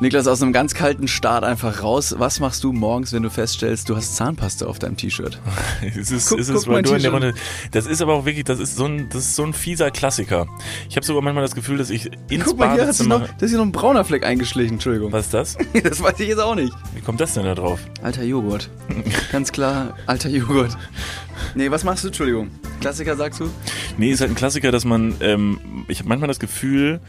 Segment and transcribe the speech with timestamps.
[0.00, 2.14] Niklas, aus einem ganz kalten Start einfach raus.
[2.16, 5.38] Was machst du morgens, wenn du feststellst, du hast Zahnpasta auf deinem T-Shirt?
[5.98, 7.10] es ist, Guck- es ist guck du in der.
[7.12, 7.34] Runde.
[7.72, 10.46] Das ist aber auch wirklich, das ist so ein, das ist so ein fieser Klassiker.
[10.88, 13.20] Ich habe sogar manchmal das Gefühl, dass ich ins Guck mal, hier hat sich noch,
[13.20, 15.12] da ist hier noch ein brauner Fleck eingeschlichen, Entschuldigung.
[15.12, 15.58] Was ist das?
[15.82, 16.72] Das weiß ich jetzt auch nicht.
[16.94, 17.80] Wie kommt das denn da drauf?
[18.02, 18.70] Alter Joghurt.
[19.32, 20.76] Ganz klar, alter Joghurt.
[21.54, 22.50] Nee, was machst du, Entschuldigung?
[22.80, 23.50] Klassiker sagst du?
[23.98, 27.00] Nee, ist halt ein Klassiker, dass man, ähm, ich habe manchmal das Gefühl,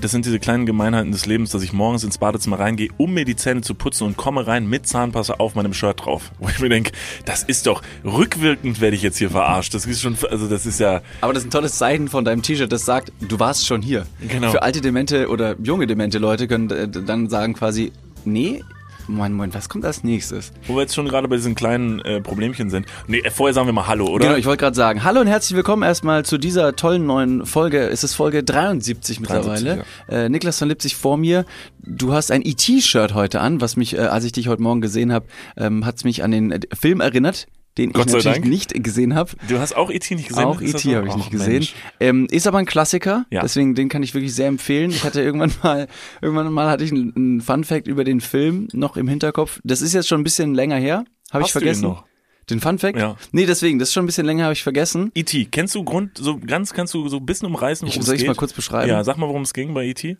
[0.00, 3.24] das sind diese kleinen Gemeinheiten des Lebens, dass ich morgens ins Badezimmer reingehe, um mir
[3.24, 6.32] die Zähne zu putzen und komme rein mit Zahnpasta auf meinem Shirt drauf.
[6.38, 6.92] Wo ich mir denke,
[7.24, 9.74] das ist doch, rückwirkend werde ich jetzt hier verarscht.
[9.74, 12.42] Das ist schon, also das ist ja, Aber das ist ein tolles Zeichen von deinem
[12.42, 14.06] T-Shirt, das sagt, du warst schon hier.
[14.26, 14.50] Genau.
[14.50, 17.92] Für alte demente oder junge demente Leute können äh, dann sagen quasi,
[18.24, 18.62] nee,
[19.08, 20.52] Moment, Moment, was kommt als nächstes?
[20.66, 22.86] wo wir jetzt schon gerade bei diesen kleinen äh, Problemchen sind.
[23.06, 24.26] Nee, äh, vorher sagen wir mal Hallo, oder?
[24.26, 27.88] Genau, ich wollte gerade sagen, hallo und herzlich willkommen erstmal zu dieser tollen neuen Folge.
[27.88, 29.84] Es ist Folge 73 mittlerweile.
[30.08, 31.44] äh, Niklas von Lipzig vor mir.
[31.78, 35.12] Du hast ein E.T.-Shirt heute an, was mich, äh, als ich dich heute Morgen gesehen
[35.12, 37.46] habe, ähm, hat es mich an den äh, Film erinnert,
[37.78, 38.46] den Gott ich natürlich Dank.
[38.48, 39.32] nicht gesehen habe.
[39.48, 40.14] Du hast auch E.T.
[40.14, 40.44] nicht gesehen?
[40.44, 40.96] Auch E.T.
[40.96, 41.66] habe ich nicht gesehen.
[42.00, 43.42] Ähm, ist aber ein Klassiker, Ja.
[43.42, 44.90] deswegen den kann ich wirklich sehr empfehlen.
[44.90, 45.86] Ich hatte irgendwann mal,
[46.22, 49.60] irgendwann mal hatte ich einen, einen Fun Fact über den Film noch im Hinterkopf.
[49.64, 51.82] Das ist jetzt schon ein bisschen länger her, habe ich Hast du vergessen.
[51.82, 52.04] noch?
[52.48, 52.96] Den Fun Fact?
[52.96, 53.16] Ja.
[53.32, 55.10] Nee, deswegen, das ist schon ein bisschen länger, habe ich vergessen.
[55.14, 58.14] E.T., kennst du Grund, so ganz, kannst du so ein bisschen umreißen, Ich, worum soll
[58.14, 58.28] es ich geht?
[58.34, 58.88] mal kurz beschreiben?
[58.88, 60.16] Ja, sag mal, worum es ging bei E.T.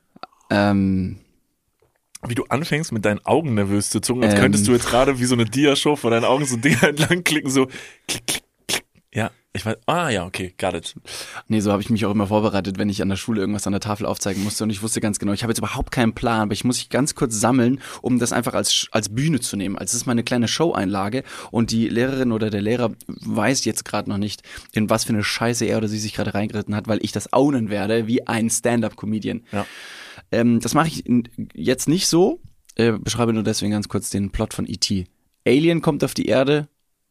[0.51, 1.19] Ähm,
[2.29, 4.41] Wie du anfängst, mit deinen Augen nervös zu zucken, als Ähm.
[4.41, 7.51] könntest du jetzt gerade wie so eine Dia-Show vor deinen Augen so Dinger entlang klicken,
[7.51, 7.67] so
[8.09, 8.85] klick, klick, klick.
[9.15, 10.95] Ja, ich weiß, ah ja, okay, got it.
[11.49, 13.73] nee, so habe ich mich auch immer vorbereitet, wenn ich an der Schule irgendwas an
[13.73, 16.43] der Tafel aufzeigen musste und ich wusste ganz genau, ich habe jetzt überhaupt keinen Plan,
[16.43, 19.79] aber ich muss mich ganz kurz sammeln, um das einfach als, als Bühne zu nehmen.
[19.79, 24.11] Also es ist meine kleine Show-Einlage und die Lehrerin oder der Lehrer weiß jetzt gerade
[24.11, 26.99] noch nicht, in was für eine Scheiße er oder sie sich gerade reingeritten hat, weil
[27.03, 29.45] ich das ownen werde wie ein Stand-Up-Comedian.
[29.53, 29.65] Ja.
[30.33, 31.05] Ähm, das mache ich
[31.55, 32.41] jetzt nicht so,
[32.77, 35.07] äh, beschreibe nur deswegen ganz kurz den Plot von E.T.
[35.47, 36.69] Alien kommt auf die Erde,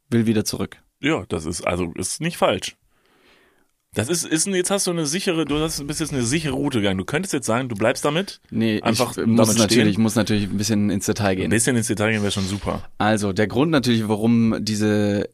[0.09, 0.81] will wieder zurück.
[0.99, 2.75] Ja, das ist, also, ist nicht falsch.
[3.93, 6.79] Das ist, ist, jetzt hast du eine sichere, du hast, bist jetzt eine sichere Route
[6.79, 6.97] gegangen.
[6.97, 8.41] Du könntest jetzt sagen, du bleibst damit.
[8.51, 11.49] Nee, Einfach ich muss natürlich, muss natürlich ein bisschen ins Detail Ein gehen.
[11.49, 12.83] bisschen ins Detail gehen wäre schon super.
[12.97, 15.29] Also, der Grund natürlich, warum diese,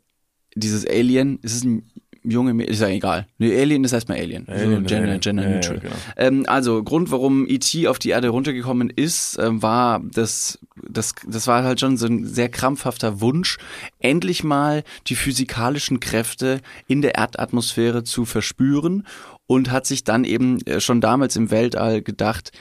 [0.53, 1.89] dieses Alien, es ist ein
[2.23, 3.27] junge, Mä- ist ja egal.
[3.37, 4.47] Nee, Alien ist erstmal Alien.
[4.47, 5.19] Alien so gender, Alien.
[5.21, 5.79] gender Ja, ja, neutral.
[5.79, 5.95] genau.
[6.17, 7.87] ähm, also, Grund, warum E.T.
[7.87, 12.25] auf die Erde runtergekommen ist, ähm, war, das, das, das war halt schon so ein
[12.25, 13.57] sehr krampfhafter Wunsch,
[13.99, 19.05] endlich mal die physikalischen Kräfte in der Erdatmosphäre zu verspüren
[19.47, 22.51] und hat sich dann eben äh, schon damals im Weltall gedacht,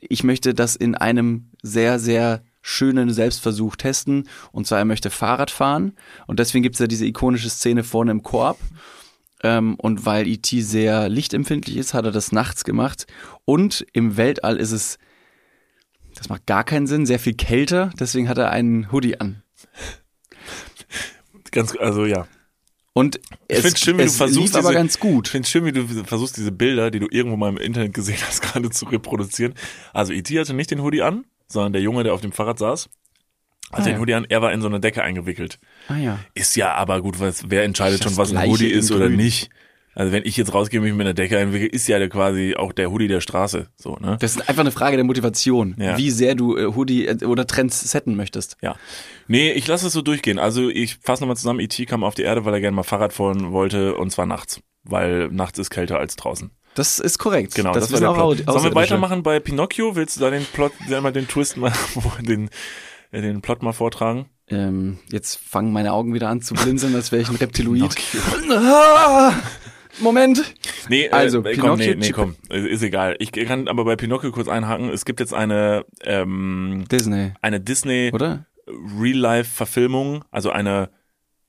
[0.00, 4.28] ich möchte das in einem sehr, sehr schönen Selbstversuch testen.
[4.52, 5.92] Und zwar, er möchte Fahrrad fahren.
[6.26, 8.58] Und deswegen gibt's ja diese ikonische Szene vorne im Korb.
[9.44, 10.62] Ähm, und weil E.T.
[10.62, 13.06] sehr lichtempfindlich ist, hat er das nachts gemacht.
[13.44, 14.98] Und im Weltall ist es,
[16.14, 17.90] das macht gar keinen Sinn, sehr viel kälter.
[18.00, 19.42] Deswegen hat er einen Hoodie an.
[21.52, 22.26] Ganz, also ja.
[22.94, 25.28] Und Ich es, schön, es lief aber diese- ganz Ich gut.
[25.28, 28.18] finde es schön, wie du versuchst, diese Bilder, die du irgendwo mal im Internet gesehen
[28.26, 29.54] hast, gerade zu reproduzieren.
[29.92, 30.38] Also E.T.
[30.38, 32.88] hatte nicht den Hoodie an, sondern der Junge, der auf dem Fahrrad saß,
[33.72, 33.98] hatte Ah, den ja.
[33.98, 35.58] Hoodie an, er war in so eine Decke eingewickelt.
[35.88, 36.18] Ah ja.
[36.34, 39.16] Ist ja aber gut, was, wer entscheidet schon, was ein Hoodie ist oder Grün.
[39.16, 39.50] nicht.
[39.96, 42.72] Also wenn ich jetzt rausgehe und mich mit einer Decke einwickle, ist ja quasi auch
[42.72, 43.68] der Hoodie der Straße.
[43.76, 44.16] So, ne?
[44.20, 45.96] Das ist einfach eine Frage der Motivation, Ja.
[45.96, 48.56] wie sehr du äh, Hoodie äh, oder Trends setten möchtest.
[48.60, 48.74] Ja.
[49.28, 50.40] Nee, ich lasse es so durchgehen.
[50.40, 51.86] Also ich fasse nochmal zusammen, E.T.
[51.86, 54.60] kam auf die Erde, weil er gerne mal Fahrrad fahren wollte und zwar nachts.
[54.82, 56.50] Weil nachts ist kälter als draußen.
[56.74, 57.54] Das ist korrekt.
[57.54, 58.44] Genau, das, das, war der auch Plot.
[58.52, 59.94] Sollen wir weitermachen bei Pinocchio?
[59.94, 61.72] Willst du da den Plot, mal den Twist mal,
[62.20, 62.50] den,
[63.22, 64.26] den Plot mal vortragen?
[64.48, 67.94] Ähm, jetzt fangen meine Augen wieder an zu blinzeln, als wäre ich ein Reptiloid.
[68.50, 69.32] Ah,
[70.00, 70.42] Moment.
[70.88, 73.16] Nee, Also, äh, komm, nee, Pinocchio, nee, komm, äh, ist egal.
[73.20, 74.90] Ich kann aber bei Pinocchio kurz einhaken.
[74.90, 78.46] Es gibt jetzt eine, ähm, Disney, eine Disney oder?
[78.66, 80.90] Real-Life-Verfilmung, also eine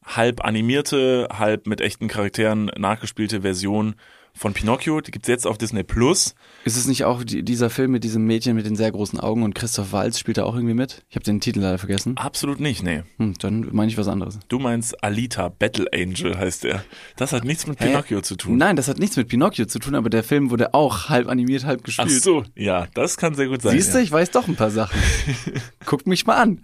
[0.06, 3.96] halb animierte, halb mit echten Charakteren nachgespielte Version
[4.36, 5.02] von Pinocchio.
[5.02, 6.36] Die gibt's jetzt auf Disney Plus.
[6.66, 9.44] Ist es nicht auch die, dieser Film mit diesem Mädchen mit den sehr großen Augen
[9.44, 11.04] und Christoph Waltz spielt da auch irgendwie mit?
[11.10, 12.18] Ich habe den Titel leider vergessen.
[12.18, 13.04] Absolut nicht, nee.
[13.18, 14.40] Hm, dann meine ich was anderes.
[14.48, 16.84] Du meinst Alita, Battle Angel heißt der.
[17.16, 17.88] Das hat nichts mit Hä?
[17.88, 18.58] Pinocchio zu tun.
[18.58, 21.66] Nein, das hat nichts mit Pinocchio zu tun, aber der Film wurde auch halb animiert,
[21.66, 22.22] halb Ach gespielt.
[22.22, 23.72] so, ja, das kann sehr gut sein.
[23.72, 24.04] Siehst du, ja.
[24.04, 25.00] ich weiß doch ein paar Sachen.
[25.86, 26.64] Guckt mich mal an.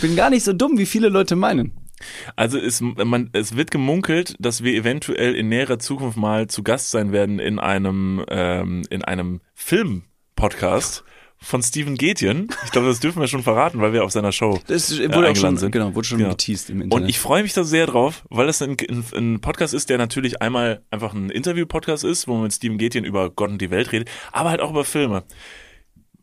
[0.00, 1.72] Bin gar nicht so dumm, wie viele Leute meinen.
[2.36, 6.90] Also es, man, es wird gemunkelt, dass wir eventuell in näherer Zukunft mal zu Gast
[6.90, 11.04] sein werden in einem, ähm, in einem Film-Podcast
[11.38, 12.48] von Steven Gätjen.
[12.64, 15.08] Ich glaube, das dürfen wir schon verraten, weil wir auf seiner Show Das äh, wurde
[15.10, 15.72] auch eingeladen schon, sind.
[15.72, 16.30] genau, wurde schon Genau.
[16.30, 17.02] geteased im Internet.
[17.04, 19.98] Und ich freue mich da sehr drauf, weil das ein, ein, ein Podcast ist, der
[19.98, 23.70] natürlich einmal einfach ein Interview-Podcast ist, wo man mit Steven Gätjen über Gott und die
[23.70, 25.24] Welt redet, aber halt auch über Filme.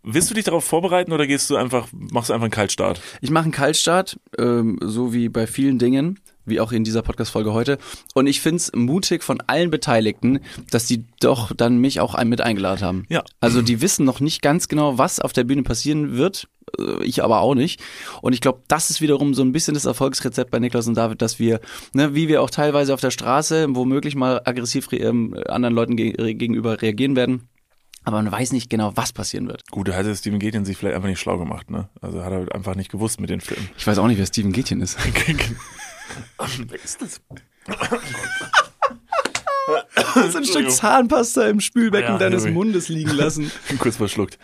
[0.03, 3.01] Willst du dich darauf vorbereiten oder gehst du einfach, machst du einfach einen Kaltstart?
[3.21, 7.53] Ich mache einen Kaltstart, ähm, so wie bei vielen Dingen, wie auch in dieser Podcast-Folge
[7.53, 7.77] heute.
[8.15, 10.39] Und ich find's mutig von allen Beteiligten,
[10.71, 13.05] dass die doch dann mich auch mit eingeladen haben.
[13.09, 13.23] Ja.
[13.41, 16.47] Also die wissen noch nicht ganz genau, was auf der Bühne passieren wird.
[16.79, 17.79] Äh, Ich aber auch nicht.
[18.23, 21.21] Und ich glaube, das ist wiederum so ein bisschen das Erfolgsrezept bei Niklas und David,
[21.21, 21.59] dass wir,
[21.93, 25.95] ne, wie wir auch teilweise auf der Straße womöglich mal aggressiv re- ähm, anderen Leuten
[25.95, 27.49] ge gegenüber reagieren werden.
[28.03, 29.69] Aber man weiß nicht genau, was passieren wird.
[29.69, 31.89] Gut, da hätte Steven Gätjen sich vielleicht einfach nicht schlau gemacht, ne?
[32.01, 33.69] Also hat er einfach nicht gewusst mit den Filmen.
[33.77, 34.97] Ich weiß auch nicht, wer Steven Gätjen ist.
[36.67, 37.21] Wer ist das?
[40.31, 42.47] so ein Stück Zahnpasta im Spülbecken Ja, deines.
[42.47, 43.51] Mundes liegen lassen.
[43.79, 44.37] Kurz verschluckt.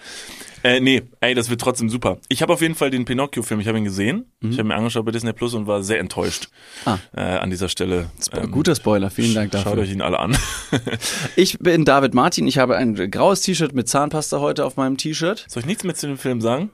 [0.64, 2.18] Äh, nee, ey, das wird trotzdem super.
[2.30, 4.26] Ich habe auf jeden Fall den Pinocchio-Film, ich habe ihn gesehen.
[4.42, 6.50] Ich habe mir angeschaut bei Disney Plus und war sehr enttäuscht
[6.86, 6.92] Mhm.
[6.92, 7.00] Ah.
[7.16, 8.10] äh, an dieser Stelle.
[8.34, 9.84] Ähm, Guter Spoiler, vielen Dank Schaut dafür.
[9.84, 10.38] euch ihn alle an.
[11.36, 15.46] Ich bin David Martin, ich habe ein graues T-Shirt mit Zahnpasta heute auf meinem T-Shirt.
[15.48, 16.72] Soll ich nichts mehr zu dem Film sagen?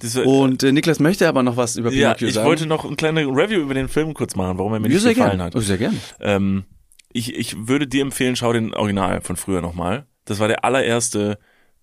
[0.00, 2.46] Das, Und äh, Niklas möchte aber noch was über ja, Pinocchio ich sagen.
[2.48, 5.04] wollte noch eine kleine Review über den Film kurz machen, warum er mir Ja, nicht
[5.04, 5.42] gefallen gern.
[5.42, 5.56] hat.
[5.56, 5.98] Oh, sehr gern.
[6.20, 6.64] Ähm,
[7.12, 10.06] ich, ich würde dir empfehlen, schau den Original von früher nochmal.
[10.24, 11.38] Das war der allererste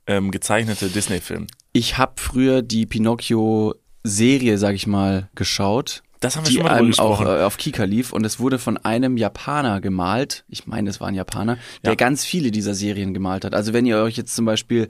[0.08, 1.48] ähm, gezeichnete Disney-Film.
[1.74, 6.04] Ich habe früher die Pinocchio-Serie, sag ich mal, geschaut.
[6.20, 8.60] Das haben wir die schon mal einem auch äh, auf Kika lief und es wurde
[8.60, 10.46] von einem Japaner gemalt.
[10.50, 11.96] Ich meine, es war ein Japaner, der Ja.
[11.96, 13.56] ganz viele dieser Serien gemalt hat.
[13.56, 14.88] Also wenn ihr euch jetzt zum Beispiel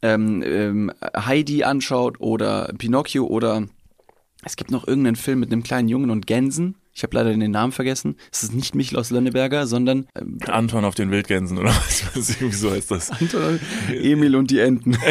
[0.00, 3.66] ähm, ähm, Heidi anschaut oder Pinocchio oder
[4.42, 6.76] es gibt noch irgendeinen Film mit einem kleinen Jungen und Gänsen.
[7.00, 8.16] Ich habe leider den Namen vergessen.
[8.30, 12.54] Es ist nicht Michel Lönneberger, sondern ähm, Anton auf den Wildgänsen oder was, was irgendwie
[12.54, 13.10] so heißt das.
[13.88, 14.98] Emil und die Enten.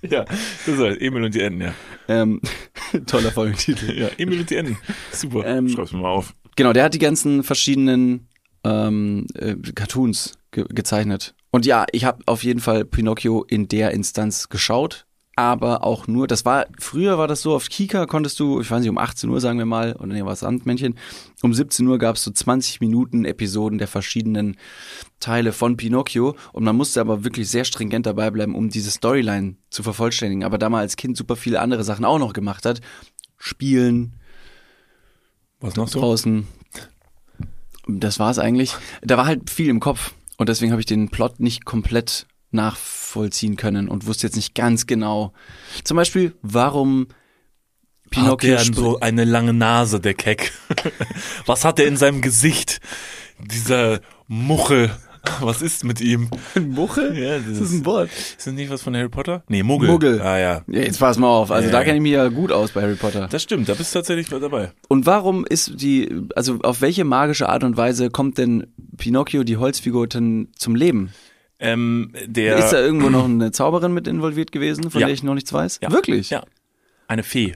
[0.00, 1.74] Ja, das heißt Emil und die Enten, ja.
[2.06, 2.40] ähm,
[3.06, 3.98] toller Folgentitel.
[3.98, 4.78] Ja, Emil und die Enten.
[5.10, 5.44] Super.
[5.44, 6.34] Ähm, Schreib's mir mal auf.
[6.54, 8.28] Genau, der hat die ganzen verschiedenen
[8.62, 11.34] ähm, äh, Cartoons ge gezeichnet.
[11.50, 15.04] Und ja, ich habe auf jeden Fall Pinocchio in der Instanz geschaut,
[15.38, 18.80] aber auch nur, das war, früher war das so, auf Kika konntest du, ich weiß
[18.80, 20.96] nicht, um 18 Uhr sagen wir mal, oder nee, was Sandmännchen,
[21.42, 24.56] um 17 Uhr gab es so 20 Minuten Episoden der verschiedenen
[25.20, 29.54] Teile von Pinocchio und man musste aber wirklich sehr stringent dabei bleiben, um diese Storyline
[29.70, 30.42] zu vervollständigen.
[30.42, 32.80] Aber da man als Kind super viele andere Sachen auch noch gemacht hat,
[33.36, 34.14] spielen,
[35.60, 36.00] Was noch so?
[36.00, 36.48] draußen.
[37.86, 38.74] Das war's eigentlich.
[39.02, 43.56] Da war halt viel im Kopf und deswegen habe ich den Plot nicht komplett nachvollziehen
[43.56, 45.32] können und wusste jetzt nicht ganz genau.
[45.84, 47.08] Zum Beispiel, warum
[48.04, 50.52] Hat Pinocchio der spr- so eine lange Nase, der Keck?
[51.46, 52.80] Was hat er in seinem Gesicht?
[53.38, 54.90] Dieser Muchel.
[55.40, 56.30] Was ist mit ihm?
[56.54, 57.16] ein Muchel?
[57.18, 58.08] Ja, das das ist ein Wort.
[58.08, 59.42] Ist das nicht was von Harry Potter?
[59.48, 59.88] Nee, Muggel.
[59.90, 60.22] Muggel.
[60.22, 60.62] Ah ja.
[60.68, 61.50] Ja, jetzt pass mal auf.
[61.50, 63.26] Also Ja, da kenne ich mich ja gut aus bei Harry Potter.
[63.28, 64.72] Das stimmt, da bist du tatsächlich dabei.
[64.88, 69.56] Und warum ist die, also auf welche magische Art und Weise kommt denn Pinocchio, die
[69.58, 71.10] Holzfigur, denn zum Leben?
[71.60, 75.06] Ähm, der Ist da irgendwo noch eine Zauberin mit involviert gewesen, von Ja.
[75.08, 75.80] der ich noch nichts weiß?
[75.82, 75.90] Ja.
[75.90, 76.30] Wirklich?
[76.30, 76.44] Ja.
[77.08, 77.54] eine Fee.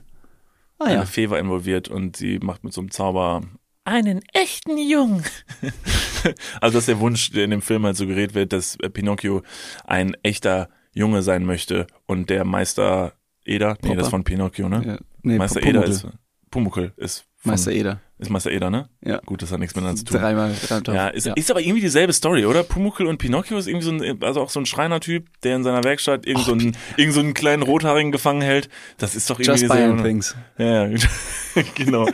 [0.79, 0.97] Ah ja.
[0.97, 3.43] Eine Fee war involviert und sie macht mit so einem Zauber
[3.85, 5.23] einen echten Jungen.
[6.61, 9.43] also das ist der Wunsch, der in dem Film halt suggeriert wird, dass äh, Pinocchio
[9.85, 13.13] ein echter Junge sein möchte und der Meister
[13.45, 13.95] Eder, nee, Popper.
[13.97, 14.83] das ist von Pinocchio, ne?
[14.87, 14.99] ja.
[15.23, 15.79] Nee, Meister Pumuckl.
[15.81, 16.07] Eder ist
[16.51, 18.01] Pumuckl ist von, Meister Eder.
[18.23, 18.89] Ist Meister Eder, ne?
[19.05, 19.21] Ja.
[19.27, 20.19] Gut, das hat nichts miteinander zu tun.
[20.21, 20.53] Dreimal.
[20.69, 21.33] dreimal Ja, ist, ja.
[21.35, 22.63] ist aber irgendwie dieselbe Story, oder?
[22.63, 25.85] Pumuckl und Pinocchio ist irgendwie so ein, also auch so ein Schreinertyp, der in seiner
[25.85, 28.69] Werkstatt irgend so einen, irgend so einen kleinen Rothaarigen gefangen hält.
[28.99, 30.37] Das ist doch irgendwie Just dieselbe- Things.
[30.59, 30.99] Ja, ja,
[31.75, 32.07] genau.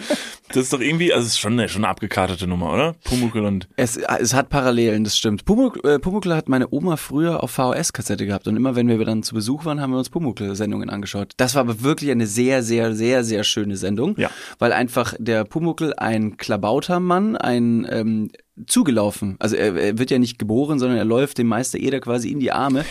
[0.49, 2.95] Das ist doch irgendwie, also es ist schon eine, schon eine abgekartete Nummer, oder?
[3.05, 5.45] Pumuckl und, Es, es hat Parallelen, das stimmt.
[5.45, 9.35] Pumuckl, äh, hat meine Oma früher auf VHS-Kassette gehabt und immer wenn wir dann zu
[9.35, 11.33] Besuch waren, haben wir uns Pumuckl-Sendungen angeschaut.
[11.37, 14.31] Das war aber wirklich eine sehr, sehr, sehr, sehr schöne Sendung, Ja.
[14.59, 18.31] weil einfach der Pumuckl ein Klabautermann, ein ähm,
[18.67, 22.31] zugelaufen, also er, er wird ja nicht geboren, sondern er läuft dem Meister Eder quasi
[22.31, 22.85] in die Arme.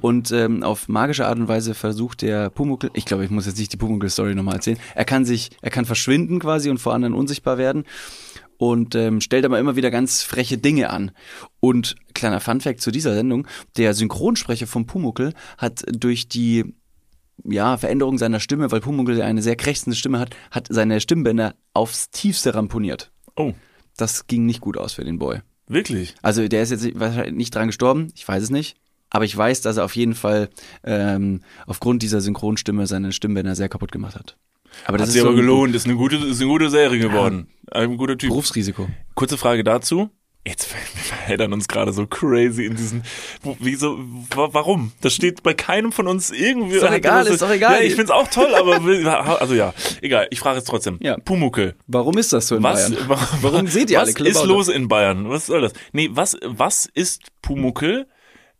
[0.00, 3.58] Und ähm, auf magische Art und Weise versucht der Pumuckl, ich glaube, ich muss jetzt
[3.58, 7.14] nicht die Pumuckl-Story nochmal erzählen, er kann sich, er kann verschwinden quasi und vor anderen
[7.14, 7.84] unsichtbar werden
[8.58, 11.12] und ähm, stellt aber immer wieder ganz freche Dinge an.
[11.60, 13.46] Und kleiner Funfact zu dieser Sendung,
[13.76, 16.74] der Synchronsprecher von Pumuckl hat durch die
[17.44, 21.54] ja, Veränderung seiner Stimme, weil Pumuckl ja eine sehr krächzende Stimme hat, hat seine Stimmbänder
[21.72, 23.10] aufs tiefste ramponiert.
[23.36, 23.52] oh,
[23.96, 25.40] Das ging nicht gut aus für den Boy.
[25.68, 26.14] wirklich?
[26.22, 28.76] Also der ist jetzt wahrscheinlich nicht dran gestorben, ich weiß es nicht.
[29.10, 30.48] Aber ich weiß, dass er auf jeden Fall
[30.82, 34.36] ähm, aufgrund dieser Synchronstimme seine Stimmbänder sehr kaputt gemacht hat.
[34.86, 36.98] Aber das Hat ist sich so aber gelohnt, ist eine gute, ist eine gute Serie
[36.98, 37.46] geworden.
[37.70, 38.30] Ein guter Typ.
[38.30, 38.88] Berufsrisiko.
[39.14, 40.10] Kurze Frage dazu.
[40.46, 43.02] Jetzt verheddern uns gerade so crazy in diesen.
[43.60, 43.98] Wieso?
[44.34, 44.92] wa- Warum?
[45.00, 46.74] Das steht bei keinem von uns irgendwie.
[46.76, 47.76] Ist doch egal, ist doch egal.
[47.76, 48.78] Ja, ich find's auch toll, aber
[49.40, 49.72] also ja,
[50.02, 50.26] egal.
[50.30, 50.98] Ich frage es trotzdem.
[51.00, 51.16] Ja.
[51.16, 51.76] Pumuckel.
[51.86, 53.08] Warum ist das so in Was, Bayern?
[53.08, 55.30] wa- Warum seht ihr alle Was ist los in Bayern?
[55.30, 55.72] Was soll das?
[55.92, 58.06] Nee, was, was ist Pumuckel?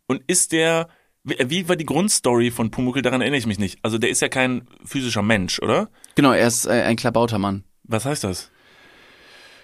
[0.07, 0.87] Und ist der
[1.23, 3.03] Wie, war die Grundstory von Pumuckl?
[3.03, 3.77] Daran erinnere ich mich nicht.
[3.83, 5.89] Also der ist ja kein physischer Mensch, oder?
[6.15, 7.63] Genau, er ist äh, ein klabauter Mann.
[7.83, 8.49] Was heißt das?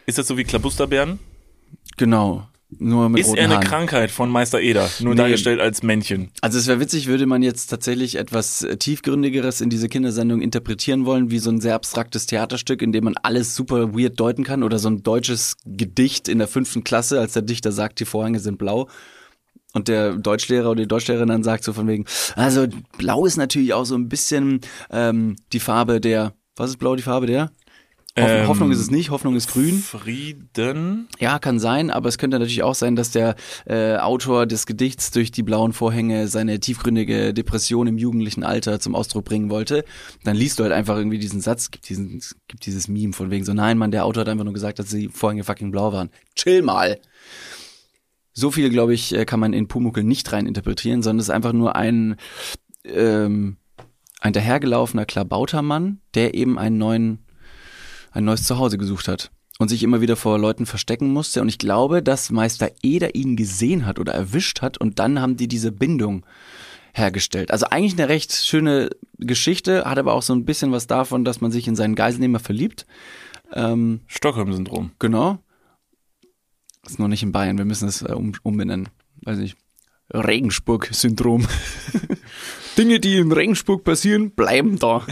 [0.06, 1.18] Ist das so wie Klabusterbären?
[1.98, 2.48] Genau.
[2.80, 3.68] Nur mit Ist er eine Haaren.
[3.68, 4.90] Krankheit von Meister Eder?
[5.02, 5.18] Nur Nee.
[5.22, 6.32] dargestellt als Männchen.
[6.40, 11.06] Also es wäre witzig, würde man jetzt tatsächlich etwas äh, tiefgründigeres in diese Kindersendung interpretieren
[11.06, 14.64] wollen, wie so ein sehr abstraktes Theaterstück, in dem man alles super weird deuten kann
[14.64, 18.40] oder so ein deutsches Gedicht in der fünften Klasse, als der Dichter sagt, die Vorhänge
[18.40, 18.88] sind blau.
[19.74, 22.06] Und der Deutschlehrer oder die Deutschlehrerin dann sagt so von wegen,
[22.38, 22.68] also
[22.98, 27.04] blau ist natürlich auch so ein bisschen ähm, die Farbe der, was ist blau die
[27.04, 27.52] Farbe der?
[28.18, 29.80] Hoff Ähm, Hoffnung ist es nicht, Hoffnung ist grün.
[29.80, 31.08] Frieden.
[31.20, 35.12] Ja, kann sein, aber es könnte natürlich auch sein, dass der äh, Autor des Gedichts
[35.12, 39.86] durch die blauen Vorhänge seine tiefgründige Depression im jugendlichen Alter zum Ausdruck bringen wollte.
[40.26, 43.46] Dann liest du halt einfach irgendwie diesen Satz, gibt, diesen, gibt dieses Meme von wegen
[43.46, 46.10] so, nein, Mann, der Autor hat einfach nur gesagt, dass die Vorhänge fucking blau waren.
[46.36, 47.00] Chill mal.
[48.34, 51.34] So viel, glaube ich, äh, kann man in Pumuckel nicht rein interpretieren, sondern es ist
[51.34, 52.18] einfach nur ein,
[52.84, 53.56] ähm,
[54.20, 57.26] ein dahergelaufener klabauter Mann, der eben einen neuen
[58.12, 61.42] ein neues Zuhause gesucht hat und sich immer wieder vor Leuten verstecken musste.
[61.42, 65.38] Und ich glaube, dass Meister Eder ihn gesehen hat oder erwischt hat und dann haben
[65.38, 66.26] die diese Bindung
[66.94, 67.52] hergestellt.
[67.52, 71.42] Also eigentlich eine recht schöne Geschichte, hat aber auch so ein bisschen was davon, dass
[71.42, 72.86] man sich in seinen Geiselnehmer verliebt.
[73.54, 74.92] Ähm, Stockholm-Syndrom.
[75.00, 75.40] genau.
[76.86, 78.90] Ist nur nicht in Bayern, wir müssen es äh, um, umbenennen.
[79.24, 79.56] Weiß nicht.
[80.14, 81.48] Regensburg-Syndrom.
[82.78, 85.06] Dinge, die in Regensburg passieren, bleiben da.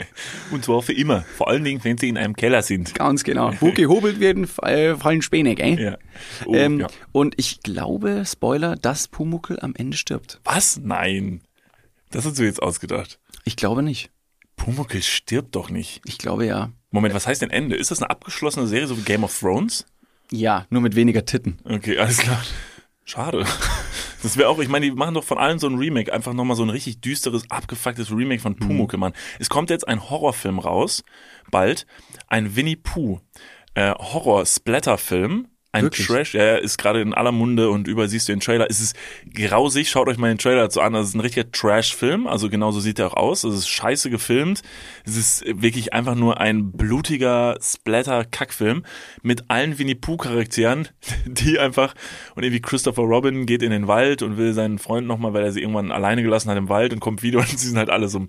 [0.50, 1.22] Und zwar für immer.
[1.36, 2.94] Vor allen Dingen, wenn sie in einem Keller sind.
[2.94, 3.52] Ganz genau.
[3.60, 5.80] Wo gehobelt werden, fall- fallen Späne, gell?
[5.80, 5.98] Ja.
[6.44, 6.86] Oh, ähm, ja.
[7.12, 10.40] Und ich glaube, Spoiler, dass Pumuckel am Ende stirbt.
[10.44, 10.78] Was?
[10.82, 11.40] Nein.
[12.10, 13.18] Das hast du jetzt ausgedacht.
[13.44, 14.10] Ich glaube nicht.
[14.56, 16.02] Pumuckl stirbt doch nicht.
[16.04, 16.70] Ich glaube ja.
[16.90, 17.76] Moment, was heißt denn Ende?
[17.76, 19.86] Ist das eine abgeschlossene Serie, so wie Game of Thrones?
[20.30, 21.58] Ja, nur mit weniger Titten.
[21.64, 22.42] Okay, alles klar.
[23.04, 23.44] Schade.
[24.22, 26.56] Das wäre auch, ich meine, die machen doch von allem so ein Remake, einfach nochmal
[26.56, 29.12] so ein richtig düsteres, abgefucktes Remake von Pumuckl, Mann.
[29.38, 31.04] Es kommt jetzt ein Horrorfilm raus,
[31.50, 31.86] bald,
[32.28, 33.20] ein Winnie Pooh
[33.76, 35.48] äh, Horror-Splatter-Film.
[35.76, 36.06] Ein Wirklich?
[36.06, 38.66] Trash, ja, ist gerade in aller Munde und überall siehst du den Trailer.
[38.70, 38.96] Es ist
[39.34, 40.94] grausig, schaut euch mal den Trailer dazu an.
[40.94, 43.44] Das ist ein richtiger Trash-Film, also genauso sieht er auch aus.
[43.44, 44.62] Es ist scheiße gefilmt.
[45.04, 48.84] Es ist wirklich einfach nur ein blutiger Splatter-Kackfilm
[49.22, 50.88] mit allen Winnie Pooh-Charakteren,
[51.26, 51.94] die einfach,
[52.34, 55.52] und irgendwie Christopher Robin geht in den Wald und will seinen Freund nochmal, weil er
[55.52, 58.08] sie irgendwann alleine gelassen hat im Wald und kommt wieder und sie sind halt alle
[58.08, 58.26] so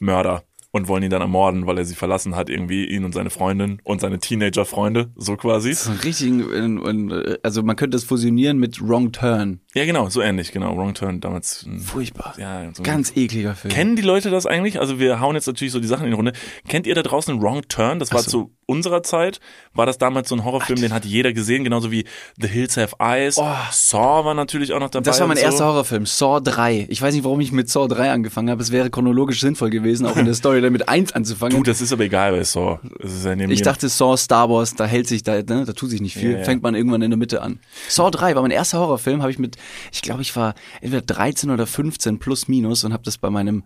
[0.00, 3.30] Mörder und wollen ihn dann ermorden, weil er sie verlassen hat, irgendwie ihn und seine
[3.30, 5.70] Freundin und seine Teenager-Freunde, so quasi.
[5.70, 9.60] Das ist ein richtigen, äh, also man könnte es fusionieren mit Wrong Turn.
[9.74, 10.76] Ja, genau, so ähnlich, genau.
[10.76, 11.64] Wrong Turn damals.
[11.84, 12.34] Furchtbar.
[12.38, 13.72] Ja, so Ganz ekliger Film.
[13.72, 14.80] Kennen die Leute das eigentlich?
[14.80, 16.32] Also wir hauen jetzt natürlich so die Sachen in die Runde.
[16.68, 18.00] Kennt ihr da draußen Wrong Turn?
[18.00, 18.30] Das war so.
[18.30, 19.40] zu unserer Zeit,
[19.74, 22.04] war das damals so ein Horrorfilm, den hat jeder gesehen, genauso wie
[22.40, 23.36] The Hills Have Eyes.
[23.36, 23.44] Oh.
[23.72, 25.02] Saw war natürlich auch noch dabei.
[25.02, 25.42] das war mein so.
[25.42, 26.86] erster Horrorfilm, Saw 3.
[26.88, 28.62] Ich weiß nicht, warum ich mit Saw 3 angefangen habe.
[28.62, 31.56] Es wäre chronologisch sinnvoll gewesen, auch in der Story dann mit 1 anzufangen.
[31.56, 32.78] Du, das ist aber egal bei Saw.
[33.02, 36.14] Ja Ich dachte Saw, Star Wars, da hält sich da, ne, da tut sich nicht
[36.14, 36.32] viel.
[36.32, 36.44] Ja, ja.
[36.44, 37.58] Fängt man irgendwann in der Mitte an.
[37.88, 39.56] Saw 3 war mein erster Horrorfilm, habe ich mit,
[39.92, 43.64] ich glaube, ich war entweder 13 oder 15 plus minus und habe das bei meinem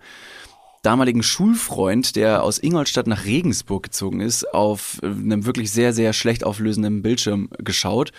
[0.84, 6.12] damaligen Schulfreund, der aus Ingolstadt nach Regensburg gezogen ist, auf äh, einem wirklich sehr, sehr
[6.12, 8.12] schlecht auflösenden Bildschirm geschaut.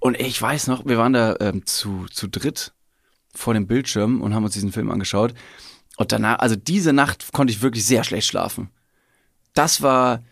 [0.00, 2.72] Und ich weiß noch, wir waren da ähm, zu, zu dritt
[3.34, 5.34] vor dem Bildschirm und haben uns diesen Film angeschaut.
[5.96, 8.70] Und danach, also diese Nacht konnte ich wirklich sehr schlecht schlafen.
[9.54, 10.22] Das war,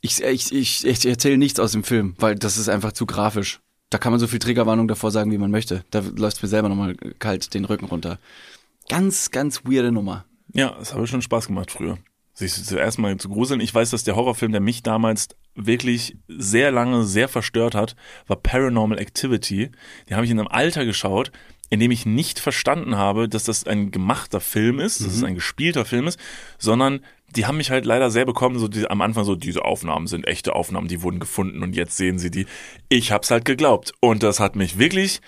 [0.00, 3.60] ich, ich, ich, ich erzähle nichts aus dem Film, weil das ist einfach zu grafisch.
[3.90, 5.84] Da kann man so viel Triggerwarnung davor sagen, wie man möchte.
[5.90, 8.18] Da läuft mir selber nochmal kalt den Rücken runter.
[8.88, 10.24] Ganz, ganz weirde Nummer.
[10.52, 11.98] Ja, das habe schon Spaß gemacht früher.
[12.34, 13.60] Sich zuerst mal zu gruseln.
[13.60, 18.36] Ich weiß, dass der Horrorfilm, der mich damals wirklich sehr lange sehr verstört hat, war
[18.36, 19.70] Paranormal Activity.
[20.08, 21.32] Den habe ich in einem Alter geschaut,
[21.70, 25.34] in dem ich nicht verstanden habe, dass das ein gemachter Film ist, dass es ein
[25.34, 26.18] gespielter Film ist,
[26.58, 27.00] sondern
[27.36, 30.26] die haben mich halt leider sehr bekommen, so die, am Anfang so, diese Aufnahmen sind
[30.26, 32.46] echte Aufnahmen, die wurden gefunden und jetzt sehen sie die.
[32.88, 33.92] Ich hab's halt geglaubt.
[34.00, 35.20] Und das hat mich wirklich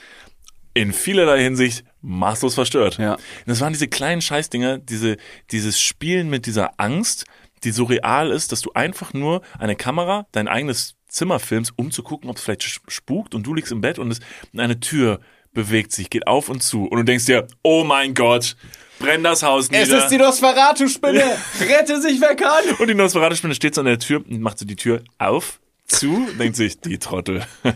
[0.73, 2.97] in vielerlei Hinsicht maßlos verstört.
[2.99, 3.18] Ja.
[3.44, 5.16] Das waren diese kleinen Scheißdinger, diese,
[5.50, 7.26] dieses Spielen mit dieser Angst,
[7.64, 11.90] die so real ist, dass du einfach nur eine Kamera, dein eigenes Zimmer filmst, um
[11.90, 14.20] zu gucken, ob es vielleicht spukt und du liegst im Bett und es,
[14.56, 15.20] eine Tür
[15.52, 18.57] bewegt sich, geht auf und zu und du denkst dir, oh mein Gott,
[18.99, 20.09] brenn das Haus nieder.
[20.09, 21.23] Nosferatu-Spinne!
[21.61, 22.64] Rette sich, wer kann!
[22.78, 26.28] und die Nosferatu-Spinne steht so an der Tür und macht so die Tür auf, zu,
[26.38, 27.45] denkt sich, die Trottel.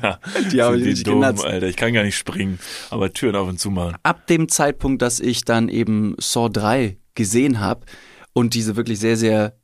[0.52, 1.44] Die haben richtig dumm, genatzt.
[1.44, 3.96] Alter, ich kann gar nicht springen, aber Türen auf und zu machen.
[4.04, 7.84] Ab dem Zeitpunkt, dass ich dann eben Saw 3 gesehen habe
[8.32, 9.56] und diese wirklich sehr, sehr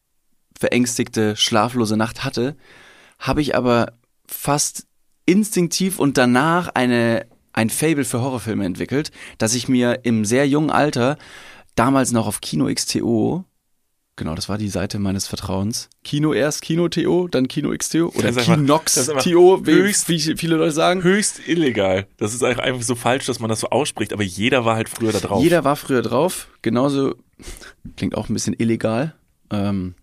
[0.58, 2.56] verängstigte, schlaflose Nacht hatte,
[3.18, 3.92] habe ich aber
[4.26, 4.86] fast
[5.26, 10.70] instinktiv und danach eine ein Fable für Horrorfilme entwickelt, dass ich mir im sehr jungen
[10.70, 11.18] Alter,
[11.74, 13.44] damals noch auf Kino XTO,
[14.16, 18.32] genau, das war die Seite meines Vertrauens, Kino erst, Kino TO, dann Kino XTO oder
[18.32, 21.02] Kinox TO, wie, höchst- wie viele Leute sagen.
[21.02, 22.06] Höchst illegal.
[22.18, 25.12] Das ist einfach so falsch, dass man das so ausspricht, aber jeder war halt früher
[25.12, 25.42] da drauf.
[25.42, 27.14] Jeder war früher drauf, genauso,
[27.96, 29.14] klingt auch ein bisschen illegal,
[29.50, 29.94] ähm,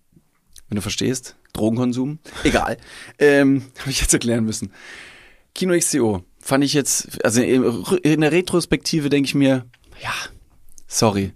[0.68, 2.78] wenn du verstehst, Drogenkonsum, egal,
[3.20, 4.72] ähm, habe ich jetzt erklären müssen.
[5.54, 9.66] Kino XTO fand ich jetzt, also in der Retrospektive denke ich mir,
[10.02, 10.14] ja,
[10.88, 11.34] sorry,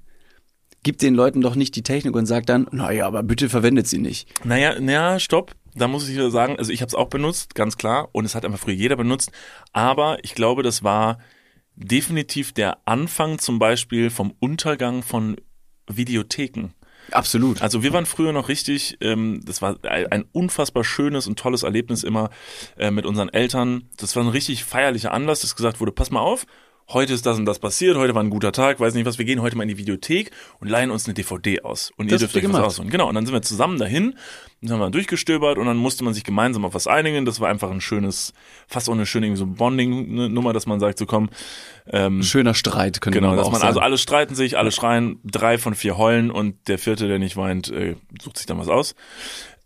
[0.83, 3.97] gib den Leuten doch nicht die Technik und sag dann, naja, aber bitte verwendet sie
[3.97, 4.29] nicht.
[4.45, 5.51] Naja, naja, stopp.
[5.75, 8.07] Da muss ich wieder sagen, also ich habe es auch benutzt, ganz klar.
[8.13, 9.33] Und es hat einfach früher jeder benutzt.
[9.73, 11.19] Aber ich glaube, das war
[11.75, 15.35] definitiv der Anfang zum Beispiel vom Untergang von
[15.87, 16.69] Videotheken.
[17.11, 17.61] Absolut.
[17.61, 22.03] Also wir waren früher noch richtig, ähm, das war ein unfassbar schönes und tolles Erlebnis
[22.03, 22.29] immer
[22.77, 23.89] äh, mit unseren Eltern.
[23.97, 26.45] Das war ein richtig feierlicher Anlass, dass gesagt wurde, pass mal auf,
[26.93, 29.25] heute ist das und das passiert, heute war ein guter Tag, weiß nicht was, wir
[29.25, 31.91] gehen heute mal in die Videothek und leihen uns eine DVD aus.
[31.97, 32.65] Und ihr Das dürft ihr euch was gemacht.
[32.67, 32.89] aussuchen.
[32.89, 34.15] Genau, und dann sind wir zusammen dahin,
[34.61, 37.25] dann haben wir durchgestöbert und dann musste man sich gemeinsam auf was einigen.
[37.25, 38.33] Das war einfach ein schönes,
[38.67, 41.29] fast auch eine schöne irgendwie so Bonding-Nummer, dass man sagt, so komm,
[41.87, 43.69] ähm, Schöner Streit, könnte Genau, man aber dass auch man sagen.
[43.69, 47.37] also alle streiten sich, alle schreien, drei von vier heulen und der vierte, der nicht
[47.37, 48.95] weint, äh, sucht sich dann was aus.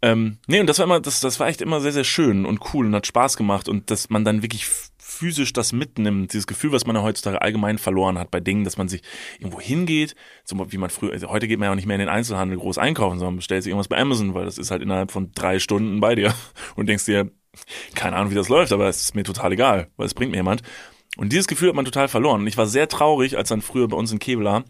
[0.01, 2.59] Ähm, nee, und das war immer, das, das war echt immer sehr, sehr schön und
[2.73, 4.67] cool und hat Spaß gemacht und dass man dann wirklich
[5.15, 8.77] physisch das mitnimmt, dieses Gefühl, was man ja heutzutage allgemein verloren hat bei Dingen, dass
[8.77, 9.01] man sich
[9.39, 12.01] irgendwo hingeht, so wie man früher, also heute geht man ja auch nicht mehr in
[12.01, 15.11] den Einzelhandel groß einkaufen, sondern bestellt sich irgendwas bei Amazon, weil das ist halt innerhalb
[15.11, 16.33] von drei Stunden bei dir
[16.75, 17.31] und denkst dir,
[17.95, 20.37] keine Ahnung, wie das läuft, aber es ist mir total egal, weil es bringt mir
[20.37, 20.61] jemand.
[21.17, 22.41] Und dieses Gefühl hat man total verloren.
[22.41, 24.65] Und ich war sehr traurig, als dann früher bei uns in Kevlar,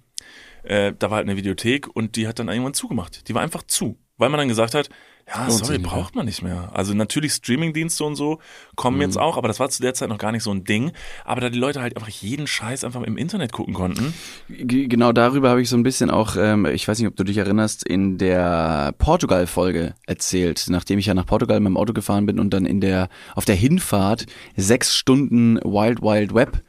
[0.64, 3.28] äh, da war halt eine Videothek und die hat dann irgendwann zugemacht.
[3.28, 3.98] Die war einfach zu.
[4.18, 4.90] Weil man dann gesagt hat,
[5.28, 6.70] ja, Lohnt sorry, braucht man nicht mehr.
[6.74, 8.40] Also natürlich Streamingdienste und so
[8.76, 9.02] kommen Mhm.
[9.04, 10.92] jetzt auch, aber das war zu der Zeit noch gar nicht so ein Ding.
[11.24, 14.14] Aber da die Leute halt einfach jeden Scheiß einfach im Internet gucken konnten.
[14.50, 17.24] G- Genau darüber habe ich so ein bisschen auch, ähm, ich weiß nicht, ob du
[17.24, 22.26] dich erinnerst, in der Portugal-Folge erzählt, nachdem ich ja nach Portugal mit dem Auto gefahren
[22.28, 26.62] bin und dann in der auf der Hinfahrt sechs Stunden Wild Wild Web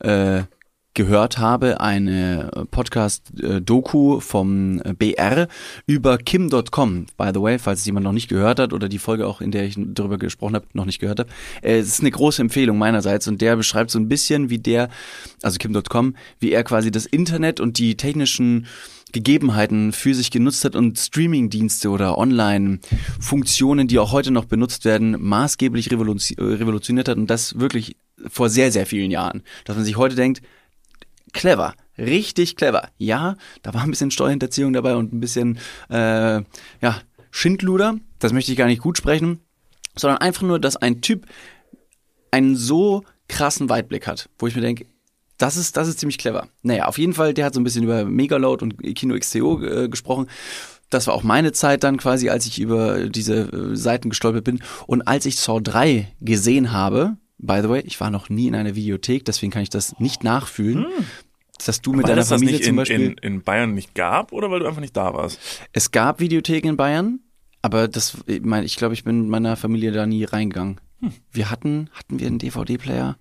[0.00, 0.42] äh,
[0.94, 5.48] gehört habe, eine Podcast-Doku vom BR
[5.86, 7.06] über Kim.com.
[7.16, 9.50] By the way, falls es jemand noch nicht gehört hat oder die Folge auch, in
[9.50, 11.30] der ich darüber gesprochen habe, noch nicht gehört habe.
[11.62, 14.88] Äh, Es ist eine große Empfehlung meinerseits und der beschreibt so ein bisschen, wie der,
[15.42, 18.66] also Kim.com, wie er quasi das Internet und die technischen
[19.12, 25.16] Gegebenheiten für sich genutzt hat und Streamingdienste oder Online-Funktionen, die auch heute noch benutzt werden,
[25.20, 27.96] maßgeblich revolution- äh, revolutioniert hat und das wirklich
[28.28, 29.42] vor sehr, sehr vielen Jahren.
[29.64, 30.42] Dass man sich heute denkt,
[31.32, 32.88] clever, richtig clever.
[32.98, 35.58] Ja, da war ein bisschen Steuerhinterziehung dabei und ein bisschen,
[35.90, 36.42] äh,
[36.80, 37.96] ja, Schindluder.
[38.18, 39.40] Das möchte ich gar nicht gut sprechen,
[39.96, 41.26] sondern einfach nur, dass ein Typ
[42.30, 44.86] einen so krassen Weitblick hat, wo ich mir denke,
[45.38, 46.48] das ist, das ist ziemlich clever.
[46.62, 49.88] Naja, auf jeden Fall, der hat so ein bisschen über Megaload und Kino XTO äh,
[49.88, 50.28] gesprochen.
[50.88, 54.62] Das war auch meine Zeit dann quasi, als ich über diese äh, Seiten gestolpert bin.
[54.86, 58.54] Und als ich Saw 3 gesehen habe, by the way, ich war noch nie in
[58.54, 60.86] einer Videothek, deswegen kann ich das nicht nachfühlen,
[61.64, 63.00] dass du mit Weil deiner Familie nicht zum in, Beispiel...
[63.00, 65.38] in, in Bayern nicht gab oder weil du einfach nicht da warst?
[65.72, 67.20] Es gab Videotheken in Bayern,
[67.60, 70.80] aber das, ich meine, ich glaube, ich bin mit meiner Familie da nie reingegangen.
[71.32, 73.16] Wir hatten, hatten wir einen DVD-Player?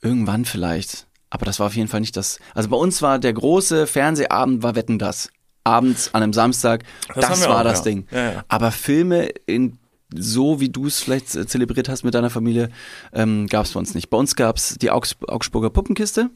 [0.00, 1.06] Irgendwann vielleicht.
[1.28, 2.38] Aber das war auf jeden Fall nicht das.
[2.54, 5.30] Also bei uns war der große Fernsehabend, war Wetten das.
[5.62, 6.84] Abends an einem Samstag,
[7.14, 7.84] Das das, war auch, das ja.
[7.84, 8.06] Ding.
[8.10, 8.44] Ja, ja.
[8.48, 9.78] Aber Filme in
[10.14, 12.70] so wie du es vielleicht äh, zelebriert hast mit deiner Familie,
[13.12, 14.10] ähm, gab es bei uns nicht.
[14.10, 16.30] Bei uns gab es die Augs Augsburger Puppenkiste.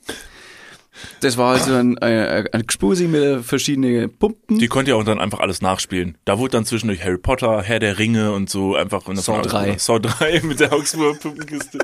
[1.20, 4.60] Das war also ein, äh, ein Gspusi mit verschiedenen Pumpen.
[4.60, 6.16] Die konnte ja auch dann einfach alles nachspielen.
[6.24, 9.76] Da wurde dann zwischendurch Harry Potter, Herr der Ringe und so einfach in Saw 3.
[9.78, 11.78] Saw 3 mit der Augsburger Puppenkiste.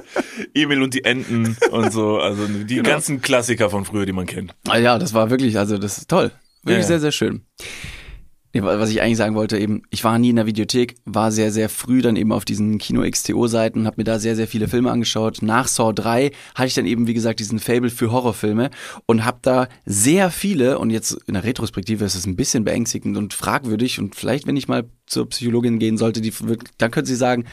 [0.55, 2.19] Emil und die Enten und so.
[2.21, 2.89] Also die Genau.
[2.89, 4.55] ganzen Klassiker von früher, die man kennt.
[4.69, 6.31] Ah ja, das war wirklich, also das ist toll.
[6.63, 6.87] Wirklich Ja, ja.
[6.87, 7.43] sehr, sehr schön.
[8.53, 11.31] Nee, wa- was ich eigentlich sagen wollte, eben, ich war nie in der Videothek, war
[11.31, 14.91] sehr, sehr früh dann eben auf diesen Kino-XTO-Seiten, habe mir da sehr, sehr viele Filme
[14.91, 15.39] angeschaut.
[15.43, 18.71] Nach Saw 3 hatte ich dann eben, wie gesagt, diesen Fable für Horrorfilme
[19.07, 23.17] und habe da sehr viele, und jetzt in der Retrospektive ist es ein bisschen beängstigend
[23.17, 26.33] und fragwürdig und vielleicht, wenn ich mal zur Psychologin gehen sollte, die,
[26.79, 27.45] dann könnte sie sagen,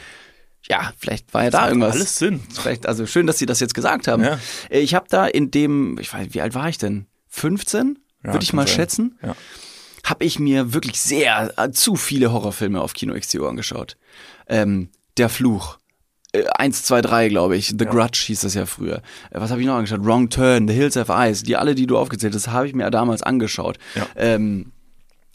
[0.68, 1.94] ja, vielleicht war ja da irgendwas.
[1.94, 2.40] Alles Sinn.
[2.52, 4.24] Vielleicht, also schön, dass Sie das jetzt gesagt haben.
[4.24, 4.38] Ja.
[4.68, 7.06] Äh, Ich habe da in dem, ich weiß, wie alt war ich denn?
[7.28, 7.98] 15?
[8.24, 8.74] Ja, Würde ich mal sein.
[8.76, 9.18] schätzen.
[9.22, 9.36] Ja.
[10.08, 13.96] Habe ich mir wirklich sehr, äh, zu viele Horrorfilme auf Kino XTO angeschaut.
[14.48, 15.78] Ähm, Der Fluch.
[16.32, 17.68] Äh, 1, 2, 3, glaube ich.
[17.78, 19.02] The Grudge hieß das ja früher.
[19.30, 20.04] Äh, was habe ich noch angeschaut?
[20.04, 21.42] Wrong Turn, The Hills of Eyes.
[21.42, 23.78] Die alle, die du aufgezählt hast, habe ich mir damals angeschaut.
[23.94, 24.06] Ja.
[24.16, 24.72] Ähm,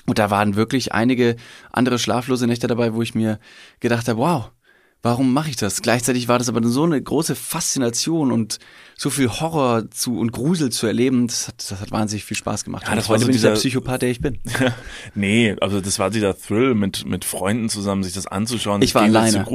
[0.05, 1.35] und da waren wirklich einige
[1.71, 3.39] andere schlaflose Nächte dabei, wo ich mir
[3.79, 4.51] gedacht habe, wow,
[5.03, 5.81] warum mache ich das?
[5.81, 8.57] Gleichzeitig war das aber so eine große Faszination und
[8.95, 12.63] so viel Horror zu und Grusel zu erleben, das hat, das hat wahnsinnig viel Spaß
[12.63, 12.85] gemacht.
[12.87, 14.39] Ja, das war so bin ich der dieser- Psychopath, der ich bin.
[15.15, 18.81] nee, also das war dieser Thrill, mit, mit Freunden zusammen sich das anzuschauen.
[18.81, 19.45] Ich war alleine.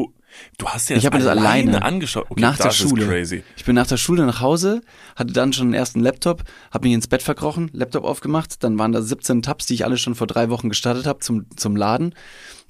[0.59, 2.27] Du hast dir Ich das, habe das alleine angeschaut.
[2.29, 3.03] Okay, nach der Schule.
[3.03, 3.43] Ist crazy.
[3.57, 4.83] Ich bin nach der Schule nach Hause,
[5.17, 8.93] hatte dann schon den ersten Laptop, habe mich ins Bett verkrochen, Laptop aufgemacht, dann waren
[8.93, 12.15] da 17 Tabs, die ich alle schon vor drei Wochen gestartet habe zum, zum Laden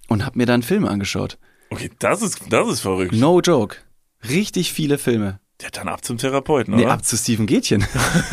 [0.07, 1.37] und habe mir dann Filme angeschaut.
[1.71, 3.13] Okay, das ist, das ist verrückt.
[3.13, 3.77] No joke.
[4.29, 5.41] Richtig viele Filme.
[5.61, 6.93] Ja, dann ab zum Therapeuten, Nee, oder?
[6.93, 7.85] ab zu Steven Gätchen.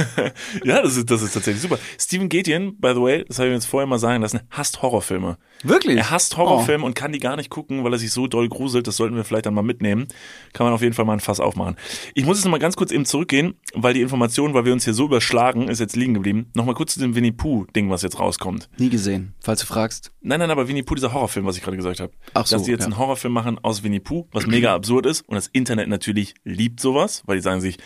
[0.63, 1.79] ja, das ist, das ist tatsächlich super.
[1.99, 4.83] Steven Gätjen, by the way, das habe ich mir jetzt vorher mal sagen lassen, hasst
[4.83, 5.37] Horrorfilme.
[5.63, 5.97] Wirklich?
[5.97, 8.85] Er hasst Horrorfilme und kann die gar nicht gucken, weil er sich so doll gruselt.
[8.85, 10.07] Das sollten wir vielleicht dann mal mitnehmen.
[10.53, 11.77] Kann man auf jeden Fall mal ein Fass aufmachen.
[12.13, 14.83] Ich muss jetzt noch mal ganz kurz eben zurückgehen, weil die Information, weil wir uns
[14.83, 16.51] hier so überschlagen, ist jetzt liegen geblieben.
[16.53, 18.69] Noch mal kurz zu dem Winnie Pooh-Ding, was jetzt rauskommt.
[18.77, 20.11] Nie gesehen, falls du fragst.
[20.21, 22.11] Nein, nein, aber Winnie Pooh, dieser Horrorfilm, was ich gerade gesagt habe.
[22.35, 22.85] Ach so, Dass die jetzt ja.
[22.87, 25.21] einen Horrorfilm machen aus Winnie Pooh, was mega absurd ist.
[25.27, 27.77] Und das Internet natürlich liebt sowas, weil die sagen sich,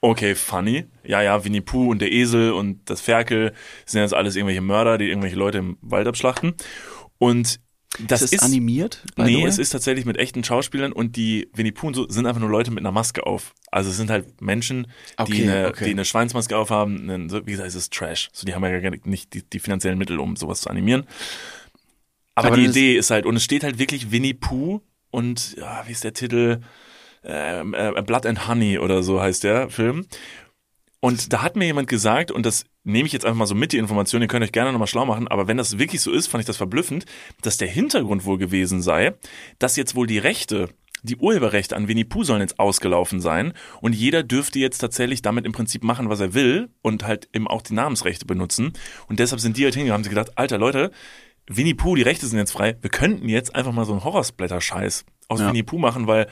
[0.00, 0.84] okay, funny.
[1.04, 3.52] Ja, ja, Winnie Pooh und der Esel und das Ferkel
[3.84, 6.54] sind jetzt alles irgendwelche Mörder, die irgendwelche Leute im Wald abschlachten.
[7.18, 7.60] Und
[8.00, 9.02] das ist ist, es animiert?
[9.16, 12.50] Nee, es ist tatsächlich mit echten Schauspielern und die Winnie Pooh so sind einfach nur
[12.50, 13.54] Leute mit einer Maske auf.
[13.72, 14.86] Also es sind halt Menschen,
[15.18, 15.84] die, Okay, eine, okay.
[15.86, 17.10] die eine Schweinsmaske aufhaben.
[17.10, 18.28] einen- Wie gesagt, es ist Trash.
[18.32, 21.06] So, die haben ja gar nicht die, die finanziellen Mittel, um sowas zu animieren.
[22.34, 25.56] Aber, Aber die ist- Idee ist halt, und es steht halt wirklich Winnie Pooh und,
[25.56, 26.60] ja, wie ist der Titel?
[27.28, 30.06] Ähm, äh, Blood and Honey oder so heißt der Film.
[31.00, 33.72] Und da hat mir jemand gesagt, und das nehme ich jetzt einfach mal so mit,
[33.72, 36.26] die Information, ihr könnt euch gerne nochmal schlau machen, aber wenn das wirklich so ist,
[36.26, 37.04] fand ich das verblüffend,
[37.42, 39.14] dass der Hintergrund wohl gewesen sei,
[39.60, 40.70] dass jetzt wohl die Rechte,
[41.04, 45.46] die Urheberrechte an Winnie Pooh sollen jetzt ausgelaufen sein und jeder dürfte jetzt tatsächlich damit
[45.46, 48.72] im Prinzip machen, was er will und halt eben auch die Namensrechte benutzen.
[49.06, 50.90] Und deshalb sind die halt hingegangen, haben sie gedacht, alter Leute,
[51.46, 55.04] Winnie Pooh, die Rechte sind jetzt frei, wir könnten jetzt einfach mal so einen Horrorsplatter-Scheiß
[55.28, 55.48] aus Ja.
[55.48, 56.26] Winnie Pooh machen, weil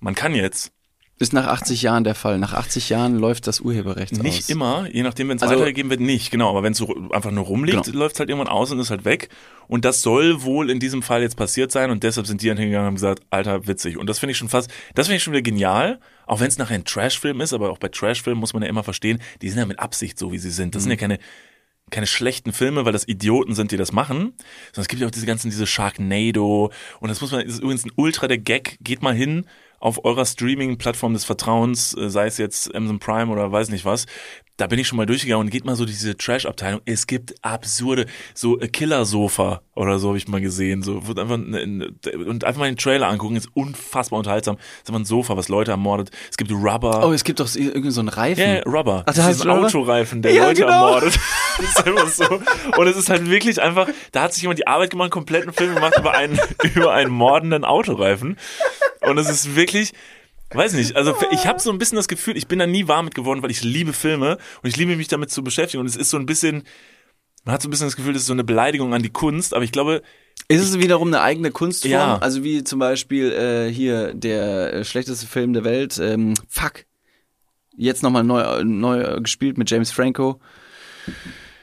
[0.00, 0.72] man kann jetzt
[1.18, 2.38] Ist nach 80 Jahren der Fall.
[2.38, 4.48] Nach 80 Jahren läuft das Urheberrecht Nicht aus.
[4.50, 6.50] immer, je nachdem, wenn es Also- weitergegeben wird, nicht, genau.
[6.50, 7.98] Aber wenn es so einfach nur rumliegt, Genau.
[8.00, 9.30] läuft es halt irgendwann aus und ist halt weg.
[9.66, 12.58] Und das soll wohl in diesem Fall jetzt passiert sein und deshalb sind die dann
[12.58, 13.96] hingegangen und haben gesagt, Alter, witzig.
[13.96, 16.58] Und das finde ich schon fast, das finde ich schon wieder genial, auch wenn es
[16.58, 19.58] nachher ein Trashfilm ist, aber auch bei Trashfilmen muss man ja immer verstehen, die sind
[19.58, 20.74] ja mit Absicht so, wie sie sind.
[20.74, 20.84] Das Mhm.
[20.84, 21.18] sind ja keine,
[21.90, 24.34] keine schlechten Filme, weil das Idioten sind, die das machen,
[24.72, 27.60] sondern es gibt ja auch diese ganzen, diese Sharknado und das muss man, das ist
[27.62, 29.46] übrigens ein ultra der Gag, geht mal hin
[29.78, 34.06] auf eurer Streaming-Plattform des Vertrauens, äh, sei es jetzt Amazon Prime oder weiß nicht was,
[34.56, 36.80] da bin ich schon mal durchgegangen und geht mal so diese Trash-Abteilung.
[36.86, 40.82] Es gibt absurde, so äh, Killer-Sofa oder so habe ich mal gesehen.
[40.82, 41.90] So wird einfach ne,
[42.26, 44.56] und einfach mal den Trailer angucken, ist unfassbar unterhaltsam.
[44.56, 46.10] ist einfach ein Sofa, was Leute ermordet.
[46.30, 47.06] Es gibt Rubber.
[47.06, 48.42] Oh, es gibt doch irgendwie so einen Reifen.
[48.42, 49.02] Ja, ja, Rubber.
[49.02, 49.66] Ach, das ist heißt ein Rubber?
[49.66, 50.72] Autoreifen, der Ja, Leute genau.
[50.86, 51.18] ermordet.
[51.58, 52.40] Das ist einfach so.
[52.78, 55.54] Und es ist halt wirklich einfach, da hat sich jemand die Arbeit gemacht, einen kompletten
[55.54, 56.38] Film gemacht über einen,
[56.74, 58.36] über einen mordenden Autoreifen.
[59.00, 59.94] Und es ist wirklich,
[60.50, 63.06] weiß nicht, also ich habe so ein bisschen das Gefühl, ich bin da nie warm
[63.06, 65.80] mit geworden, weil ich liebe Filme und ich liebe mich damit zu beschäftigen.
[65.80, 66.62] Und es ist so ein bisschen,
[67.44, 69.54] man hat so ein bisschen das Gefühl, das ist so eine Beleidigung an die Kunst,
[69.54, 70.02] aber ich glaube,
[70.48, 71.90] Ist es wiederum eine eigene Kunstform?
[71.92, 72.18] Ja.
[72.18, 76.84] Also wie zum Beispiel äh, hier der äh, schlechteste Film der Welt, ähm, Fuck.
[77.78, 80.40] Jetzt nochmal neu, neu gespielt mit James Franco.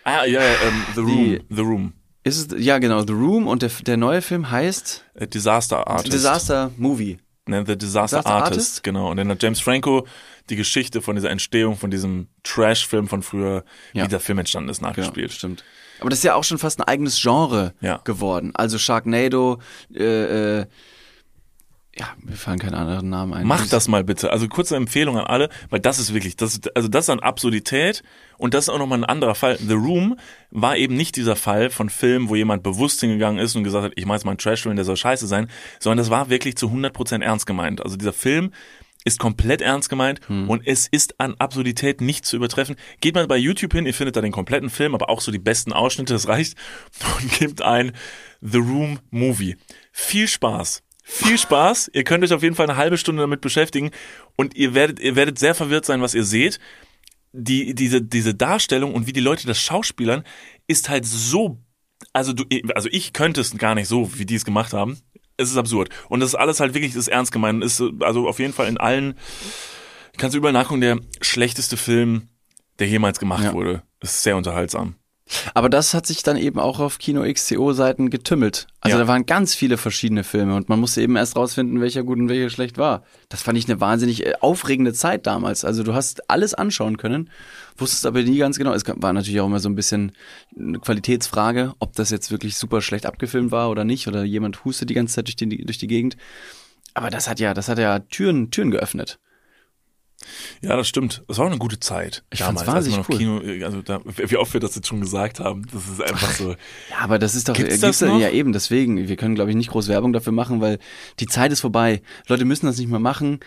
[0.04, 1.94] ah, ja, ja, ähm, The Room, The Room.
[2.26, 6.14] Ist es, ja genau, The Room und der, der neue Film heißt Äh, Disaster Artist.
[6.14, 7.18] Disaster Movie.
[7.46, 8.84] Ne, The Disaster, Disaster Artist, Artist?
[8.84, 9.12] genau.
[9.12, 10.08] Und dann hat James Franco
[10.50, 14.06] die Geschichte von dieser Entstehung, von diesem Trash-Film von früher, Ja.
[14.06, 15.32] wie der Film entstanden ist, Genau, nachgespielt.
[15.34, 15.64] stimmt.
[16.00, 17.98] Aber das ist ja auch schon fast ein eigenes Genre Ja.
[18.04, 18.52] geworden.
[18.56, 19.60] Also Sharknado,
[19.94, 20.66] äh, äh,
[21.96, 23.46] ja, mir fallen keine anderen Namen ein.
[23.46, 24.32] Macht das mal bitte.
[24.32, 27.20] Also kurze Empfehlung an alle, weil das ist wirklich, das ist, also das ist an
[27.20, 28.02] Absurdität
[28.38, 29.58] und das ist auch nochmal ein anderer Fall.
[29.60, 30.18] The Room
[30.50, 33.92] war eben nicht dieser Fall von Film, wo jemand bewusst hingegangen ist und gesagt hat,
[33.96, 36.68] ich mache jetzt mal einen Trash-Film, der soll scheiße sein, sondern das war wirklich zu
[36.68, 37.84] 100% ernst gemeint.
[37.84, 38.52] Also dieser Film
[39.06, 42.78] ist komplett ernst gemeint und es ist an Absurdität nicht zu übertreffen.
[43.02, 45.40] Geht mal bei YouTube hin, ihr findet da den kompletten Film, aber auch so die
[45.40, 46.58] besten Ausschnitte, das reicht,
[47.22, 47.92] und gebt ein
[48.42, 49.58] The Room Movie.
[49.92, 50.84] Viel Spaß.
[51.06, 51.92] Viel Spaß.
[51.94, 53.92] Ihr könnt euch auf jeden Fall eine halbe Stunde damit beschäftigen
[54.38, 56.60] und ihr werdet, ihr werdet sehr verwirrt sein, was ihr seht.
[57.34, 60.24] Die, diese, diese Darstellung und wie die Leute das schauspielern,
[60.68, 61.58] ist halt so,
[62.14, 65.00] also du, also ich könnte es gar nicht so, wie die es gemacht haben.
[65.36, 65.90] Es ist absurd.
[66.10, 67.64] Und das ist alles halt wirklich, das ist ernst gemeint.
[67.64, 69.16] Ist also auf jeden Fall in allen,
[70.18, 72.30] kannst du überall nachgucken, der schlechteste Film,
[72.80, 73.54] der jemals gemacht Ja.
[73.54, 73.82] wurde.
[74.00, 74.96] Ist sehr unterhaltsam.
[75.54, 78.68] Aber das hat sich dann eben auch auf Kino XCO-Seiten getümmelt.
[78.82, 79.04] Also Ja.
[79.04, 82.28] da waren ganz viele verschiedene Filme und man musste eben erst rausfinden, welcher gut und
[82.30, 83.04] welcher schlecht war.
[83.30, 85.64] Das fand ich eine wahnsinnig äh, aufregende Zeit damals.
[85.64, 87.30] Also du hast alles anschauen können,
[87.78, 88.74] wusstest aber nie ganz genau.
[88.74, 90.12] Es war natürlich auch immer so ein bisschen
[90.60, 94.90] eine Qualitätsfrage, ob das jetzt wirklich super schlecht abgefilmt war oder nicht oder jemand hustet
[94.90, 96.18] die ganze Zeit durch die, durch die Gegend.
[96.94, 99.20] Aber das hat ja, das hat ja Türen, Türen geöffnet.
[100.62, 101.24] Ja, das stimmt.
[101.28, 102.24] Das war auch eine gute Zeit.
[102.32, 105.40] Ich damals, als man noch Kino, also da, wie oft wir das jetzt schon gesagt
[105.40, 106.52] haben, das ist einfach so.
[106.90, 108.20] Ja, aber das ist doch, Gibt's äh, das ja- noch?
[108.20, 110.80] ja eben, deswegen, wir können, glaube ich, nicht groß Werbung dafür machen, weil
[111.20, 112.02] die Zeit ist vorbei.
[112.28, 113.40] Leute müssen das nicht mehr machen.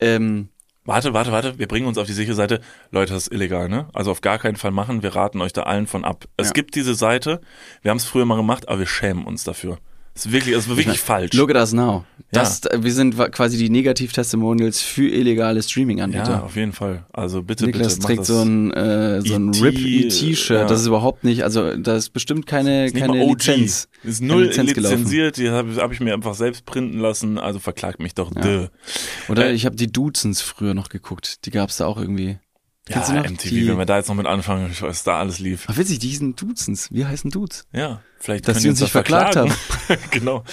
[0.00, 0.48] Ähm,
[0.88, 2.60] Warte, warte, warte, wir bringen uns auf die sichere Seite.
[2.92, 3.88] Leute, das ist illegal, ne?
[3.92, 5.02] Also auf gar keinen Fall machen.
[5.02, 6.26] Wir raten euch da allen von ab.
[6.36, 6.52] Es Ja.
[6.52, 7.40] gibt diese Seite,
[7.82, 9.78] wir haben es früher mal gemacht, aber wir schämen uns dafür.
[10.16, 11.34] Es ist wirklich, es ist wirklich falsch.
[11.34, 12.04] look at us now.
[12.32, 12.40] Ja.
[12.40, 16.42] Das, äh, Wir sind quasi die Negativ-Testimonials für illegale ja, Streaming-Anbieter.
[16.42, 17.04] auf jeden Fall.
[17.12, 17.98] Also bitte, Niklas bitte.
[18.00, 18.26] macht trägt das.
[18.28, 20.56] so ein, äh, so ein ET, RIP-ET-Shirt.
[20.62, 20.66] ja.
[20.66, 23.24] Das ist überhaupt nicht, also da ist bestimmt keine, ist keine.
[23.26, 23.88] Lizenz.
[24.04, 24.96] Ist null Lizenz gelaufen.
[24.98, 28.32] lizenziert, die habe hab ich mir einfach selbst printen lassen, also verklagt mich doch.
[28.32, 28.68] Dö.
[29.28, 31.44] Oder Äh, ich habe die Duzens früher noch geguckt.
[31.44, 32.38] Die gab's da auch irgendwie.
[32.88, 33.24] Ja, Kennst noch?
[33.24, 35.64] MTV, Die- wenn wir da jetzt noch mit anfangen, ich weiß, da alles lief.
[35.68, 36.88] Ach witzig, die hießen Duzens.
[36.92, 37.66] Wir heißen Dudes.
[37.72, 39.54] Ja, vielleicht Dass können die uns nicht verklagt verklagen.
[40.10, 40.44] genau.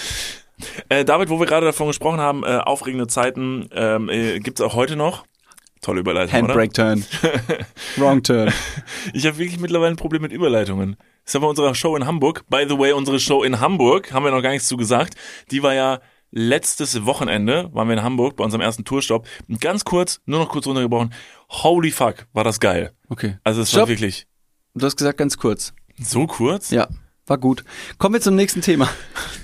[0.88, 4.74] Äh, David, wo wir gerade davon gesprochen haben, äh, aufregende Zeiten ähm, äh, gibt's auch
[4.74, 5.24] heute noch.
[5.80, 6.32] Tolle Überleitung?
[6.32, 7.04] Handbrake Turn.
[7.96, 8.52] Wrong Turn.
[9.12, 10.96] Ich habe wirklich mittlerweile ein Problem mit Überleitungen.
[11.24, 12.44] Das ja bei unserer Show in Hamburg.
[12.48, 15.14] By the way, unsere Show in Hamburg, haben wir noch gar nichts zu gesagt.
[15.50, 16.00] Die war ja
[16.36, 19.26] letztes Wochenende, waren wir in Hamburg bei unserem ersten Tourstopp.
[19.48, 21.14] Und ganz kurz, nur noch kurz runtergebrochen.
[21.48, 22.92] Holy fuck, war das geil.
[23.08, 23.38] Okay.
[23.44, 24.26] Also es war wirklich
[24.74, 25.72] Du hast gesagt ganz kurz.
[25.96, 26.70] so kurz?
[26.72, 26.88] Ja,
[27.26, 27.64] war gut.
[27.98, 28.88] Kommen wir zum nächsten Thema.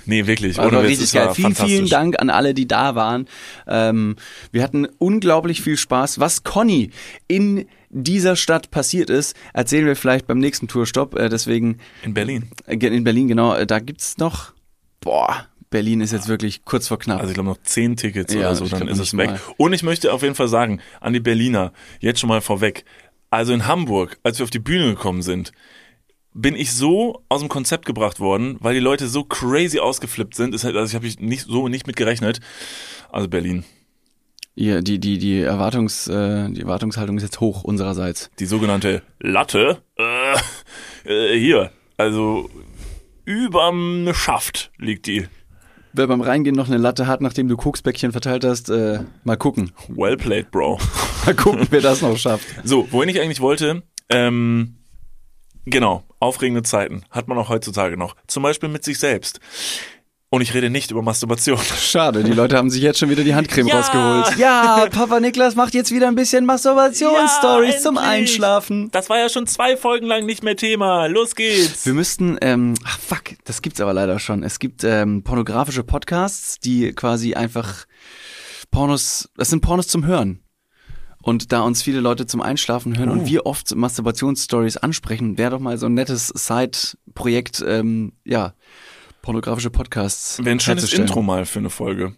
[0.07, 0.57] Nee, wirklich.
[0.57, 1.35] War Witz, richtig es war geil.
[1.35, 3.27] Vielen, vielen Dank an alle, die da waren.
[3.67, 4.15] Ähm,
[4.51, 6.19] wir hatten unglaublich viel Spaß.
[6.19, 6.89] Was Conny
[7.27, 11.13] in dieser Stadt passiert ist, erzählen wir vielleicht beim nächsten Tourstopp.
[11.13, 12.49] Äh, deswegen In Berlin.
[12.65, 13.53] äh, in Berlin, genau.
[13.53, 14.53] Äh, da gibt's noch,
[15.01, 17.19] boah, Berlin ist jetzt wirklich kurz vor knapp.
[17.19, 19.31] Also ich glaube noch zehn Tickets Ja, oder so, dann ist es weg.
[19.31, 19.39] mal.
[19.57, 22.85] Und ich möchte auf jeden Fall sagen, an die Berliner, jetzt schon mal vorweg,
[23.29, 25.51] also in Hamburg, als wir auf die Bühne gekommen sind,
[26.33, 30.53] bin ich so aus dem Konzept gebracht worden, weil die Leute so crazy ausgeflippt sind.
[30.53, 32.39] Ist halt, also ich habe ich nicht so nicht mit gerechnet.
[33.11, 33.63] Also Berlin,
[34.53, 38.29] Ihr, die, die, die Erwartungs, äh, die Erwartungshaltung ist jetzt hoch unsererseits.
[38.39, 40.35] die sogenannte Latte, äh,
[41.05, 42.49] äh, hier, also
[43.23, 45.27] überm Schaft liegt die.
[45.93, 49.71] Wer beim Reingehen noch eine Latte hat, nachdem du Koksbäckchen verteilt hast, äh, mal gucken.
[49.89, 50.79] Well played, Bro.
[51.25, 52.47] Mal gucken, wer das noch schafft.
[52.63, 54.77] So, wohin ich eigentlich wollte, ähm,
[55.65, 58.15] genau, aufregende Zeiten hat man auch heutzutage noch.
[58.25, 59.39] Zum Beispiel mit sich selbst.
[60.33, 61.57] Und ich rede nicht über Masturbation.
[61.77, 63.75] Schade, die Leute haben sich jetzt schon wieder die Handcreme Ja.
[63.81, 64.37] rausgeholt.
[64.39, 67.97] Ja, Papa Niklas macht jetzt wieder ein bisschen Masturbationsstories Ja, zum.
[67.97, 68.89] Einschlafen.
[68.91, 71.07] Das war ja schon zwei Folgen lang nicht mehr Thema.
[71.07, 71.85] Los geht's.
[71.85, 74.41] Wir müssten, ähm, ach fuck, das gibt's aber leider schon.
[74.43, 77.85] Es gibt ähm, pornografische Podcasts, die quasi einfach
[78.71, 80.39] Pornos, das sind Pornos zum Hören.
[81.21, 83.13] Und da uns viele Leute zum Einschlafen hören Oh.
[83.13, 88.53] und wir oft Masturbationsstories ansprechen, wäre doch mal so ein nettes Side-Projekt, ähm, ja,
[89.21, 90.39] pornografische Podcasts.
[90.39, 90.91] Wäre ein schönes.
[90.93, 92.15] Intro mal für eine Folge.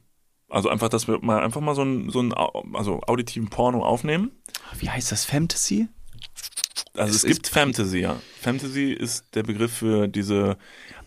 [0.50, 4.32] Also einfach, dass wir mal einfach mal so einen, so einen also auditiven Porno aufnehmen.
[4.78, 5.26] Wie heißt das?
[5.26, 5.88] Fantasy?
[6.96, 8.18] Also Es es, gibt Fantasy, ja.
[8.39, 10.58] Fantasy ist der Begriff für diese.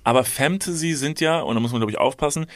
[0.03, 2.47] Aber Fantasy sind ja, und da muss man glaube ich aufpassen,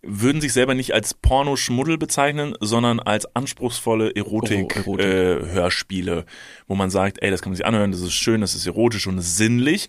[0.00, 5.04] würden sich selber nicht als Pornoschmuddel bezeichnen, sondern als anspruchsvolle Erotik, Oh, Erotik.
[5.04, 6.24] Äh, Hörspiele,
[6.68, 9.08] wo man sagt, ey, das kann man sich anhören, das ist schön, das ist erotisch
[9.08, 9.88] und sinnlich,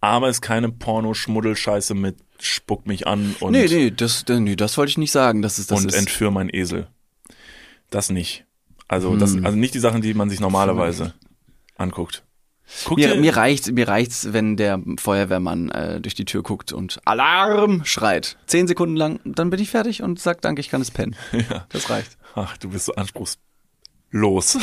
[0.00, 4.76] aber es ist keine Pornoschmuddel-Scheiße mit Spuck mich an und, nee, nee, das, nee, das
[4.78, 5.42] wollte ich nicht sagen.
[5.42, 6.88] Das ist, das und ist, entführ mein Esel.
[7.90, 8.44] Das nicht.
[8.86, 9.18] Also, Hm.
[9.18, 11.14] das, also nicht die Sachen, die man sich normalerweise
[11.76, 12.22] anguckt.
[12.84, 16.70] Guck Mir, dir, mir reicht mir reicht's, wenn der Feuerwehrmann äh, durch die Tür guckt
[16.72, 18.36] und Alarm schreit.
[18.46, 21.16] Zehn Sekunden lang, dann bin ich fertig und sag Danke, ich kann es pennen.
[21.32, 21.66] Ja.
[21.70, 22.18] Das reicht.
[22.34, 23.38] Ach, du bist so anspruchslos.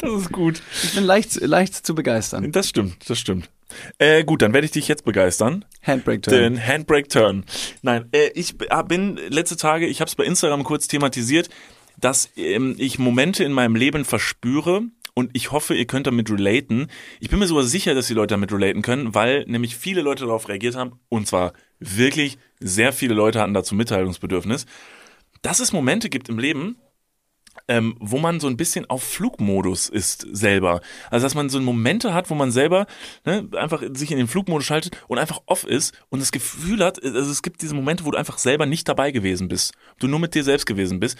[0.00, 0.62] das ist gut.
[0.82, 2.50] Ich bin leicht, leicht zu begeistern.
[2.52, 3.48] Das stimmt, das stimmt.
[3.98, 5.64] Äh, gut, dann werde ich dich jetzt begeistern.
[5.82, 6.36] Handbrake Turn.
[6.36, 7.44] Den Handbrake Turn.
[7.82, 11.48] Nein, äh, ich ah, bin letzte Tage, ich habe es bei Instagram kurz thematisiert,
[11.98, 14.82] dass ähm, ich Momente in meinem Leben verspüre
[15.14, 16.88] und ich hoffe, ihr könnt damit relaten.
[17.20, 20.24] Ich bin mir sogar sicher, dass die Leute damit relaten können, weil nämlich viele Leute
[20.24, 24.66] darauf reagiert haben und zwar wirklich sehr viele Leute hatten dazu Mitteilungsbedürfnis,
[25.42, 26.76] dass es Momente gibt im Leben,
[27.70, 30.80] ähm, wo man so ein bisschen auf Flugmodus ist selber.
[31.10, 32.86] Also dass man so Momente hat, wo man selber
[33.24, 37.02] ne, einfach sich in den Flugmodus schaltet und einfach off ist und das Gefühl hat,
[37.02, 39.72] also es gibt diese Momente, wo du einfach selber nicht dabei gewesen bist.
[40.00, 41.16] Du nur mit dir selbst gewesen bist.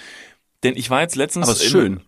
[0.65, 1.45] Denn ich war jetzt letztens.
[1.45, 2.01] Aber es ist in- schön.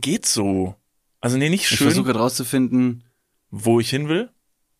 [0.00, 0.74] Geht so.
[1.20, 3.04] Also nee, nicht Ich schön, versuche gerade rauszufinden,
[3.50, 4.30] wo ich hin will.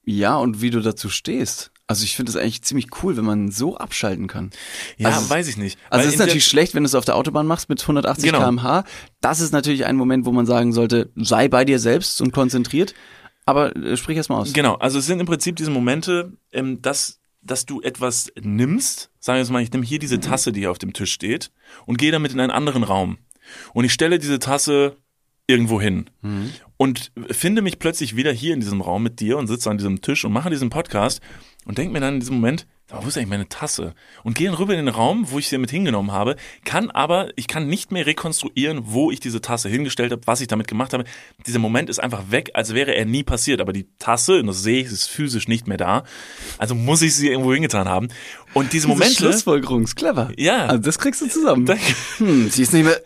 [0.05, 1.73] ja, und wie du dazu stehst.
[1.87, 4.51] Also ich finde es eigentlich ziemlich cool, wenn man so abschalten kann.
[4.97, 5.79] Ja, Also- weiß ich nicht.
[5.91, 8.39] Also es ist natürlich schlecht, wenn du es auf der Autobahn machst mit 180 Genau.
[8.41, 8.85] km/h.
[9.21, 12.95] Das ist natürlich ein Moment, wo man sagen sollte, sei bei dir selbst und konzentriert.
[13.47, 14.55] Aber äh, sprich erst mal aus.
[14.55, 19.37] Genau, also es sind im Prinzip diese Momente, ähm, dass dass du etwas nimmst, sagen
[19.37, 21.51] wir jetzt mal, ich nehme hier diese Tasse, die hier auf dem Tisch steht
[21.85, 23.19] und gehe damit in einen anderen Raum.
[23.75, 24.97] Und ich stelle diese Tasse
[25.47, 26.07] irgendwo hin
[26.79, 30.01] und finde mich plötzlich wieder hier in diesem Raum mit dir und sitze an diesem
[30.01, 31.21] Tisch und mache diesen Podcast
[31.65, 33.95] und denke mir dann in diesem Moment, wo ist eigentlich meine Tasse?
[34.23, 37.31] Und gehe dann rüber in den Raum, wo ich sie mit hingenommen habe, kann aber,
[37.35, 40.93] ich kann nicht mehr rekonstruieren, wo ich diese Tasse hingestellt habe, was ich damit gemacht
[40.93, 41.05] habe.
[41.47, 43.61] Dieser Moment ist einfach weg, als wäre er nie passiert.
[43.61, 46.05] Aber die Tasse, und das sehe ich, ist physisch nicht mehr da.
[46.59, 48.09] Also muss ich sie irgendwo hingetan haben.
[48.53, 49.17] Und diese Diese Momente.
[49.17, 50.31] Schlussfolgerung ist clever.
[50.37, 50.67] Ja.
[50.67, 51.65] Also das kriegst du zusammen.
[51.65, 51.95] Danke.
[52.19, 53.01] Hm, sie ist nicht mehr.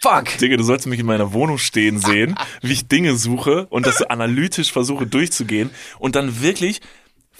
[0.00, 0.38] Fuck.
[0.38, 3.98] Digga, du sollst mich in meiner Wohnung stehen sehen, wie ich Dinge suche und das
[3.98, 6.80] so analytisch versuche durchzugehen und dann wirklich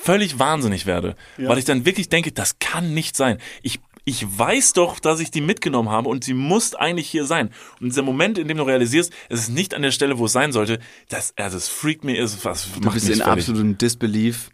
[0.04, 1.16] völlig wahnsinnig werde.
[1.38, 3.38] Weil ich dann wirklich denke, das kann nicht sein.
[3.62, 7.50] Ich, ich weiß doch, dass ich die mitgenommen habe und sie muss eigentlich hier sein.
[7.80, 10.32] Und dieser Moment, in dem du realisierst, es ist nicht an der Stelle, wo es
[10.32, 14.50] sein sollte, das, also es freakt mir, ist was Du bist in absolutem Disbelief.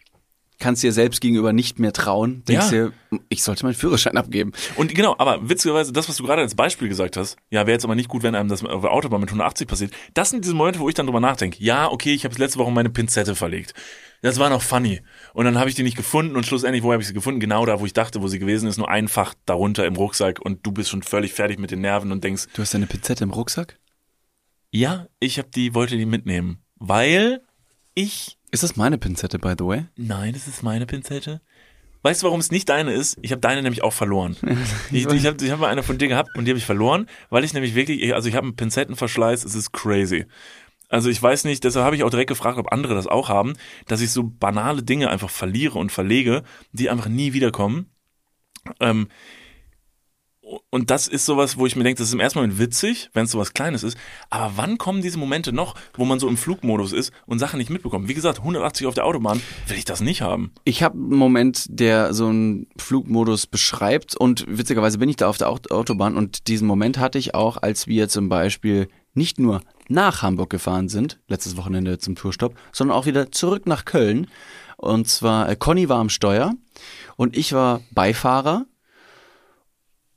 [0.62, 2.44] Kannst dir selbst gegenüber nicht mehr trauen.
[2.46, 2.88] Denkst Ja.
[2.88, 2.92] dir,
[3.30, 4.52] ich sollte meinen Führerschein abgeben.
[4.76, 7.84] Und genau, aber witzigerweise, das, was du gerade als Beispiel gesagt hast, ja, wäre jetzt
[7.86, 9.92] aber nicht gut, wenn einem das auf der Autobahn mit 180 passiert.
[10.12, 11.56] Das sind diese Momente, wo ich dann drüber nachdenke.
[11.64, 13.72] Ja, okay, ich habe letzte Woche meine Pinzette verlegt.
[14.22, 15.00] Das war noch funny.
[15.32, 17.40] Und dann habe ich die nicht gefunden und schlussendlich, wo habe ich sie gefunden?
[17.40, 20.66] Genau da, wo ich dachte, wo sie gewesen ist, nur einfach darunter im Rucksack und
[20.66, 23.30] du bist schon völlig fertig mit den Nerven und denkst, Du hast deine Pinzette im
[23.30, 23.78] Rucksack?
[24.72, 26.58] ja, ich habe die, wollte die mitnehmen.
[26.78, 27.40] Weil
[27.94, 29.86] ich Ist das meine Pinzette, by the way?
[29.96, 31.40] Nein, das ist meine Pinzette.
[32.02, 33.18] Weißt du, warum es nicht deine ist?
[33.20, 34.36] Ich habe deine nämlich auch verloren.
[34.90, 37.06] Ich, ich habe ich hab mal eine von dir gehabt und die habe ich verloren,
[37.28, 40.24] weil ich nämlich wirklich, also ich habe einen Pinzettenverschleiß, es ist crazy.
[40.90, 43.54] Also ich weiß nicht, deshalb habe ich auch direkt gefragt, ob andere das auch haben,
[43.86, 47.86] dass ich so banale Dinge einfach verliere und verlege, die einfach nie wiederkommen.
[48.80, 49.08] Ähm,
[50.70, 53.24] und das ist sowas, wo ich mir denke, das ist im ersten Moment witzig, wenn
[53.24, 53.96] es sowas Kleines ist.
[54.30, 57.70] Aber wann kommen diese Momente noch, wo man so im Flugmodus ist und Sachen nicht
[57.70, 58.08] mitbekommt?
[58.08, 60.52] Wie gesagt, 180 auf der Autobahn will ich das nicht haben.
[60.64, 65.38] Ich habe einen Moment, der so einen Flugmodus beschreibt und witzigerweise bin ich da auf
[65.38, 69.60] der Aut- Autobahn und diesen Moment hatte ich auch, als wir zum Beispiel nicht nur
[69.88, 74.28] nach Hamburg gefahren sind, letztes Wochenende zum Tourstopp, sondern auch wieder zurück nach Köln.
[74.76, 76.54] Und zwar, äh, Conny war am Steuer
[77.16, 78.66] und ich war Beifahrer.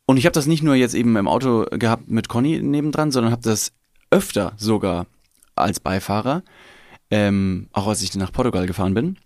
[0.06, 3.32] Und ich habe das nicht nur jetzt eben im Auto gehabt mit Conny nebendran, sondern
[3.32, 3.72] habe das
[4.12, 5.08] öfter sogar
[5.56, 6.44] als Beifahrer,
[7.10, 9.18] ähm, auch als ich nach Portugal gefahren bin.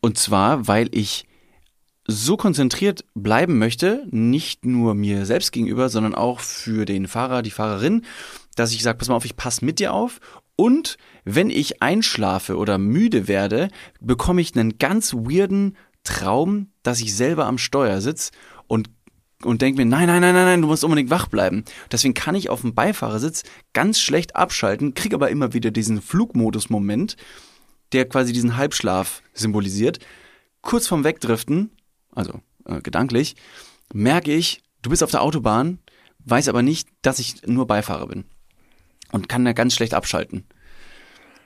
[0.00, 1.27] Und zwar, weil ich
[2.10, 7.50] so konzentriert bleiben möchte, nicht nur mir selbst gegenüber, sondern auch für den Fahrer, die
[7.50, 8.02] Fahrerin,
[8.56, 10.18] dass ich sage, pass mal auf, ich passe mit dir auf.
[10.56, 13.68] Und wenn ich einschlafe oder müde werde,
[14.00, 18.32] bekomme ich einen ganz weirden Traum, dass ich selber am Steuer sitze
[18.66, 18.90] und
[19.44, 21.64] und denke mir, nein, nein, nein, nein, nein, du musst unbedingt wach bleiben.
[21.92, 27.16] Deswegen kann ich auf dem Beifahrersitz ganz schlecht abschalten, kriege aber immer wieder diesen Flugmodus-Moment,
[27.92, 30.00] der quasi diesen Halbschlaf symbolisiert.
[30.60, 31.70] Kurz vorm Wegdriften,
[32.18, 33.36] also äh, gedanklich,
[33.92, 35.78] merke ich, du bist auf der Autobahn,
[36.24, 38.24] weiß aber nicht, dass ich nur Beifahrer bin.
[39.10, 40.44] Und kann da ganz schlecht abschalten.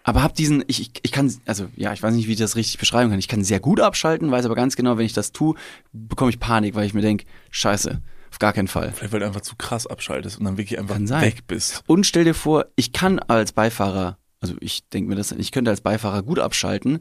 [0.03, 2.57] Aber hab diesen, ich, ich, ich kann, also ja, ich weiß nicht, wie ich das
[2.57, 3.21] richtig beschreiben kann.
[3.21, 5.55] Ich kann sehr gut abschalten, weiß aber ganz genau, wenn ich das tue,
[5.93, 8.93] bekomme ich Panik, weil ich mir denke, scheiße, auf gar keinen Fall.
[8.93, 11.23] Vielleicht weil du einfach zu krass abschaltest und dann wirklich einfach Kann sein.
[11.23, 11.85] weg bist.
[11.87, 15.71] Und stell dir vor, ich kann als Beifahrer, also ich denke mir das, ich könnte
[15.71, 16.99] als Beifahrer gut abschalten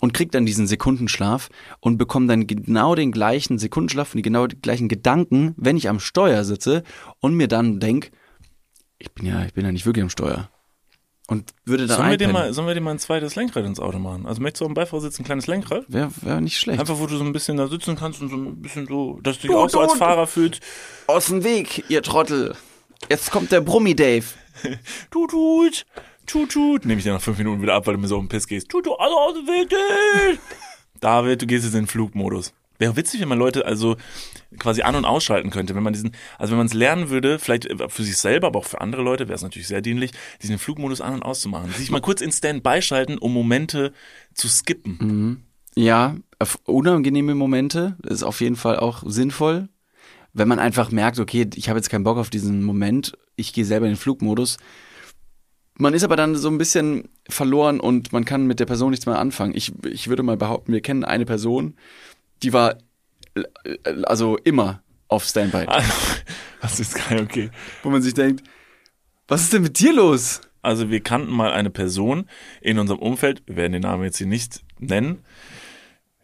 [0.00, 1.48] und krieg dann diesen Sekundenschlaf
[1.80, 5.88] und bekomme dann genau den gleichen Sekundenschlaf und die genau die gleichen Gedanken, wenn ich
[5.88, 6.82] am Steuer sitze
[7.20, 8.10] und mir dann denk,
[8.98, 10.50] ich bin ja, ich bin ja nicht wirklich am Steuer.
[11.30, 13.78] Und würde dann Sollen wir, dir mal, sollen wir dir mal ein zweites Lenkrad ins
[13.80, 14.24] Auto machen?
[14.24, 15.84] Also möchtest du am Beifahrersitz ein kleines Lenkrad?
[15.86, 16.80] Wäre wär nicht schlecht.
[16.80, 19.36] Einfach, wo du so ein bisschen da sitzen kannst und so ein bisschen so, dass
[19.36, 19.98] du dich Du, auch so du, als du.
[19.98, 20.62] Fahrer fühlst.
[21.06, 22.56] Aus dem Weg, ihr Trottel.
[23.10, 24.24] Jetzt kommt der Brummi Dave.
[25.10, 25.84] Tut,
[26.28, 26.84] tut, tut.
[26.84, 28.46] Nehme ich dir nach fünf Minuten wieder ab, weil du mir so auf den Piss
[28.46, 28.68] gehst.
[28.68, 29.70] Tut, tut, also aus dem Weg.
[31.00, 32.52] David, du gehst jetzt in den Flugmodus.
[32.78, 33.96] Wäre witzig, wenn man Leute also
[34.58, 35.74] quasi an- und ausschalten könnte.
[35.74, 38.64] Wenn man diesen, also wenn man es lernen würde, vielleicht für sich selber, aber auch
[38.64, 40.12] für andere Leute, wäre es natürlich sehr dienlich,
[40.42, 41.72] diesen Flugmodus an- und auszumachen.
[41.72, 43.92] Sich mal kurz in Standby schalten, um Momente
[44.34, 45.44] zu skippen.
[45.74, 49.68] Ja, auf unangenehme Momente ist auf jeden Fall auch sinnvoll.
[50.32, 53.64] Wenn man einfach merkt, okay, ich habe jetzt keinen Bock auf diesen Moment, ich gehe
[53.64, 54.58] selber in den Flugmodus.
[55.78, 59.06] Man ist aber dann so ein bisschen verloren und man kann mit der Person nichts
[59.06, 59.54] mehr anfangen.
[59.54, 61.76] Ich, ich würde mal behaupten, wir kennen eine Person,
[62.42, 62.78] die war
[64.04, 65.66] also immer auf Standby,
[66.60, 67.50] Das ist geil, okay.
[67.82, 68.42] wo man sich denkt,
[69.28, 70.40] was ist denn mit dir los?
[70.62, 72.28] Also wir kannten mal eine Person
[72.60, 75.22] in unserem Umfeld, wir werden den Namen jetzt hier nicht nennen.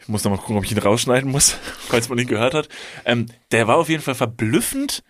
[0.01, 1.57] Ich muss noch mal gucken, ob ich ihn rausschneiden muss,
[1.89, 2.69] falls man ihn gehört hat.
[3.05, 5.05] Ähm, der war auf jeden Fall verblüffend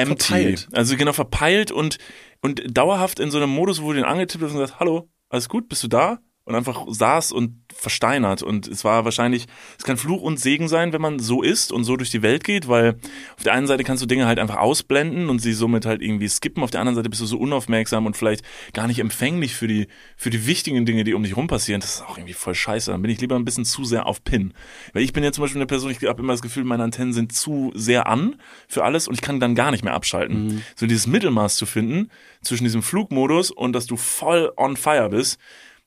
[0.00, 0.24] empty.
[0.24, 0.68] Verpeilt.
[0.72, 1.98] Also genau verpeilt und,
[2.40, 5.48] und dauerhaft in so einem Modus, wo du ihn angetippt hast und gesagt, hallo, alles
[5.48, 6.18] gut, bist du da?
[6.50, 8.42] Und einfach saß und versteinert.
[8.42, 9.46] Und es war wahrscheinlich,
[9.78, 12.44] es kann Fluch und Segen sein, wenn man so ist und so durch die Welt
[12.44, 12.96] geht, weil
[13.36, 16.28] auf der einen Seite kannst du Dinge halt einfach ausblenden und sie somit halt irgendwie
[16.28, 18.44] skippen, auf der anderen Seite bist du so unaufmerksam und vielleicht
[18.74, 19.86] gar nicht empfänglich für die,
[20.16, 21.80] für die wichtigen Dinge, die um dich rum passieren.
[21.80, 22.90] Das ist auch irgendwie voll scheiße.
[22.90, 24.52] Dann bin ich lieber ein bisschen zu sehr auf Pin.
[24.92, 27.12] Weil ich bin ja zum Beispiel eine Person, ich habe immer das Gefühl, meine Antennen
[27.12, 28.36] sind zu sehr an
[28.66, 30.46] für alles und ich kann dann gar nicht mehr abschalten.
[30.46, 30.62] Mhm.
[30.74, 32.10] So dieses Mittelmaß zu finden
[32.42, 35.38] zwischen diesem Flugmodus und dass du voll on fire bist,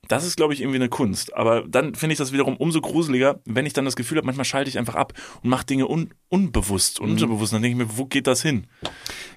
[0.08, 1.34] das ist, glaube ich, irgendwie eine Kunst.
[1.34, 4.45] Aber dann finde ich das wiederum umso gruseliger, wenn ich dann das Gefühl habe, manchmal
[4.45, 7.14] schalte ich einfach ab und mache Dinge un unbewusst und mhm.
[7.14, 7.54] unterbewusst.
[7.54, 8.68] Dann denke ich mir, wo geht das hin?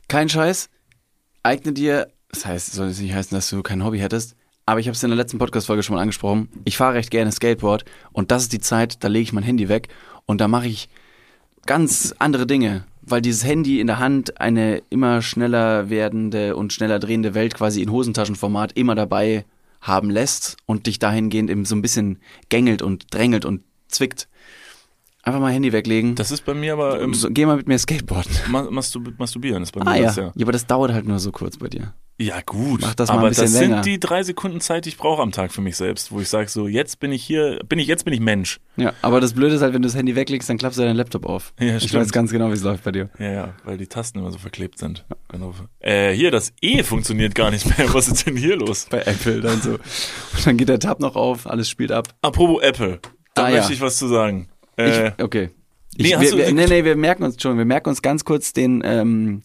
[0.09, 0.69] Kein Scheiß.
[1.43, 4.35] Eigne dir, das heißt, soll es nicht heißen, dass du kein Hobby hättest,
[4.67, 6.49] aber ich habe es in der letzten Podcast-Folge schon mal angesprochen.
[6.64, 9.69] Ich fahre recht gerne Skateboard und das ist die Zeit, da lege ich mein Handy
[9.69, 9.89] weg
[10.25, 10.89] und da mache ich
[11.67, 16.99] ganz andere Dinge, weil dieses Handy in der Hand eine immer schneller werdende und schneller
[16.99, 19.45] drehende Welt quasi in Hosentaschenformat immer dabei
[19.87, 24.28] haben lässt und dich dahingehend eben so ein bisschen gängelt und drängelt und zwickt.
[25.27, 26.14] Einfach mal Handy weglegen.
[26.14, 27.03] Das ist bei mir aber.
[27.03, 28.33] Ähm, so, geh mal mit mir Skateboarden.
[29.18, 30.33] masturbieren ist bei mir ah, das, ja.
[30.33, 30.33] ja.
[30.41, 31.95] aber das dauert halt nur so kurz bei dir.
[32.16, 32.83] Ja, gut.
[32.83, 33.83] Mach das mal aber ein bisschen das länger.
[33.83, 36.29] sind die drei Sekunden Zeit, die ich brauche am Tag für mich selbst, wo ich
[36.29, 38.61] sage, so, jetzt bin ich hier, bin ich, jetzt bin ich Mensch.
[38.77, 40.97] Ja, aber das Blöde ist halt, wenn du das Handy weglegst, dann klappst du deinen
[40.97, 41.53] Laptop auf.
[41.59, 43.11] Ja, ich weiß ganz genau, wie es läuft bei dir.
[43.18, 45.05] Ja, ja, weil die Tasten immer so verklebt sind.
[45.27, 45.55] Genau.
[45.81, 47.93] Äh, hier, das E funktioniert gar nicht mehr.
[47.93, 48.87] Was ist denn hier los?
[48.89, 49.70] Bei Apple dann so.
[49.70, 52.14] Und dann geht der Tab noch auf, alles spielt ab.
[52.22, 53.01] Apropos Apple,
[53.35, 53.74] da ah, möchte ja.
[53.74, 54.49] ich was zu sagen.
[54.77, 55.51] Äh, ich, okay.
[55.97, 58.53] Ich, nee, wir, wir, nee, nee, wir merken uns schon, wir merken uns ganz kurz
[58.53, 59.41] den, ähm,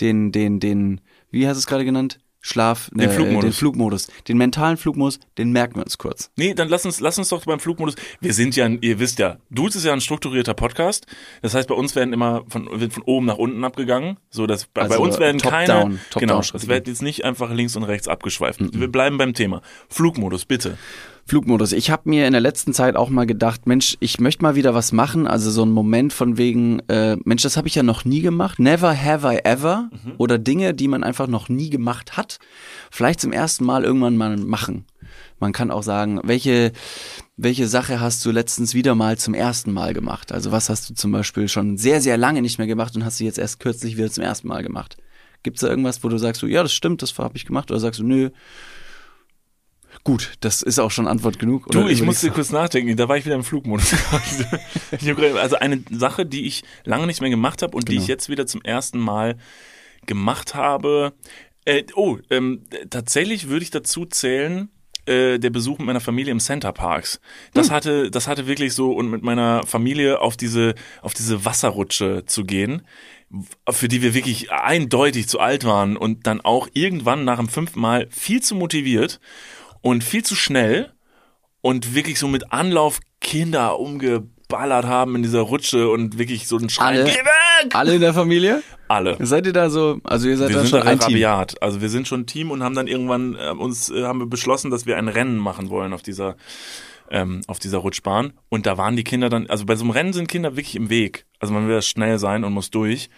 [0.00, 2.20] den, den, den, wie hast du es gerade genannt?
[2.46, 3.42] Schlaf, den, äh, Flugmodus.
[3.42, 4.06] den Flugmodus.
[4.28, 6.30] Den mentalen Flugmodus, den merken wir uns kurz.
[6.36, 7.96] Nee, dann lass uns, lass uns doch beim Flugmodus.
[8.20, 11.06] Wir sind ja, ihr wisst ja, Dudes ist ja ein strukturierter Podcast.
[11.42, 14.18] Das heißt, bei uns werden immer von, wird von oben nach unten abgegangen.
[14.30, 17.02] So, dass also bei uns werden top keine, down, top genau, down es wird jetzt
[17.02, 18.60] nicht einfach links und rechts abgeschweift.
[18.60, 18.70] Mhm.
[18.74, 19.60] Wir bleiben beim Thema.
[19.88, 20.78] Flugmodus, bitte.
[21.28, 21.72] Flugmodus.
[21.72, 24.74] Ich habe mir in der letzten Zeit auch mal gedacht, Mensch, ich möchte mal wieder
[24.74, 25.26] was machen.
[25.26, 28.60] Also so ein Moment von wegen, äh, Mensch, das habe ich ja noch nie gemacht.
[28.60, 29.90] Never have I ever.
[29.90, 30.12] Mhm.
[30.18, 32.38] Oder Dinge, die man einfach noch nie gemacht hat.
[32.92, 34.84] Vielleicht zum ersten Mal irgendwann mal machen.
[35.40, 36.72] Man kann auch sagen, welche,
[37.36, 40.30] welche Sache hast du letztens wieder mal zum ersten Mal gemacht?
[40.30, 43.18] Also was hast du zum Beispiel schon sehr, sehr lange nicht mehr gemacht und hast
[43.18, 44.96] du jetzt erst kürzlich wieder zum ersten Mal gemacht?
[45.42, 47.70] Gibt es da irgendwas, wo du sagst, so, ja, das stimmt, das habe ich gemacht?
[47.70, 48.30] Oder sagst du, nö,
[50.04, 51.70] Gut, das ist auch schon Antwort genug.
[51.70, 53.92] du, ich musste kurz nachdenken, da war ich wieder im Flugmodus.
[55.40, 57.98] also eine Sache, die ich lange nicht mehr gemacht habe und genau.
[57.98, 59.36] die ich jetzt wieder zum ersten Mal
[60.06, 61.14] gemacht habe.
[61.64, 64.68] Äh, oh, ähm, tatsächlich würde ich dazu zählen,
[65.06, 67.20] äh, der Besuch mit meiner Familie im Center Parks.
[67.54, 67.74] Das hm.
[67.74, 72.44] hatte, das hatte wirklich so und mit meiner Familie auf diese, auf diese Wasserrutsche zu
[72.44, 72.82] gehen
[73.68, 77.80] für die wir wirklich eindeutig zu alt waren und dann auch irgendwann nach dem fünften
[77.80, 79.20] Mal viel zu motiviert
[79.86, 80.92] und viel zu schnell
[81.60, 86.68] und wirklich so mit Anlauf Kinder umgeballert haben in dieser Rutsche und wirklich so ein
[86.68, 87.06] Schreien.
[87.06, 88.64] Alle, alle in der Familie?
[88.88, 89.16] Alle.
[89.20, 91.50] Seid ihr da so, also ihr seid wir da sind schon ein rabiat.
[91.50, 91.58] Team?
[91.60, 94.26] Also wir sind schon ein Team und haben dann irgendwann äh, uns äh, haben wir
[94.26, 96.36] beschlossen, dass wir ein Rennen machen wollen auf dieser
[97.08, 100.12] ähm, auf dieser Rutschbahn und da waren die Kinder dann, also bei so einem Rennen
[100.12, 101.26] sind Kinder wirklich im Weg.
[101.38, 103.08] Also man will schnell sein und muss durch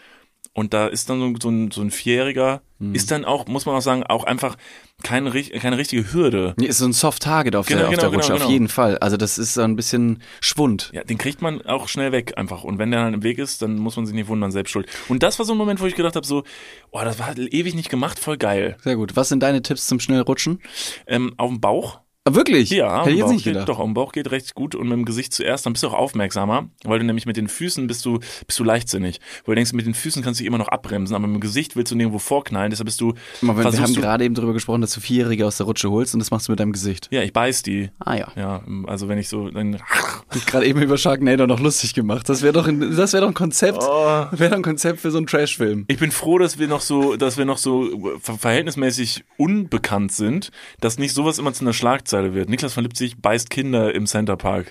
[0.59, 2.95] und da ist dann so, so ein, so ein Vierjähriger, mhm.
[2.95, 4.57] ist dann auch, muss man auch sagen, auch einfach
[5.05, 6.55] keine, keine richtige Hürde.
[6.59, 8.51] Nee, ist so ein Soft Target auf genau, der, genau, auf der Rutsche, genau, auf
[8.51, 8.99] jeden Fall.
[8.99, 10.91] Also das ist so ein bisschen Schwund.
[10.93, 12.65] Ja, den kriegt man auch schnell weg einfach.
[12.65, 14.89] Und wenn der dann im Weg ist, dann muss man sich nicht wundern, selbst schuld.
[15.09, 16.43] Und das war so ein Moment, wo ich gedacht habe, so,
[16.91, 18.77] oh, das war ewig nicht gemacht, voll geil.
[18.83, 19.15] Sehr gut.
[19.15, 20.61] Was sind deine Tipps zum Schnellrutschen?
[21.07, 22.71] Ähm, auf dem Bauch Ah, wirklich?
[22.71, 23.69] Ja, Hätte ich jetzt nicht geht, gedacht.
[23.69, 25.95] doch, am Bauch geht recht gut und mit dem Gesicht zuerst, dann bist du auch
[25.95, 29.21] aufmerksamer, weil du nämlich mit den Füßen bist du, bist du leichtsinnig.
[29.45, 31.41] Weil du denkst, mit den Füßen kannst du dich immer noch abbremsen, aber mit dem
[31.41, 33.15] Gesicht willst du nirgendwo vorknallen, deshalb bist du.
[33.41, 36.21] Mal, wir haben gerade eben darüber gesprochen, dass du Vierjährige aus der Rutsche holst und
[36.21, 37.09] das machst du mit deinem Gesicht.
[37.11, 37.91] Ja, ich beiß die.
[37.99, 38.33] Ah ja.
[38.37, 39.79] Ja, also wenn ich so, dann.
[40.35, 42.29] Ich gerade eben über Sharknado noch lustig gemacht.
[42.29, 43.79] Das wäre doch, ein, das wäre doch ein Konzept.
[43.81, 44.27] Oh.
[44.33, 45.85] Wäre doch ein Konzept für so einen Trashfilm.
[45.89, 50.51] Ich bin froh, dass wir noch so, dass wir noch so verhältnismäßig unbekannt sind,
[50.81, 52.49] dass nicht sowas immer zu einer Schlagzeile wird.
[52.49, 54.71] Niklas von Lipzig beißt Kinder im Center Park.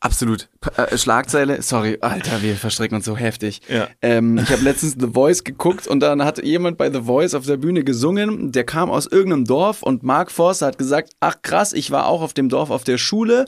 [0.00, 0.48] Absolut.
[0.76, 3.62] Äh, Schlagzeile, sorry, Alter, wir verstricken uns so heftig.
[3.68, 3.88] Ja.
[4.00, 7.46] Ähm, ich habe letztens The Voice geguckt und dann hat jemand bei The Voice auf
[7.46, 11.72] der Bühne gesungen, der kam aus irgendeinem Dorf und Mark Forster hat gesagt, ach krass,
[11.72, 13.46] ich war auch auf dem Dorf auf der Schule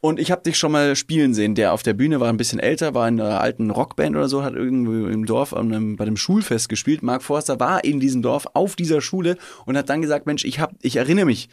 [0.00, 1.54] und ich habe dich schon mal spielen sehen.
[1.54, 4.42] Der auf der Bühne war ein bisschen älter, war in einer alten Rockband oder so,
[4.42, 7.04] hat irgendwo im Dorf einem, bei dem Schulfest gespielt.
[7.04, 10.58] Mark Forster war in diesem Dorf auf dieser Schule und hat dann gesagt, Mensch, ich
[10.58, 11.48] hab, ich erinnere mich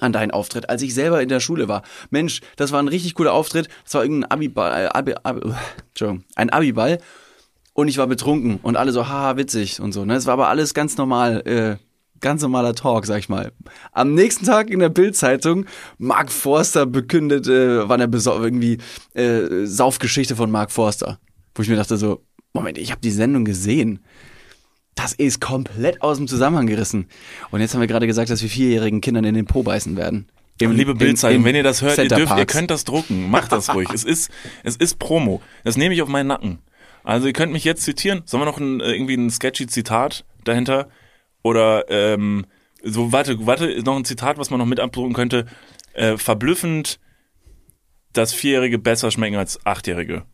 [0.00, 1.82] an deinen Auftritt, als ich selber in der Schule war.
[2.10, 3.68] Mensch, das war ein richtig cooler Auftritt.
[3.84, 5.52] Das war irgendein Abiball, Abi, Abi,
[5.88, 6.98] Entschuldigung, ein Abiball.
[7.72, 10.04] Und ich war betrunken und alle so, haha, witzig und so.
[10.04, 10.14] Ne?
[10.14, 11.46] Es war aber alles ganz normal.
[11.46, 11.76] Äh,
[12.20, 13.52] ganz normaler Talk, sag ich mal.
[13.92, 15.66] Am nächsten Tag in der Bildzeitung,
[15.98, 18.78] Mark Forster bekündete, war eine irgendwie
[19.14, 21.18] äh, Saufgeschichte von Mark Forster.
[21.54, 22.22] Wo ich mir dachte so,
[22.52, 24.00] Moment, ich habe die Sendung gesehen.
[24.96, 27.06] Das ist komplett aus dem Zusammenhang gerissen.
[27.50, 30.26] Und jetzt haben wir gerade gesagt, dass wir vierjährigen Kindern in den Po beißen werden.
[30.58, 33.30] Im- Liebe Bildzeitung, wenn ihr das hört, ihr, dürft, ihr könnt das drucken.
[33.30, 33.88] Macht das ruhig.
[33.92, 34.30] es ist,
[34.64, 35.42] es ist Promo.
[35.64, 36.58] Das nehme ich auf meinen Nacken.
[37.04, 38.22] Also ihr könnt mich jetzt zitieren.
[38.24, 40.88] Sollen wir noch ein, äh, irgendwie ein sketchy Zitat dahinter?
[41.42, 42.46] Oder ähm,
[42.82, 45.44] so, warte, warte, noch ein Zitat, was man noch mit abdrucken könnte.
[45.92, 46.98] Äh, verblüffend,
[48.14, 50.24] dass Vierjährige besser schmecken als Achtjährige.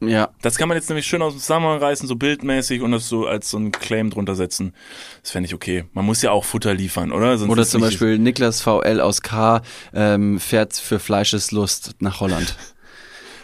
[0.00, 3.08] Ja, Das kann man jetzt nämlich schön aus dem Zusammenhang reißen, so bildmäßig und das
[3.08, 4.72] so als so ein Claim drunter setzen.
[5.22, 5.86] Das fände ich okay.
[5.92, 7.36] Man muss ja auch Futter liefern, oder?
[7.36, 12.56] Sonst Oder ist zum Beispiel Niklas VL aus K ähm, fährt für Fleischeslust nach Holland.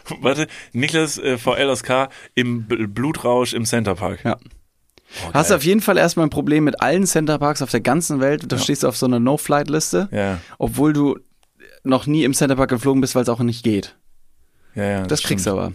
[0.20, 4.24] Warte, Niklas äh, VL aus K im B Blutrausch im Centerpark.
[4.24, 4.36] Ja.
[5.32, 8.50] Hast du auf jeden Fall erstmal ein Problem mit allen Centerparks auf der ganzen Welt.
[8.50, 11.18] Da stehst du auf so einer No-Flight-Liste, Ja, obwohl du
[11.84, 13.96] noch nie im Centerpark geflogen bist, weil es auch nicht geht.
[14.74, 15.06] Ja, ja.
[15.06, 15.72] Das kriegst du aber.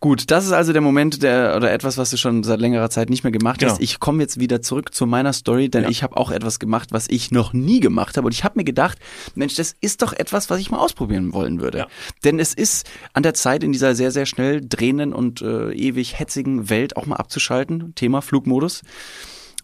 [0.00, 3.08] Gut, das ist also der Moment, der oder etwas, was du schon seit längerer Zeit
[3.08, 3.72] nicht mehr gemacht Genau.
[3.72, 3.80] hast.
[3.80, 5.88] Ich komme jetzt wieder zurück zu meiner Story, denn Ja.
[5.88, 8.26] ich habe auch etwas gemacht, was ich noch nie gemacht habe.
[8.26, 8.98] Und ich habe mir gedacht,
[9.34, 11.78] Mensch, das ist doch etwas, was ich mal ausprobieren wollen würde.
[11.78, 11.86] Ja.
[12.24, 16.18] Denn es ist an der Zeit, in dieser sehr, sehr schnell drehenden und äh, ewig
[16.18, 17.94] hetzigen Welt auch mal abzuschalten.
[17.94, 18.82] Thema Flugmodus.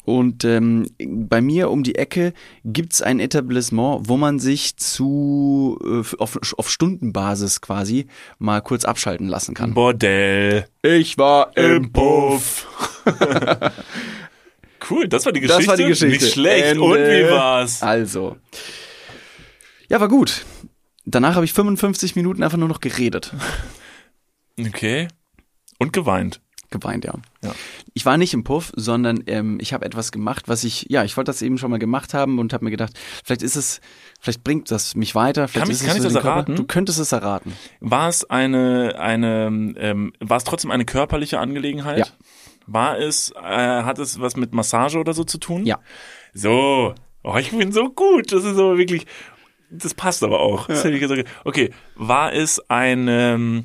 [0.05, 2.33] Und ähm, bei mir um die Ecke
[2.65, 8.07] gibt's ein Etablissement, wo man sich zu äh, auf, auf Stundenbasis quasi
[8.39, 9.75] mal kurz abschalten lassen kann.
[9.75, 10.67] Bordell.
[10.83, 12.67] Ich war Im Puff.
[14.91, 15.63] cool, das war die Geschichte.
[15.63, 16.25] Das war die Geschichte.
[16.25, 16.65] Nicht schlecht.
[16.65, 16.83] Ende.
[16.83, 17.83] Und wie war's?
[17.83, 18.37] Also.
[19.89, 20.45] Ja, war gut.
[21.05, 23.33] Danach habe ich 55 Minuten einfach nur noch geredet.
[24.59, 25.09] Okay.
[25.79, 26.43] Und geweint.
[26.71, 27.15] Geweint, ja.
[27.43, 27.53] Ja.
[27.95, 31.17] Ich war nicht im Puff, sondern ähm, ich habe etwas gemacht, was ich, ja, ich
[31.17, 32.93] wollte das eben schon mal gemacht haben und habe mir gedacht,
[33.25, 33.81] vielleicht ist es,
[34.21, 35.49] vielleicht bringt das mich weiter.
[35.49, 36.55] Vielleicht Kann ist ich- es kann ich das den Körper- erraten?
[36.57, 37.53] Du könntest es erraten.
[37.81, 39.47] War es eine, eine,
[39.79, 41.99] ähm, war es trotzdem eine körperliche Angelegenheit?
[41.99, 42.07] Ja.
[42.67, 43.43] War es, äh,
[43.83, 45.67] hat es was mit Massage oder so zu tun?
[45.67, 45.81] Ja.
[46.35, 46.95] So.
[47.25, 48.31] Oh, ich bin so gut.
[48.33, 49.07] Das ist aber wirklich,
[49.71, 50.69] das passt aber auch.
[50.69, 51.25] Das hätte ich gesagt.
[51.45, 51.73] Okay.
[51.97, 53.65] War es eine,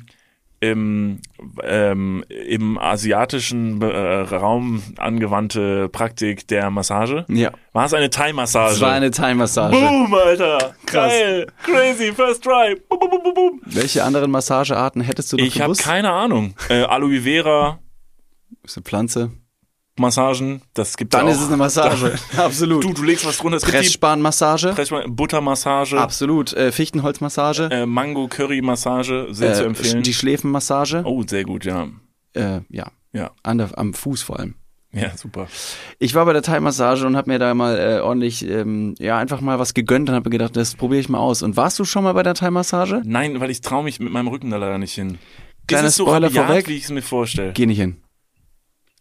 [0.60, 1.20] im,
[1.62, 7.24] ähm, im asiatischen äh, Raum angewandte Praktik der Massage?
[7.28, 7.50] Ja.
[7.72, 8.74] War es eine Thai-Massage?
[8.74, 9.72] Es war eine Thai-Massage.
[9.78, 10.74] Boom, Alter.
[10.86, 11.12] Krass.
[11.12, 11.46] Geil.
[11.62, 12.12] Crazy.
[12.12, 12.76] First try.
[12.88, 13.60] Boom, boom, boom, boom.
[13.64, 16.54] Welche anderen Massagearten hättest du noch Ich habe keine Ahnung.
[16.68, 17.78] Äh, Aloe Vera,
[18.64, 19.30] ist eine Pflanze.
[19.98, 21.30] Massagen, das gibt's Dann auch.
[21.30, 22.14] ist es eine Massage.
[22.36, 22.84] Absolut.
[22.84, 23.58] Du, du legst was drunter.
[23.58, 24.74] Gibt Pressspanmassage.
[25.08, 26.52] Buttermassage, Absolut.
[26.52, 27.68] Äh, Fichtenholzmassage.
[27.70, 30.02] äh, Mango-Curry-Massage, sehr zu Äh, empfehlen.
[30.02, 31.02] die Schläfenmassage.
[31.04, 31.88] oh, sehr gut, ja.
[32.34, 32.90] Äh, ja.
[33.12, 34.56] Ja, An der, am Fuß vor allem.
[34.92, 35.48] ja, super.
[35.98, 39.40] Ich war bei der Thai-Massage und habe mir da mal äh, ordentlich, ähm, ja, einfach
[39.40, 41.42] mal was gegönnt und habe mir gedacht, das probiere ich mal aus.
[41.42, 43.00] Und warst du schon mal bei der Thai-Massage?
[43.06, 45.18] Nein, weil ich traue mich mit meinem Rücken da leider nicht hin.
[45.66, 46.68] Kleiner ist es so Spoiler rabiat, vorweg.
[46.68, 47.52] wie ich es mir vorstelle?
[47.54, 47.96] Geh nicht hin.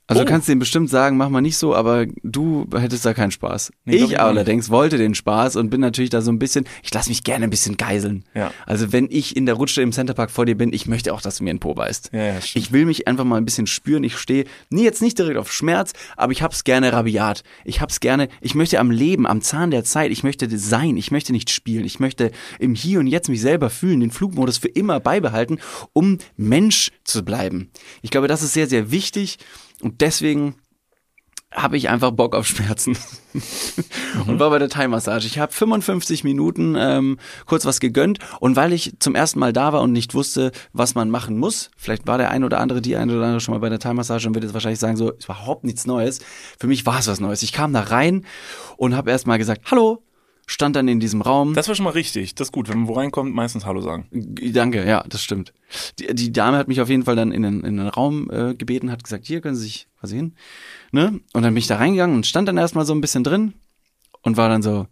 [0.07, 0.25] Also Oh.
[0.25, 3.71] du kannst dem bestimmt sagen, mach mal nicht so, aber du hättest da keinen Spaß.
[3.85, 7.09] Nee, ich allerdings wollte den Spaß und bin natürlich da so ein bisschen, ich lasse
[7.09, 8.23] mich gerne ein bisschen geiseln.
[8.35, 8.51] Ja.
[8.67, 11.37] Also wenn ich in der Rutsche im Centerpark vor dir bin, ich möchte auch, dass
[11.37, 12.11] du mir in den Po beißt.
[12.13, 12.33] Ja, ja.
[12.53, 14.03] Ich will mich einfach mal ein bisschen spüren.
[14.03, 17.43] Ich stehe nie jetzt nicht direkt auf Schmerz, aber ich hab's gerne rabiat.
[17.63, 21.09] Ich hab's gerne, ich möchte am Leben, am Zahn der Zeit, ich möchte sein, ich
[21.09, 21.83] möchte nicht spielen.
[21.83, 25.57] Ich möchte im Hier und Jetzt mich selber fühlen, den Flugmodus für immer beibehalten,
[25.93, 27.71] um Mensch zu bleiben.
[28.03, 29.39] Ich glaube, das ist sehr, sehr wichtig
[29.81, 30.55] und deswegen
[31.55, 32.97] habe ich einfach Bock auf Schmerzen
[34.27, 35.25] und war bei der Thai-Massage.
[35.25, 39.73] Ich habe 55 Minuten ähm, kurz was gegönnt und weil ich zum ersten Mal da
[39.73, 42.95] war und nicht wusste, was man machen muss, vielleicht war der ein oder andere, die
[42.95, 45.25] ein oder andere schon mal bei der Thai-Massage und wird jetzt wahrscheinlich sagen, so, ist
[45.25, 46.19] überhaupt nichts Neues.
[46.59, 47.43] Für mich war es was Neues.
[47.43, 48.25] Ich kam da rein
[48.77, 50.03] und habe erst mal gesagt, hallo,
[50.47, 51.53] stand dann in diesem Raum.
[51.53, 52.35] Das war schon mal richtig.
[52.35, 52.69] Das ist gut.
[52.69, 54.07] Wenn man wo reinkommt, meistens Hallo sagen.
[54.11, 55.53] Danke, ja, das stimmt.
[55.99, 58.55] Die, die Dame hat mich auf jeden Fall dann in den, in den Raum äh,
[58.55, 60.35] gebeten, hat gesagt, hier können Sie sich quasi hin.
[60.91, 61.19] Ne?
[61.33, 63.53] Und dann bin ich da reingegangen und stand dann erstmal so ein bisschen drin
[64.21, 64.87] und war dann so,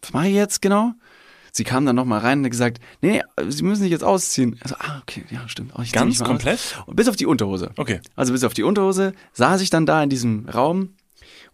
[0.00, 0.92] was mache ich jetzt genau?
[1.52, 4.58] Sie kam dann nochmal rein und hat gesagt, nee, Sie müssen sich jetzt ausziehen.
[4.60, 5.72] Also, ah, okay, ja, stimmt.
[5.74, 6.58] Oh, Ganz komplett?
[6.58, 6.86] Aus.
[6.86, 7.70] Und bis auf die Unterhose.
[7.76, 8.00] Okay.
[8.14, 10.90] Also bis auf die Unterhose saß ich dann da in diesem Raum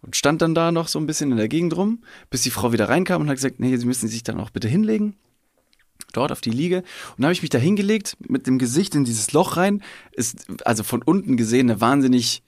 [0.03, 2.71] und stand dann da noch so ein bisschen in der Gegend rum, bis die Frau
[2.73, 5.15] wieder reinkam und hat gesagt, nee, Sie müssen sich dann auch bitte hinlegen.
[6.11, 6.77] Dort auf die Liege.
[6.77, 6.85] Und
[7.19, 9.81] dann habe ich mich da hingelegt, mit dem Gesicht in dieses Loch rein.
[10.11, 12.43] Ist also von unten gesehen eine wahnsinnig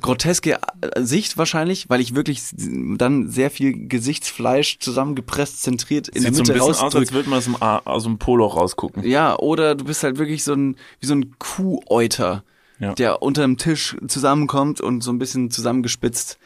[0.00, 6.34] groteske äh, Sicht wahrscheinlich, weil ich wirklich dann sehr viel Gesichtsfleisch zusammengepresst, zentriert in Sieht
[6.34, 8.56] so der ein Mitte bisschen aus, als würde man aus dem, A- aus dem Poloch
[8.56, 9.04] rausgucken.
[9.04, 12.42] Ja, oder du bist halt wirklich so ein, wie so ein Kuhäuter,
[12.80, 12.92] Ja.
[12.94, 16.38] der unter dem Tisch zusammenkommt und so ein bisschen zusammengespitzt.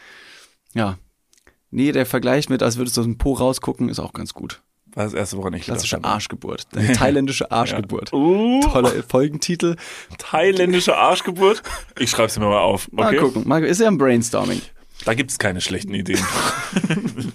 [0.75, 0.99] Ja.
[1.71, 4.63] Nee, der Vergleich mit, als würdest du aus dem Po rausgucken, ist auch ganz gut.
[4.95, 6.03] War das erste, woran ich Klassische.
[6.03, 6.67] Arschgeburt.
[6.95, 8.13] Thailändische Arschgeburt.
[8.13, 9.77] Uh, Toller Folgentitel.
[10.17, 11.63] thailändische Arschgeburt.
[11.99, 12.91] Ich schreib's mir mal auf.
[12.91, 13.19] Mal Okay.
[13.19, 13.47] gucken.
[13.47, 14.63] Mal, ist ja ein Brainstorming.
[15.05, 16.19] Da gibt's keine schlechten Ideen.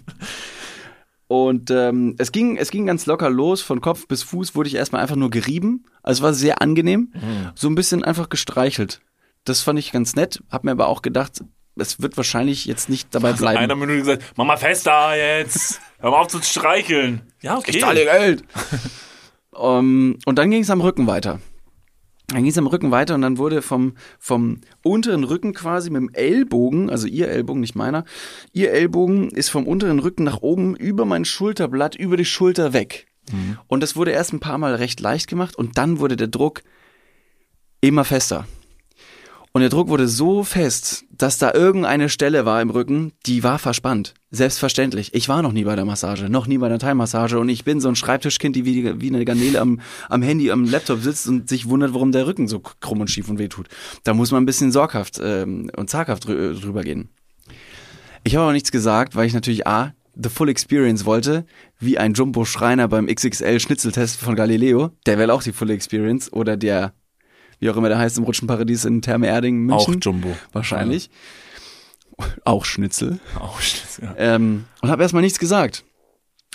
[1.28, 3.62] Und ähm, es ging, es ging ganz locker los.
[3.62, 5.86] Von Kopf bis Fuß wurde ich erstmal einfach nur gerieben.
[6.04, 7.12] Also es war sehr angenehm.
[7.56, 9.02] So ein bisschen einfach gestreichelt.
[9.46, 10.44] Das fand ich ganz nett.
[10.52, 11.44] Hab mir aber auch gedacht,
[11.76, 13.58] es wird wahrscheinlich jetzt nicht dabei bleiben.
[13.58, 15.82] Einer Minute gesagt, mach mal fester jetzt.
[16.00, 17.22] Hör mal auf zu streicheln.
[17.42, 17.72] Ja, okay.
[17.72, 18.44] Ich zahle dir Geld.
[19.52, 21.40] um, und dann ging es am Rücken weiter.
[22.28, 26.02] Dann ging es am Rücken weiter und dann wurde vom, vom unteren Rücken quasi mit
[26.02, 28.06] dem Ellbogen, also ihr Ellbogen, nicht meiner,
[28.54, 33.08] ihr Ellbogen ist vom unteren Rücken nach oben über mein Schulterblatt, über die Schulter weg.
[33.68, 36.62] Und das wurde erst ein paar Mal recht leicht gemacht und dann wurde der Druck
[37.82, 38.48] immer fester.
[39.56, 43.60] Und der Druck wurde so fest, dass da irgendeine Stelle war im Rücken, die war
[43.60, 44.16] verspannt.
[44.32, 45.14] Selbstverständlich.
[45.14, 47.80] Ich war noch nie bei der Massage, noch nie bei der Thai-Massage und ich bin
[47.80, 49.80] so ein Schreibtischkind, die wie, wie eine Garnele am,
[50.10, 53.30] am Handy, am Laptop sitzt und sich wundert, warum der Rücken so krumm und schief
[53.30, 53.68] und weh tut.
[54.04, 57.10] Da muss man ein bisschen sorghaft ähm, und zaghaft drü drüber gehen.
[58.24, 61.46] Ich habe aber nichts gesagt, weil ich natürlich A, the full experience wollte,
[61.80, 64.90] wie ein Jumbo-Schreiner beim XXL-Schnitzeltest von Galileo.
[65.06, 66.34] Der will auch die full experience.
[66.34, 66.94] Oder der,
[67.64, 70.02] wie auch immer der heißt, im Rutschenparadies in Therme Erding, Auch München.
[70.02, 70.36] Jumbo.
[70.52, 71.10] Wahrscheinlich.
[72.44, 73.20] Auch Schnitzel.
[73.40, 73.60] Auch
[74.02, 74.14] ja.
[74.18, 75.86] Ähm, und habe erstmal nichts gesagt.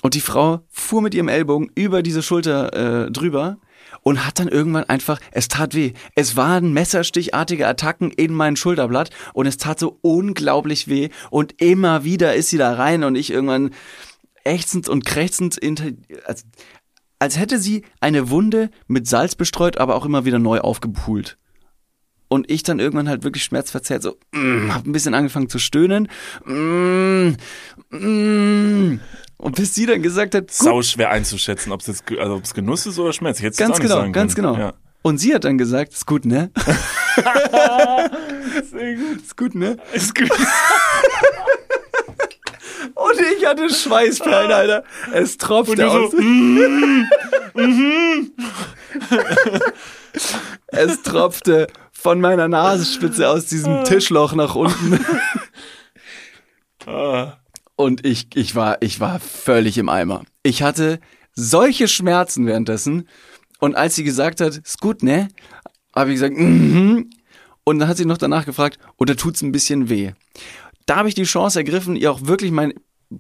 [0.03, 3.57] Und die Frau fuhr mit ihrem Ellbogen über diese Schulter äh, drüber
[4.03, 5.95] und hat dann irgendwann einfach, es tat weh.
[6.15, 11.09] Es waren messerstichartige Attacken in mein Schulterblatt und es tat so unglaublich weh.
[11.31, 13.71] Und immer wieder ist sie da rein und ich irgendwann
[14.45, 15.91] ächzend und krächzend, hinter,
[17.19, 21.39] als, hätte sie eine Wunde mit Salz bestreut, aber auch immer wieder neu aufgepult.
[22.29, 26.09] Und ich dann irgendwann halt wirklich schmerzverzerrt so, mm, hab ein bisschen angefangen zu stöhnen.
[26.45, 27.37] Mm,
[27.91, 29.01] mm.
[29.39, 32.87] Und bis sie dann gesagt hat, Sau schwer einzuschätzen, ob es jetzt also ob's Genuss
[32.87, 33.39] ist oder Schmerz.
[33.39, 34.59] Ich hätte ganz auch nicht genau, ganz genau.
[34.59, 34.75] Ja.
[35.03, 36.51] Und sie hat dann gesagt, ist gut, ne?
[38.71, 39.23] Sehr gut.
[39.23, 39.77] Ist gut, ne?
[39.93, 40.29] Ist gut.
[42.99, 44.83] Und ich hatte Schweißperlen, Alter.
[45.13, 46.11] Es tropfte aus.
[46.11, 46.19] so,
[50.67, 54.99] es tropfte von meiner Nasenspitze aus diesem Tischloch nach unten.
[56.87, 57.35] ah,
[57.77, 60.25] Und ich, ich war, ich war völlig im Eimer.
[60.43, 60.99] Ich hatte
[61.35, 63.09] solche Schmerzen währenddessen.
[63.61, 65.29] Und als sie gesagt hat, ist gut, ne?
[65.95, 67.11] Habe ich gesagt, mhm.
[67.63, 70.15] Und dann hat sie noch danach gefragt, oder tut's ein bisschen weh?
[70.87, 72.73] Da habe ich die Chance ergriffen, ihr auch wirklich mein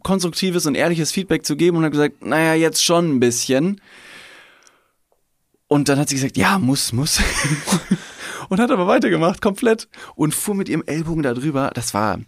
[0.02, 3.80] konstruktives und ehrliches Feedback zu geben und habe gesagt, naja, jetzt schon ein bisschen.
[5.66, 7.20] Und dann hat sie gesagt, ja, muss, muss.
[8.48, 9.88] und hat aber weitergemacht, komplett.
[10.14, 11.70] Und fuhr mit ihrem Ellbogen da drüber.
[11.74, 12.20] Das war,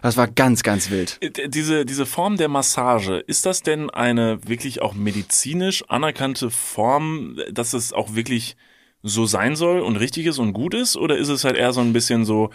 [0.00, 1.18] das war ganz, ganz wild.
[1.22, 7.38] d- diese, diese Form der Massage, ist das denn eine wirklich auch medizinisch anerkannte Form,
[7.50, 8.56] dass es auch wirklich
[9.02, 10.96] so sein soll und richtig ist und gut ist?
[10.96, 12.50] Oder ist es halt eher so ein bisschen so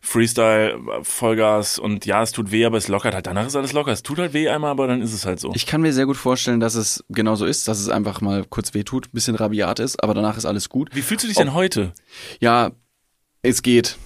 [0.00, 3.26] Freestyle, Vollgas und ja, es tut weh, aber es lockert halt.
[3.26, 3.92] Danach ist alles locker.
[3.92, 5.52] Es tut halt weh einmal, aber dann ist es halt so.
[5.54, 8.74] Ich kann mir sehr gut vorstellen, dass es genauso ist, dass es einfach mal kurz
[8.74, 10.90] weh tut, bisschen rabiat ist, aber danach ist alles gut.
[10.94, 11.92] Wie fühlst du dich denn heute?
[12.40, 12.72] Ja,
[13.42, 13.96] es geht.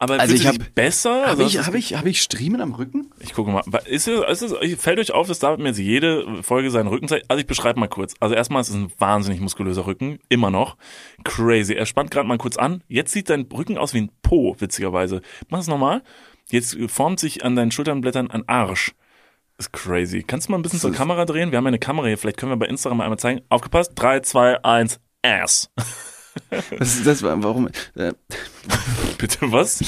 [0.00, 1.26] Aber Also ich du dich hab- besser?
[1.26, 3.10] Habe ich, hab ich, hab ich Striemen am Rücken?
[3.18, 3.64] Ich gucke mal.
[3.86, 7.08] Ist es, ist es, fällt euch auf, dass David mir jetzt jede Folge seinen Rücken
[7.08, 7.28] zeigt?
[7.28, 8.14] Also ich beschreibe mal kurz.
[8.20, 10.20] Also erstmal ist es ein wahnsinnig muskulöser Rücken.
[10.28, 10.76] Immer noch.
[11.24, 11.74] Crazy.
[11.74, 12.84] Er spannt gerade mal kurz an.
[12.86, 15.20] Jetzt sieht dein Rücken aus wie ein Po, witzigerweise.
[15.48, 16.02] Mach es nochmal.
[16.48, 18.94] Jetzt formt sich an deinen Schulternblättern ein Arsch.
[19.58, 20.22] Ist crazy.
[20.22, 21.50] Kannst du mal ein bisschen zur Kamera drehen?
[21.50, 22.18] Wir haben ja eine Kamera hier.
[22.18, 23.40] Vielleicht können wir bei Instagram mal einmal zeigen.
[23.48, 23.90] Aufgepasst.
[23.96, 25.00] Drei, zwei, eins.
[25.22, 25.70] Ass.
[26.78, 28.12] Das, ist- das war, warum, äh,
[29.18, 29.80] Bitte was?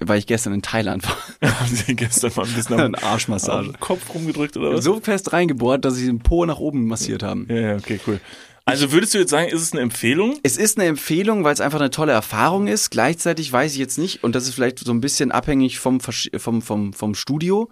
[0.00, 1.16] weil ich gestern in Thailand war.
[1.60, 3.68] Haben Sie gestern mal ein bisschen am, Arschmassage.
[3.70, 4.84] am Kopf rumgedrückt oder was?
[4.84, 7.46] So fest reingebohrt, dass sie den Po nach oben massiert haben.
[7.50, 8.20] Ja, ja, okay, cool.
[8.64, 10.38] Also würdest du jetzt sagen, ist es eine Empfehlung?
[10.44, 12.90] Es ist eine Empfehlung, weil es einfach eine tolle Erfahrung ist.
[12.90, 16.62] Gleichzeitig weiß ich jetzt nicht, und das ist vielleicht so ein bisschen abhängig vom, vom,
[16.62, 17.70] vom, vom Studio,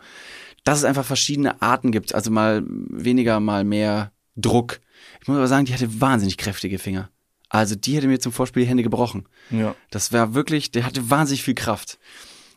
[0.64, 2.14] dass es einfach verschiedene Arten gibt.
[2.14, 4.80] Also mal weniger, mal mehr Druck.
[5.20, 7.10] Ich muss aber sagen, die hatte wahnsinnig kräftige Finger.
[7.48, 9.26] Also die hätte mir zum Vorspiel die Hände gebrochen.
[9.50, 9.74] Ja.
[9.90, 11.98] Das war wirklich, der hatte wahnsinnig viel Kraft.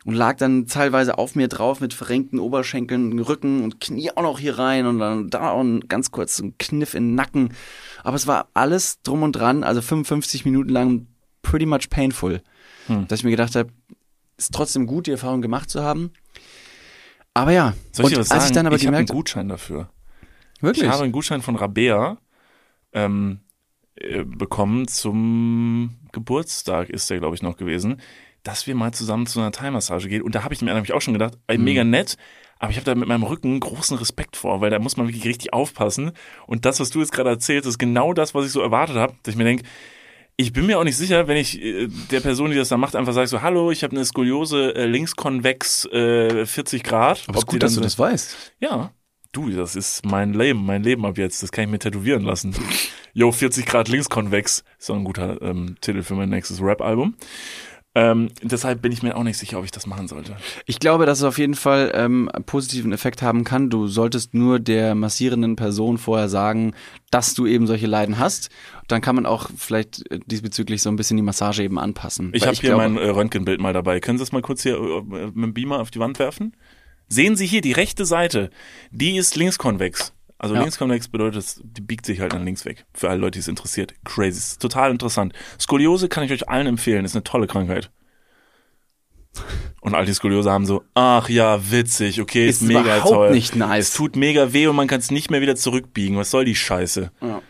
[0.05, 4.39] Und lag dann teilweise auf mir drauf mit verrenkten Oberschenkeln, Rücken und Knie auch noch
[4.39, 7.53] hier rein und dann da auch ein ganz kurz ein Kniff in den Nacken.
[8.03, 11.07] Aber es war alles drum und dran, also 55 Minuten lang
[11.41, 12.41] pretty much painful.
[12.87, 13.07] Hm.
[13.07, 13.69] Dass ich mir gedacht habe,
[14.37, 16.13] ist trotzdem gut, die Erfahrung gemacht zu haben.
[17.33, 18.45] Aber ja, Soll ich und dir was als sagen?
[18.45, 19.89] ich dann aber ich habe einen gemerkt, Gutschein dafür.
[20.61, 22.17] wirklich, Ich habe einen Gutschein von Rabea
[22.93, 23.48] ähm, äh,
[24.25, 28.01] bekommen zum Geburtstag, ist der, glaube ich, noch gewesen.
[28.43, 30.21] dass wir mal zusammen zu einer Thai-Massage gehen.
[30.21, 32.15] Und da habe ich mir nämlich auch schon gedacht, ey, mega nett,
[32.57, 35.25] aber ich habe da mit meinem Rücken großen Respekt vor, weil da muss man wirklich
[35.25, 36.11] richtig aufpassen.
[36.45, 39.13] Und das, was du jetzt gerade erzählst, ist genau das, was ich so erwartet habe,
[39.23, 39.63] dass ich mir denke,
[40.35, 42.95] ich bin mir auch nicht sicher, wenn ich äh, der Person, die das da macht,
[42.95, 47.23] einfach sage so, hallo, ich habe eine Skoliose äh, linkskonvex äh, 40 Grad.
[47.27, 48.53] Aber es ist gut, dass du das weißt.
[48.61, 48.93] Ja.
[49.31, 51.43] Du, das ist mein Leben, mein Leben ab jetzt.
[51.43, 52.55] Das kann ich mir tätowieren lassen.
[53.13, 54.63] Yo, 40 Grad linkskonvex.
[54.79, 57.15] Ist auch ein guter ähm, Titel für mein nächstes Rap-Album.
[57.95, 60.35] Ähm, deshalb bin ich mir auch nicht sicher, ob ich das machen sollte.
[60.65, 63.69] Ich glaube, dass es auf jeden Fall ähm, einen positiven Effekt haben kann.
[63.69, 66.73] Du solltest nur der massierenden Person vorher sagen,
[67.11, 68.49] dass du eben solche Leiden hast.
[68.87, 72.31] Dann kann man auch vielleicht äh, diesbezüglich so ein bisschen die Massage eben anpassen.
[72.33, 73.99] Ich habe hier glaube- mein äh, Röntgenbild mal dabei.
[73.99, 76.53] Können Sie es mal kurz hier äh, mit dem Beamer auf die Wand werfen?
[77.09, 78.49] Sehen Sie hier die rechte Seite,
[78.91, 80.13] die ist linkskonvex.
[80.37, 80.61] Also Ja.
[80.61, 82.85] linkskonvex bedeutet, die biegt sich halt nach links weg.
[82.93, 83.93] Für alle Leute, die es interessiert.
[84.05, 84.37] Crazy.
[84.37, 85.33] Ist total interessant.
[85.59, 87.03] Skoliose kann ich euch allen empfehlen.
[87.03, 87.91] Ist eine tolle Krankheit.
[89.81, 93.31] Und all die Skoliose haben so, ach ja, witzig, okay, ist, Ist mega überhaupt toll.
[93.31, 93.89] nicht nice.
[93.89, 96.17] Es tut mega weh und man kann es nicht mehr wieder zurückbiegen.
[96.17, 97.11] Was soll die Scheiße?
[97.21, 97.41] Ja.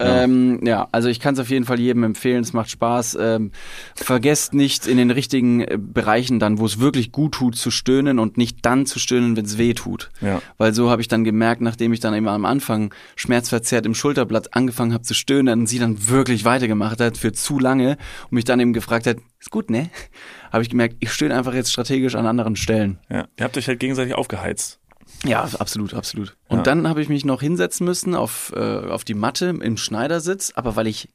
[0.00, 3.18] Ähm, ja, also ich kann es auf jeden Fall jedem empfehlen, es macht Spaß.
[3.20, 3.52] Ähm,
[3.94, 8.18] vergesst nicht in den richtigen äh, Bereichen dann, wo es wirklich gut tut, zu stöhnen
[8.18, 10.10] und nicht dann zu stöhnen, wenn es weh tut.
[10.20, 10.40] Ja.
[10.56, 14.54] Weil so habe ich dann gemerkt, nachdem ich dann eben am Anfang schmerzverzerrt im Schulterblatt
[14.54, 18.44] angefangen habe zu stöhnen und sie dann wirklich weitergemacht hat für zu lange und mich
[18.44, 19.90] dann eben gefragt hat, ist gut, ne?
[20.52, 22.98] Habe ich gemerkt, ich stöhne einfach jetzt strategisch an anderen Stellen.
[23.10, 23.26] Ja.
[23.36, 24.80] Ihr habt euch halt gegenseitig aufgeheizt.
[25.24, 26.36] Ja, absolut, absolut.
[26.48, 26.62] Und Ja.
[26.62, 30.76] dann habe ich mich noch hinsetzen müssen auf, äh, auf die Matte im Schneidersitz, aber
[30.76, 31.08] weil ich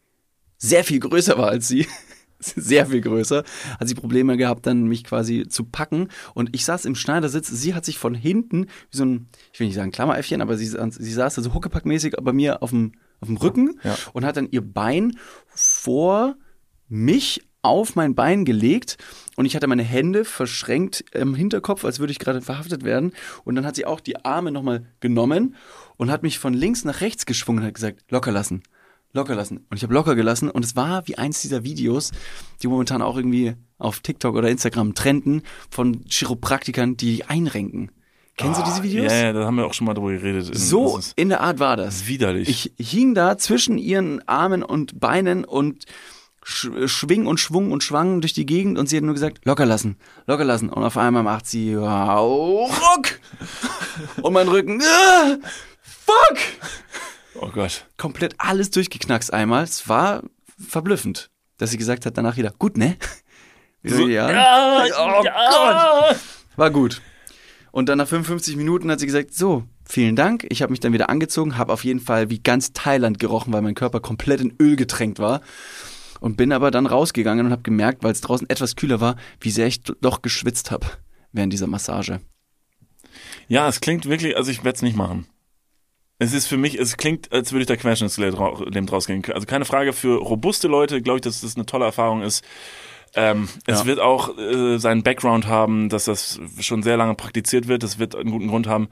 [0.58, 1.88] sehr viel größer war als sie,
[2.40, 3.44] sehr viel größer,
[3.80, 6.10] hat sie Probleme gehabt, dann mich quasi zu packen.
[6.34, 9.68] Und ich saß im Schneidersitz, sie hat sich von hinten, wie so ein, ich will
[9.68, 13.28] nicht sagen Klammeräffchen, aber sie, sie saß da so huckepackmäßig bei mir auf dem, auf
[13.28, 13.96] dem Rücken Ja.
[14.12, 16.36] und hat dann ihr Bein vor
[16.90, 18.98] mich auf mein Bein gelegt
[19.36, 23.14] und ich hatte meine Hände verschränkt im Hinterkopf, als würde ich gerade verhaftet werden.
[23.46, 25.56] Und dann hat sie auch die Arme nochmal genommen
[25.98, 28.62] und hat mich von links nach rechts geschwungen und hat gesagt, locker lassen,
[29.14, 29.66] locker lassen.
[29.70, 32.12] Und ich habe locker gelassen und es war wie eins dieser Videos,
[32.62, 37.92] die momentan auch irgendwie auf TikTok oder Instagram trenden, von Chiropraktikern, die einrenken.
[38.36, 39.12] Kennst du diese Videos?
[39.12, 40.50] Ah, Ja, ja, da haben wir auch schon mal drüber geredet.
[40.58, 42.08] So Das ist in der Art war das.
[42.08, 42.72] widerlich.
[42.78, 45.86] Ich hing da zwischen ihren Armen und Beinen und
[46.46, 49.98] schwing und schwung und schwang durch die Gegend und sie hat nur gesagt, locker lassen,
[50.28, 50.70] locker lassen.
[50.70, 53.20] Und auf einmal macht sie, wow, ruck!
[54.22, 55.38] Und mein Rücken, ah,
[55.82, 56.38] fuck!
[57.42, 57.86] oh Gott.
[57.98, 59.64] Komplett alles durchgeknackst einmal.
[59.64, 60.24] Es war
[60.60, 62.98] verblüffend, dass sie gesagt hat danach wieder, gut, ne?
[63.84, 64.32] So- ja.
[64.32, 64.84] Ja,
[65.20, 65.50] oh ja.
[66.10, 66.18] Gott!
[66.56, 67.02] War gut.
[67.72, 70.46] Und dann nach 55 Minuten hat sie gesagt, so, vielen Dank.
[70.50, 73.64] Ich habe mich dann wieder angezogen, habe auf jeden Fall wie ganz Thailand gerochen, weil
[73.64, 75.42] mein Körper komplett in Öl getränkt war.
[76.24, 79.50] Und bin aber dann rausgegangen und habe gemerkt, weil es draußen etwas kühler war, wie
[79.50, 80.88] sehr ich doch geschwitzt habe
[81.34, 82.22] während dieser Massage.
[83.50, 85.28] Ja, es klingt wirklich, also ich werde es nicht machen.
[86.20, 89.22] Es ist für mich, es klingt, als würde ich da querschnittslähmend rausgehen.
[89.34, 92.42] Also keine Frage, für robuste Leute glaube ich, dass das eine tolle Erfahrung ist.
[93.16, 93.86] Ähm, es Ja.
[93.86, 97.84] wird auch äh, seinen Background haben, dass das schon sehr lange praktiziert wird.
[97.84, 98.88] Das wird einen guten Grund haben.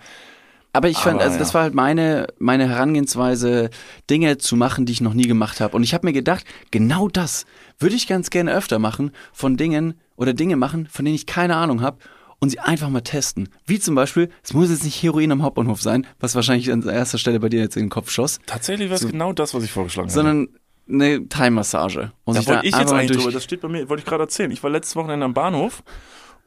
[0.74, 1.40] Aber ich fand, Aber also ja.
[1.40, 3.70] das war halt meine, meine Herangehensweise,
[4.10, 5.76] Dinge zu machen, die ich noch nie gemacht habe.
[5.76, 7.46] Und ich habe mir gedacht, genau das
[7.80, 11.56] würde ich ganz gerne öfter machen, von Dingen oder Dinge machen, von denen ich keine
[11.58, 11.98] Ahnung habe
[12.40, 13.50] und sie einfach mal testen.
[13.66, 17.18] Wie zum Beispiel, es muss jetzt nicht Heroin am Hauptbahnhof sein, was wahrscheinlich an erster
[17.18, 19.72] Stelle bei dir jetzt in den Kopf schoss, Tatsächlich war es genau das, was ich
[19.72, 20.14] vorgeschlagen habe.
[20.14, 20.48] sondern
[20.90, 22.12] eine Thai-Massage.
[22.24, 24.24] Und Da wollte ich jetzt eigentlich durch- drüber, das steht bei mir, wollte ich gerade
[24.24, 24.52] erzählen.
[24.52, 25.84] Ich war letztes Wochenende am Bahnhof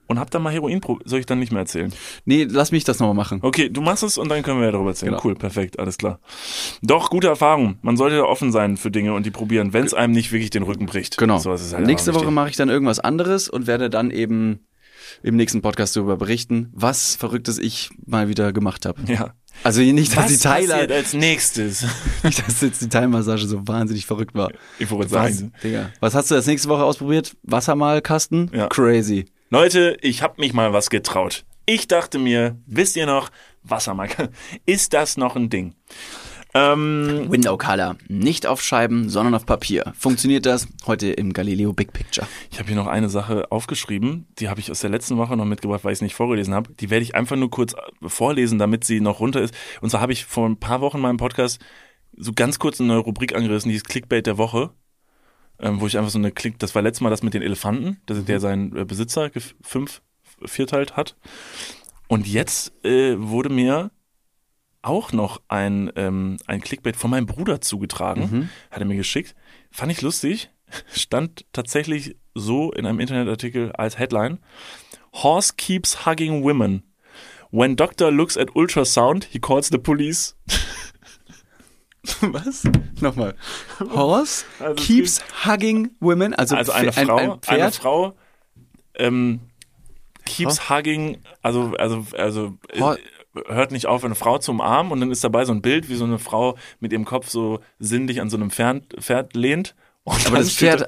[0.06, 1.08] und hab da mal Heroin probiert.
[1.08, 1.92] Soll ich dann nicht mehr erzählen?
[2.24, 3.40] Nee, lass mich das nochmal machen.
[3.42, 5.12] Okay, du machst es und dann können wir ja darüber erzählen.
[5.12, 5.24] Genau.
[5.24, 6.20] Cool, perfekt, alles klar.
[6.82, 7.78] Doch, gute Erfahrung.
[7.82, 10.50] Man sollte da offen sein für Dinge und die probieren, wenn es einem nicht wirklich
[10.50, 11.16] den Rücken bricht.
[11.16, 11.38] Genau.
[11.38, 14.60] So, halt Nächste Woche mache ich dann irgendwas anderes und werde dann eben
[15.22, 19.00] im nächsten Podcast darüber berichten, was Verrücktes ich mal wieder gemacht habe.
[19.06, 19.34] Ja.
[19.62, 21.86] Also nicht, dass Was die Thailand, als nächstes?
[22.24, 24.50] nicht, dass jetzt die Thai-Massage so wahnsinnig verrückt war.
[24.78, 25.52] Ich wollte Was, sagen.
[25.62, 25.90] Digga.
[26.00, 27.36] Was hast du das nächste Woche ausprobiert?
[27.44, 28.50] Wassermalkasten?
[28.52, 28.66] Ja.
[28.66, 29.26] Crazy.
[29.54, 31.44] Leute, ich hab mich mal was getraut.
[31.64, 33.30] Ich dachte mir, wisst ihr noch,
[33.62, 34.30] Wassermarke,
[34.66, 35.76] ist das noch ein Ding?
[36.54, 37.94] Ähm, Window Color.
[38.08, 39.92] Nicht auf Scheiben, sondern auf Papier.
[39.96, 40.66] Funktioniert das?
[40.86, 42.26] Heute im Galileo Big Picture.
[42.50, 45.44] Ich habe hier noch eine Sache aufgeschrieben, die habe ich aus der letzten Woche noch
[45.44, 46.72] mitgebracht, weil ich es nicht vorgelesen habe.
[46.80, 49.54] Die werde ich einfach nur kurz äh, vorlesen, damit sie noch runter ist.
[49.80, 51.60] Und zwar habe ich vor ein paar Wochen in meinem Podcast
[52.16, 54.72] so ganz kurz eine neue Rubrik angerissen, die ist Clickbait der Woche,
[55.60, 58.00] ähm, wo ich einfach so eine Klick, das war letztes Mal das mit den Elefanten,
[58.06, 59.30] dass der seinen äh, Besitzer
[59.62, 60.02] fünf
[60.44, 61.16] vierteilt hat.
[62.08, 63.90] Und jetzt äh, wurde mir
[64.82, 69.34] auch noch ein, ähm, ein Clickbait von meinem Bruder zugetragen, hat er mir geschickt.
[69.70, 70.50] Fand ich lustig.
[70.92, 74.38] Stand tatsächlich so in einem Internetartikel als Headline:
[75.12, 76.82] Horse keeps hugging women.
[77.50, 80.36] When doctor looks at ultrasound, he calls the police.
[82.20, 82.64] Was?
[83.00, 83.34] Nochmal.
[83.80, 86.34] Horse Also keeps hugging women.
[86.34, 87.60] Also, Also eine Frau, ein, ein Pferd.
[87.60, 88.14] eine Frau
[88.96, 89.40] ähm,
[90.24, 92.96] keeps hugging, also also also äh,
[93.46, 95.96] hört nicht auf, eine Frau zu umarmen und dann ist dabei so ein Bild, wie
[95.96, 99.74] so eine Frau mit ihrem Kopf so sinnlich an so einem Pferd, Pferd lehnt.
[100.04, 100.86] Und Aber das Pferd,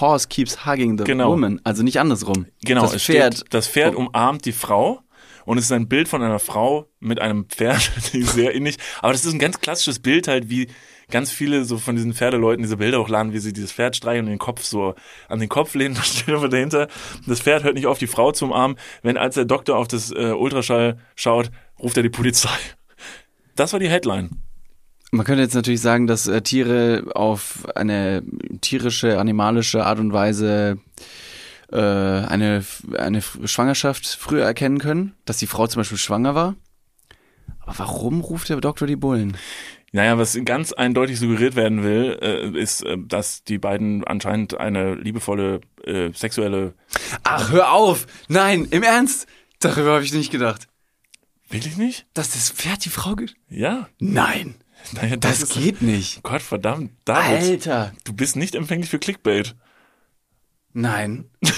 [0.00, 1.32] Horse keeps hugging the Genau.
[1.32, 1.60] woman.
[1.64, 2.46] Also nicht andersrum.
[2.64, 3.34] Genau, das Pferd.
[3.34, 5.00] steht, das Pferd umarmt die Frau
[5.48, 8.76] und es ist ein Bild von einer Frau mit einem Pferd, die sehr ähnlich.
[9.00, 10.68] Aber das ist ein ganz klassisches Bild halt, wie
[11.10, 14.30] ganz viele so von diesen Pferdeleuten diese Bilder hochladen, wie sie dieses Pferd streicheln und
[14.30, 14.94] den Kopf so
[15.26, 15.94] an den Kopf lehnen.
[15.98, 16.88] Da steht aber dahinter,
[17.26, 18.76] das Pferd hört nicht auf, die Frau zu umarmen.
[19.00, 22.50] Wenn als der Doktor auf das äh, Ultraschall schaut, ruft er die Polizei.
[23.56, 24.42] Das war die Headline.
[25.12, 28.22] Man könnte jetzt natürlich sagen, dass äh, Tiere auf eine
[28.60, 30.76] tierische, animalische Art und Weise
[31.72, 32.64] äh, eine,
[32.96, 36.54] eine Schwangerschaft früher erkennen können, dass die Frau zum Beispiel schwanger war.
[37.60, 39.36] Aber warum ruft der Doktor die Bullen?
[39.92, 44.94] Naja, was ganz eindeutig suggeriert werden will, äh, ist, äh, dass die beiden anscheinend eine
[44.96, 46.74] liebevolle äh, sexuelle
[47.24, 48.06] Ach, hör auf!
[48.28, 49.26] Nein, im Ernst!
[49.60, 50.68] Darüber habe ich nicht gedacht.
[51.48, 52.06] Wirklich nicht?
[52.12, 53.34] Dass das Pferd die Frau geht?
[53.48, 53.88] Ja.
[53.98, 54.56] Nein,
[54.92, 56.22] Naja, das ist- geht nicht.
[56.22, 57.92] Gott verdammt, David, Alter!
[58.04, 59.56] du bist nicht empfänglich für Clickbait.
[60.78, 61.28] Nein.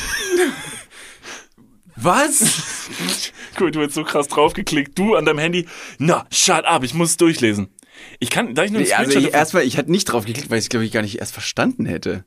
[1.94, 2.88] Was?
[3.56, 4.98] Gut, du hast so krass draufgeklickt.
[4.98, 5.66] Du an deinem Handy.
[5.98, 7.68] Na, shut up, ich muss es durchlesen.
[8.18, 10.56] Ich kann, da ich nur Nee, also ich, erstmal, ich hätte nicht drauf geklickt, weil
[10.56, 12.24] ich es, glaube ich, gar nicht erst verstanden hätte.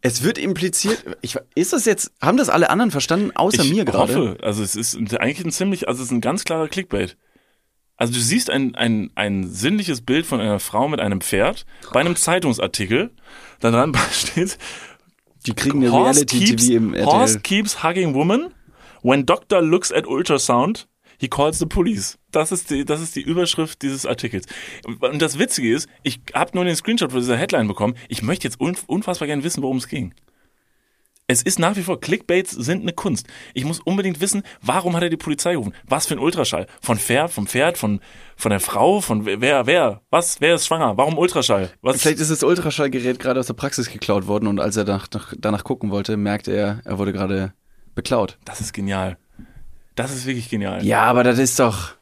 [0.00, 3.84] Es wird impliziert, ich, ist das jetzt, haben das alle anderen verstanden, außer ich mir
[3.84, 4.14] gerade?
[4.14, 7.18] hoffe, also es ist eigentlich ein ziemlich, also es ist ein ganz klarer Clickbait.
[7.98, 12.00] Also du siehst ein, ein, ein sinnliches Bild von einer Frau mit einem Pferd bei
[12.00, 13.10] einem Zeitungsartikel.
[13.60, 14.58] Da dran steht,
[15.46, 17.06] Die kriegen eine Horse keeps, Reality-TV im RTL.
[17.06, 18.52] Horse keeps hugging woman.
[19.02, 20.88] When doctor looks at ultrasound,
[21.18, 22.18] he calls the police.
[22.32, 24.46] Das ist die, das ist die Überschrift dieses Artikels.
[24.84, 27.94] Und das Witzige ist, ich habe nur den Screenshot von dieser Headline bekommen.
[28.08, 30.12] Ich möchte jetzt unf- unfassbar gerne wissen, worum es ging.
[31.28, 33.26] Es ist nach wie vor, Clickbaits sind eine Kunst.
[33.52, 35.74] Ich muss unbedingt wissen, warum hat er die Polizei gerufen?
[35.84, 36.68] Was für ein Ultraschall?
[36.80, 38.00] Von Pferd, vom Pferd, von,
[38.36, 40.02] von der Frau, von wer, wer?
[40.10, 40.40] Was?
[40.40, 40.96] Wer ist schwanger?
[40.96, 41.70] Warum Ultraschall?
[41.82, 42.00] Was?
[42.00, 45.34] Vielleicht ist das Ultraschallgerät gerade aus der Praxis geklaut worden und als er nach, nach,
[45.36, 47.54] danach gucken wollte, merkte er, er wurde gerade
[47.96, 48.38] beklaut.
[48.44, 49.18] Das ist genial.
[49.96, 50.84] Das ist wirklich genial.
[50.84, 51.94] Ja, aber das ist doch.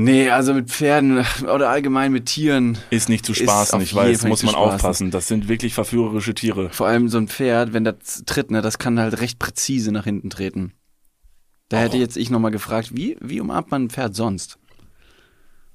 [0.00, 2.78] Nee, also mit Pferden oder allgemein mit Tieren.
[2.88, 4.74] Ist nicht zu spaßen, ich weiß, muss man spaßen.
[4.74, 5.10] aufpassen.
[5.10, 6.70] Das sind wirklich verführerische Tiere.
[6.70, 10.04] Vor allem so ein Pferd, wenn das tritt, ne, das kann halt recht präzise nach
[10.04, 10.72] hinten treten.
[11.68, 14.60] Da hätte jetzt ich nochmal gefragt, wie, wie umarmt man ein Pferd sonst?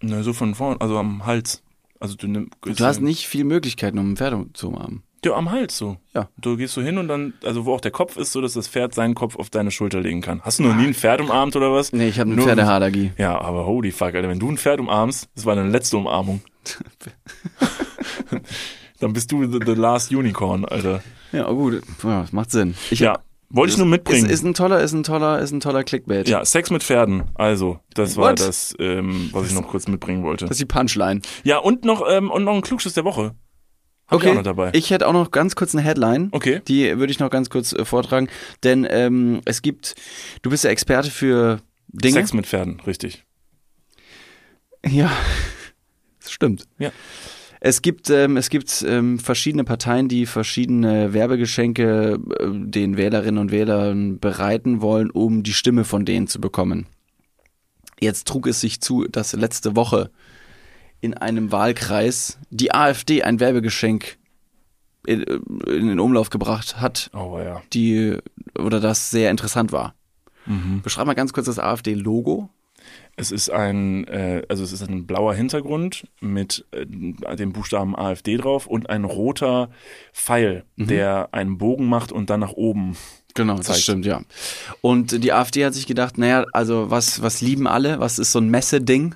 [0.02, 1.62] Ne, so von vorn, also am Hals.
[2.00, 5.04] Also du nimm, Du hast nicht viel Möglichkeiten, um ein Pferd zu umarmen.
[5.26, 5.98] Ja, am Hals so.
[6.14, 6.30] Ja.
[6.38, 8.68] Du gehst so hin und dann, also wo auch der Kopf ist, so dass das
[8.68, 10.42] Pferd seinen Kopf auf deine Schulter legen kann.
[10.44, 11.92] Hast du noch nie ein Pferd umarmt oder was?
[11.94, 13.12] Nee, ich habe eine Nur- Pferdehaarallergie.
[13.18, 16.42] Ja, aber holy fuck, Alter, wenn du ein Pferd umarmst, das war deine letzte Umarmung.
[19.00, 21.04] dann bist du the, the last unicorn, Alter.
[21.32, 22.76] Ja, oh gut, ja, macht Sinn.
[22.92, 23.20] Ich Ja,
[23.50, 24.26] wollte ich nur mitbringen.
[24.26, 26.28] Ist, ist ein toller, ist ein toller, ist ein toller Clickbait.
[26.28, 27.24] ja, Sex mit Pferden.
[27.36, 28.40] Also, das war What?
[28.40, 30.46] das, ähm, was ich noch kurz mitbringen wollte.
[30.46, 31.22] Das ist die Punchline.
[31.44, 33.36] Ja, und noch, ähm, und noch ein Klugschiss der Woche.
[34.14, 34.86] Hab ich.
[34.86, 36.30] Ich hätte auch noch ganz kurz eine Headline.
[36.32, 36.62] Okay.
[36.68, 38.30] Die würde ich noch ganz kurz äh, vortragen.
[38.64, 39.96] Denn ähm, es gibt,
[40.42, 42.16] du bist ja Experte für Dinge.
[42.16, 43.24] Sex mit Pferden, richtig.
[44.86, 45.12] Ja,
[46.22, 46.66] das stimmt.
[46.80, 46.92] Ja.
[47.66, 53.52] Es gibt, ähm, es gibt ähm, verschiedene Parteien, die verschiedene Werbegeschenke äh, den Wählerinnen und
[53.52, 56.88] Wählern bereiten wollen, um die Stimme von denen zu bekommen.
[58.02, 60.12] Jetzt trug es sich zu, dass letzte Woche
[61.04, 64.18] in einem Wahlkreis die AfD ein Werbegeschenk
[65.06, 67.62] in, in den Umlauf gebracht hat, Oh ja.
[67.74, 68.18] die
[68.58, 69.96] oder das sehr interessant war.
[70.46, 70.82] Mhm.
[70.82, 72.50] Beschreib mal ganz kurz das AfD-Logo.
[73.16, 76.86] Es ist ein, äh, also es ist ein blauer Hintergrund mit äh,
[77.36, 79.70] dem Buchstaben AfD drauf und ein roter
[80.14, 80.88] Pfeil, Mhm.
[80.88, 82.96] der einen Bogen macht und dann nach oben.
[83.36, 83.80] Genau, das zeigt.
[83.82, 84.22] stimmt, ja.
[84.82, 88.00] Und die AfD hat sich gedacht, naja, also was, was lieben alle?
[88.00, 89.16] Was ist so ein Messeding?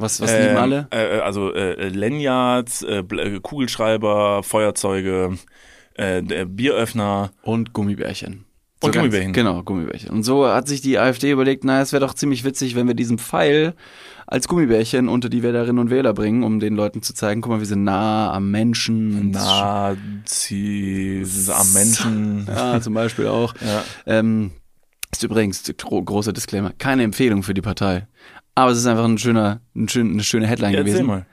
[0.00, 0.88] Was, was lieben Ähm, alle?
[0.92, 5.36] Äh, äh, also äh, Lanyards, äh, äh, Kugelschreiber, Feuerzeuge,
[5.94, 7.30] äh, Bieröffner.
[7.42, 8.44] Und Gummibärchen.
[8.82, 9.32] Und ganz- Gummibärchen.
[9.34, 10.08] Genau, Gummibärchen.
[10.10, 12.94] Und so hat sich die AfD überlegt, naja, es wäre doch ziemlich witzig, wenn wir
[12.94, 13.74] diesen Pfeil
[14.26, 17.58] als Gummibärchen unter die Wählerinnen und Wähler bringen, um den Leuten zu zeigen, guck mal,
[17.58, 19.32] wir sind nah am Menschen.
[20.30, 22.46] Nazis am Menschen.
[22.54, 23.54] Ja, zum Beispiel auch.
[23.60, 23.84] Ja.
[24.06, 24.52] Ähm,
[25.12, 28.06] ist übrigens gro großer Disclaimer, keine Empfehlung für die Partei.
[28.60, 31.06] Aber es ist einfach ein schöner, ein schön, eine schöne Headline Ja, gewesen.
[31.06, 31.24] mal.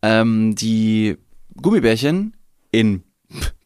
[0.00, 1.18] Ähm, die
[1.60, 2.34] Gummibärchen
[2.70, 3.02] in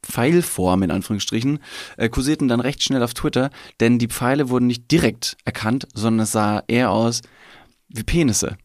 [0.03, 1.61] Pfeilform in Anführungsstrichen,
[1.97, 6.25] äh, kursierten dann recht schnell auf Twitter, denn die Pfeile wurden nicht direkt erkannt, sondern
[6.25, 7.23] es sah eher aus
[7.89, 8.57] wie Penisse.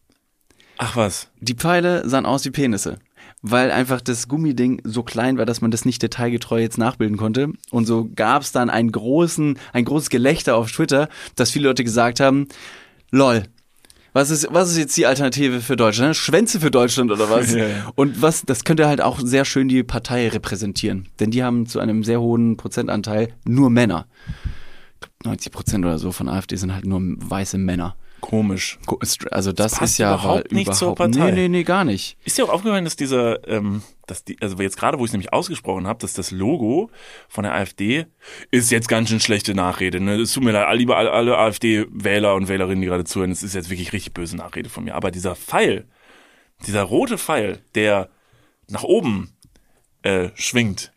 [0.78, 1.28] Ach was.
[1.40, 2.98] Die Pfeile sahen aus wie Penisse.
[3.40, 7.52] Weil einfach das Gummiding so klein war, dass man das nicht detailgetreu jetzt nachbilden konnte.
[7.70, 11.84] Und so gab es dann einen großen, ein großes Gelächter auf Twitter, dass viele Leute
[11.84, 12.48] gesagt haben,
[13.10, 13.44] lol,
[14.14, 16.14] was ist, was ist jetzt die Alternative für Deutschland?
[16.16, 17.52] Schwänze für Deutschland oder was?
[17.54, 17.92] Ja, ja.
[17.96, 21.08] Und was, das könnte halt auch sehr schön die Partei repräsentieren.
[21.20, 24.06] Denn die haben zu einem sehr hohen Prozentanteil nur Männer.
[24.94, 27.96] Ich glaub, 90 Prozent oder so von AfD sind halt nur weiße Männer.
[28.24, 28.78] Komisch.
[28.86, 28.98] Ko-
[29.30, 31.30] Also das, passt ist ja überhaupt nicht zur Partei.
[31.30, 32.16] Nee, nee, nee, gar nicht.
[32.24, 35.12] Ist dir auch aufgefallen, dass dieser, ähm, dass die, also jetzt gerade, wo ich es
[35.12, 36.90] nämlich ausgesprochen habe, dass das Logo
[37.28, 38.06] von der AfD
[38.50, 40.00] ist jetzt ganz schön schlechte Nachrede.
[40.00, 40.14] Ne?
[40.16, 43.54] Es tut mir leid, lieber alle, alle AfD-Wähler und Wählerinnen, die gerade zuhören, es ist
[43.54, 44.94] jetzt wirklich richtig böse Nachrede von mir.
[44.94, 45.86] Aber dieser Pfeil,
[46.66, 48.08] dieser rote Pfeil, der
[48.68, 49.36] nach oben
[50.02, 50.92] äh, schwingt,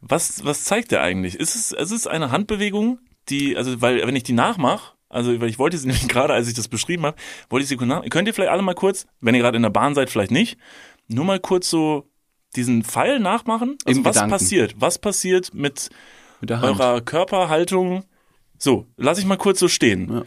[0.00, 1.36] was, was zeigt der eigentlich?
[1.36, 5.48] Ist es, es ist eine Handbewegung, die, also weil, wenn ich die nachmache, also weil
[5.48, 7.16] ich wollte sie nämlich gerade, als ich das beschrieben habe,
[7.50, 8.02] wollte ich sie kurz nach.
[8.10, 10.58] Könnt ihr vielleicht alle mal kurz, wenn ihr gerade in der Bahn seid, vielleicht nicht,
[11.08, 12.08] nur mal kurz so
[12.56, 13.76] diesen Pfeil nachmachen?
[13.84, 14.30] Also Im was Gedanken.
[14.32, 14.74] passiert?
[14.78, 15.88] Was passiert mit
[16.40, 18.04] Mit eurer Körperhaltung?
[18.58, 20.12] So, lass ich mal kurz so stehen.
[20.12, 20.22] Ja.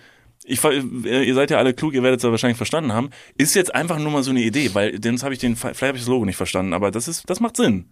[0.47, 3.09] Ich, ver- ihr seid ja alle klug, ihr werdet es ja wahrscheinlich verstanden haben.
[3.37, 5.97] Ist jetzt einfach nur mal so eine Idee, weil sonst habe ich den, vielleicht habe
[5.97, 7.89] ich das Logo nicht verstanden, aber das ist, das macht Sinn.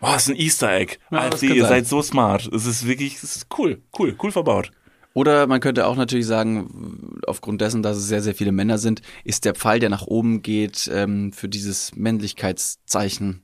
[0.00, 0.96] Boah, ist ein Easter Egg.
[1.12, 1.68] Ja, kann ihr sein.
[1.68, 2.50] seid so smart.
[2.52, 4.72] Es ist wirklich, es ist cool, cool, cool verbaut.
[5.14, 9.02] Oder man könnte auch natürlich sagen, aufgrund dessen, dass es sehr, sehr viele Männer sind,
[9.24, 13.42] ist der Pfeil, der nach oben geht, ähm, für dieses Männlichkeitszeichen.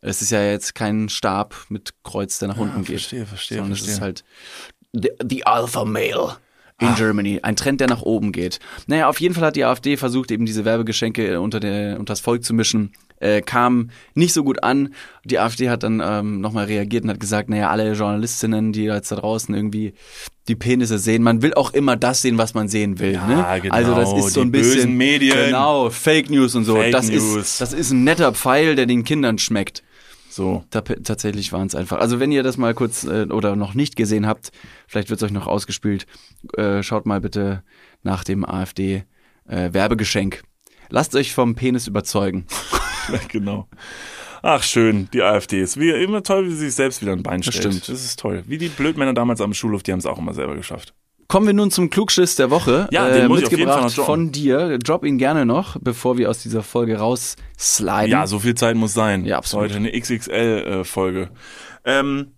[0.00, 3.00] Es ist ja jetzt kein Stab mit Kreuz, der nach unten geht.
[3.00, 3.94] verstehe, verstehe, sondern es verstehe.
[3.94, 4.24] ist halt
[4.92, 6.36] the, the Alpha Male
[6.80, 7.40] in Germany.
[7.42, 8.58] Ein Trend, der nach oben geht.
[8.86, 12.20] Naja, auf jeden Fall hat die AfD versucht, eben diese Werbegeschenke unter, der, unter das
[12.20, 12.92] Volk zu mischen.
[13.20, 14.92] Äh, kam nicht so gut an.
[15.24, 19.12] Die AfD hat dann ähm, nochmal reagiert und hat gesagt, naja, alle Journalistinnen, die jetzt
[19.12, 19.94] da draußen irgendwie
[20.48, 23.12] die Penisse sehen, man will auch immer das sehen, was man sehen will.
[23.12, 23.60] Ja, ne?
[23.62, 25.46] genau, Also das ist so ein bisschen Medien.
[25.46, 26.76] genau Fake News und so.
[26.76, 27.36] Fake das News.
[27.36, 29.82] ist das ist ein netter Pfeil, der den Kindern schmeckt.
[30.28, 30.64] So.
[30.70, 31.98] Ta tatsächlich waren es einfach.
[31.98, 34.50] Also wenn ihr das mal kurz äh, oder noch nicht gesehen habt,
[34.88, 36.06] vielleicht wird es euch noch ausgespielt,
[36.56, 37.62] äh, schaut mal bitte
[38.02, 39.04] nach dem AfD
[39.48, 40.42] äh, Werbegeschenk.
[40.90, 42.46] Lasst euch vom Penis überzeugen.
[43.12, 43.68] Ja, genau.
[44.42, 47.42] Ach, schön, die AfD ist wie, immer toll, wie sie sich selbst wieder ein Bein
[47.42, 47.56] stellt.
[47.56, 47.88] stimmt.
[47.88, 48.44] Das ist toll.
[48.46, 50.94] Wie die Blödmänner damals am Schulhof, die haben es auch immer selber geschafft.
[51.28, 52.86] Kommen wir nun zum Klugschiss der Woche.
[52.90, 54.24] Ja, den äh, muss ich auf jeden Fall mitgebracht droppen.
[54.26, 54.78] von dir.
[54.78, 58.10] Drop ihn gerne noch, bevor wir aus dieser Folge raussliden.
[58.10, 59.24] Ja, so viel Zeit muss sein.
[59.24, 59.70] Ja, absolut.
[59.70, 61.30] Heute eine XXL-Folge.
[61.84, 62.34] ähm,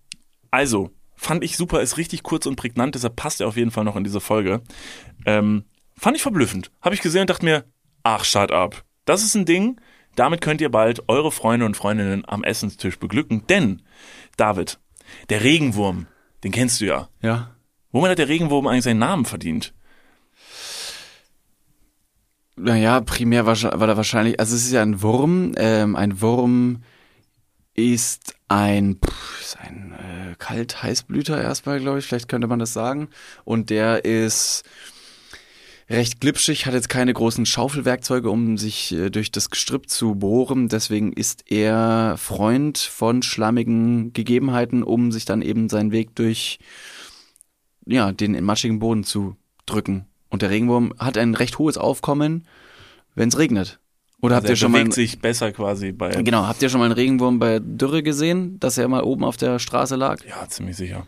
[0.49, 3.83] also, fand ich super, ist richtig kurz und prägnant, deshalb passt er auf jeden Fall
[3.83, 4.61] noch in diese Folge.
[5.25, 5.65] Ähm,
[5.97, 6.71] fand ich verblüffend.
[6.81, 7.65] Habe ich gesehen und dachte mir,
[8.03, 8.83] ach, shut up.
[9.03, 9.79] Das ist ein Ding,
[10.17, 13.83] damit könnt ihr bald eure Freunde und Freundinnen am Essenstisch beglücken, denn,
[14.35, 14.79] David,
[15.29, 16.07] der Regenwurm,
[16.43, 17.07] den kennst du ja.
[17.21, 17.51] ja.
[17.91, 19.73] Womit hat der Regenwurm eigentlich seinen Namen verdient?
[22.55, 25.53] Naja, primär weil er wahrscheinlich, also es ist ja ein Wurm.
[25.57, 26.81] Ähm, ein Wurm
[27.75, 33.09] ist ein, pff, ist ein äh, Kalt-Heißblüter erstmal, glaube ich, vielleicht könnte man das sagen.
[33.45, 34.63] Und der ist
[35.89, 40.67] recht glitschig, hat jetzt keine großen Schaufelwerkzeuge, um sich äh, durch das Gestrüpp zu bohren.
[40.67, 46.59] Deswegen ist er Freund von schlammigen Gegebenheiten, um sich dann eben seinen Weg durch
[47.85, 50.05] ja, den matschigen Boden zu drücken.
[50.29, 52.45] Und der Regenwurm hat ein recht hohes Aufkommen,
[53.15, 53.79] wenn es regnet.
[54.19, 56.09] Oder habt Also er ihr schon mal bewegt sich besser quasi bei.
[56.23, 59.37] genau, habt ihr schon mal einen Regenwurm bei Dürre gesehen, dass er mal oben auf
[59.37, 60.23] der Straße lag?
[60.25, 61.05] Ja, ziemlich sicher.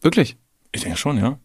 [0.00, 0.36] Wirklich?
[0.70, 1.38] Ich denke schon, ja.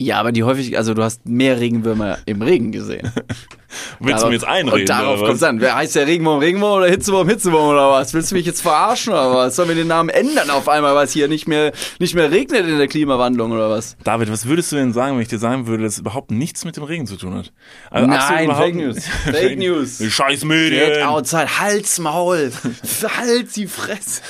[0.00, 3.10] Ja, aber die häufig, also du hast mehr Regenwürmer im Regen gesehen.
[3.98, 4.82] Willst du mir jetzt einreden?
[4.82, 5.60] Und darauf kommt es an.
[5.60, 6.38] Wer heißt der Regenwurm?
[6.38, 7.28] Regenwurm oder Hitzewurm?
[7.28, 8.14] Hitzewurm oder was?
[8.14, 9.56] Willst du mich jetzt verarschen oder was?
[9.56, 12.64] Sollen wir den Namen ändern auf einmal, weil es hier nicht mehr, nicht mehr regnet
[12.68, 13.96] in der Klimawandlung oder was?
[14.04, 16.64] David, was würdest du denn sagen, wenn ich dir sagen würde, dass es überhaupt nichts
[16.64, 17.52] mit dem Regen zu tun hat?
[17.90, 19.04] Also Nein, Fake News.
[19.24, 19.98] Fake News.
[19.98, 21.02] Die Scheiß Get Medien.
[21.02, 21.58] outside.
[21.58, 22.52] Halt's Maul.
[23.18, 24.22] Halt die Fresse.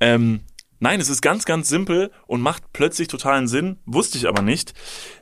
[0.00, 0.40] Ähm,
[0.80, 3.78] nein, es ist ganz, ganz simpel und macht plötzlich totalen Sinn.
[3.86, 4.74] Wusste ich aber nicht.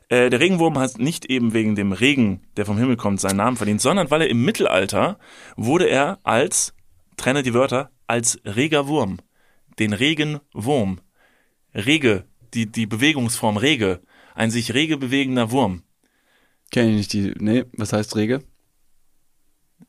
[0.09, 3.57] Äh, der Regenwurm hat nicht eben wegen dem Regen, der vom Himmel kommt, seinen Namen
[3.57, 5.19] verdient, sondern weil er im Mittelalter
[5.55, 6.73] wurde er als,
[7.17, 9.17] trenne die Wörter, als reger Wurm,
[9.77, 11.01] den Regenwurm,
[11.75, 14.01] rege, die, die Bewegungsform rege,
[14.33, 15.83] ein sich rege bewegender Wurm.
[16.71, 18.43] Kenn ich nicht die, nee, was heißt Rege?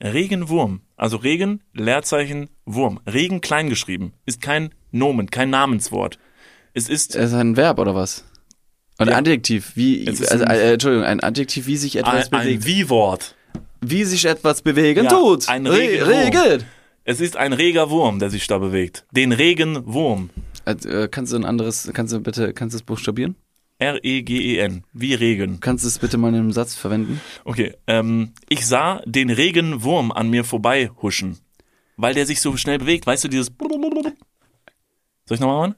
[0.03, 3.01] Regenwurm, also Regen, Leerzeichen, Wurm.
[3.07, 6.19] Regen klein geschrieben, ist kein Nomen, kein Namenswort.
[6.75, 8.25] Es ist Es ist ein Verb oder was?
[8.99, 9.17] Ein Ja.
[9.19, 12.67] Adjektiv, wie, also, ein- äh, Entschuldigung, ein Adjektiv, wie sich etwas ein, ein bewegt.
[12.67, 13.35] Wie-Wort.
[13.83, 15.49] wie sich etwas bewegen Ja, tut.
[15.49, 16.09] ein Re Regenwurm.
[16.11, 16.65] Regen.
[17.05, 19.07] Es ist ein reger Wurm, der sich da bewegt.
[19.11, 20.29] Den Regenwurm.
[20.67, 23.37] Äh, kannst du ein anderes, kannst du bitte, kannst du es buchstabieren?
[23.81, 24.85] R-E-G-E-N.
[24.93, 25.61] Wie Regen.
[25.61, 27.20] Kannst du es bitte mal in einem Satz verwenden?
[27.45, 31.39] Okay, ähm, ich sah den Regenwurm an mir vorbei huschen,
[31.97, 33.07] weil der sich so schnell bewegt.
[33.07, 33.51] Weißt du, dieses.
[33.59, 34.14] Soll
[35.35, 35.76] ich nochmal machen?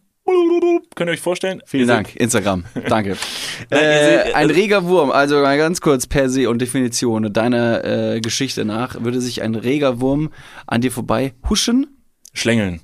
[0.95, 1.63] Könnt ihr euch vorstellen?
[1.67, 2.65] Vielen Ihr Dank, Instagram.
[2.89, 3.17] Danke.
[3.71, 8.65] Äh, ein reger Wurm, also mal ganz kurz per se und Definition deiner äh, Geschichte
[8.65, 10.31] nach, würde sich ein reger Wurm
[10.67, 11.87] an dir vorbei huschen?
[12.33, 12.81] Schlängeln.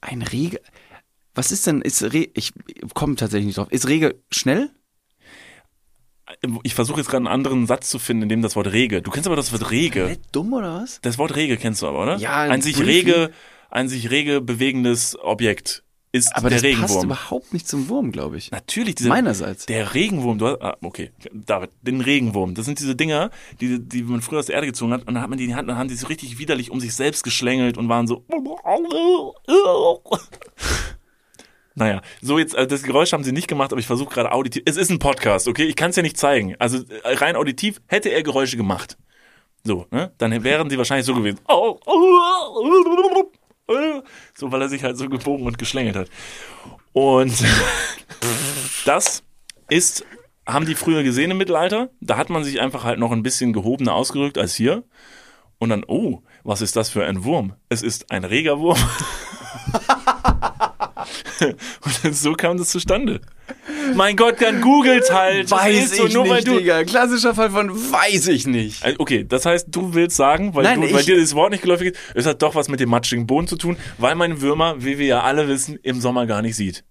[0.00, 0.60] Ein reger.
[1.36, 2.52] Was ist denn, ist Re ich
[2.94, 3.70] komme tatsächlich nicht drauf.
[3.70, 4.70] Ist Rege schnell?
[6.64, 9.00] Ich versuche jetzt gerade einen anderen Satz zu finden, in dem das Wort rege.
[9.00, 10.00] Du kennst aber das Wort rege.
[10.00, 11.00] Komplett dumm oder was?
[11.02, 12.16] Das Wort rege kennst du aber, oder?
[12.16, 13.30] Ja, Ein sich rege,
[13.70, 17.04] ein sich rege bewegendes Objekt ist Aber der das passt Regenwurm.
[17.04, 18.50] überhaupt nicht zum Wurm, glaube ich.
[18.50, 19.66] Natürlich, diese, Meinerseits.
[19.66, 22.54] Der Regenwurm, du hast, ah, okay, David, den Regenwurm.
[22.54, 23.30] Das sind diese Dinger,
[23.60, 25.50] die, die man früher aus der Erde gezogen hat und dann hat man die in
[25.50, 28.06] die Hand und dann haben die so richtig widerlich um sich selbst geschlängelt und waren
[28.06, 28.24] so.
[31.78, 34.62] Naja, so jetzt, also das Geräusch haben sie nicht gemacht, aber ich versuche gerade auditiv.
[34.64, 35.64] Es ist ein Podcast, okay?
[35.64, 36.56] Ich kann es ja nicht zeigen.
[36.58, 38.96] Also äh, rein auditiv hätte er Geräusche gemacht.
[39.62, 40.10] So, ne?
[40.16, 41.38] Dann wären sie wahrscheinlich so gewesen.
[44.34, 46.08] So, weil er sich halt so gebogen und geschlängelt hat.
[46.94, 47.34] Und
[48.86, 49.22] das
[49.68, 50.06] ist,
[50.46, 51.90] haben die früher gesehen im Mittelalter.
[52.00, 54.84] Da hat man sich einfach halt noch ein bisschen gehobener ausgerückt als hier.
[55.58, 57.52] Und dann, oh, was ist das für ein Wurm?
[57.68, 58.78] Es ist ein reger Wurm.
[61.40, 63.20] und dann, so kam das zustande.
[63.94, 65.50] Mein Gott, dann googelt halt.
[65.50, 66.84] Weiß so, ich nur weil nicht, du, Digga.
[66.84, 68.84] Klassischer Fall von weiß ich nicht.
[68.84, 71.62] also, Okay, das heißt, du willst sagen, weil, Nein, du, weil dir das Wort nicht
[71.62, 74.82] geläufig ist, es hat doch was mit dem matschigen Boden zu tun, weil man Würmer,
[74.82, 76.84] wie wir ja alle wissen, im Sommer gar nicht sieht.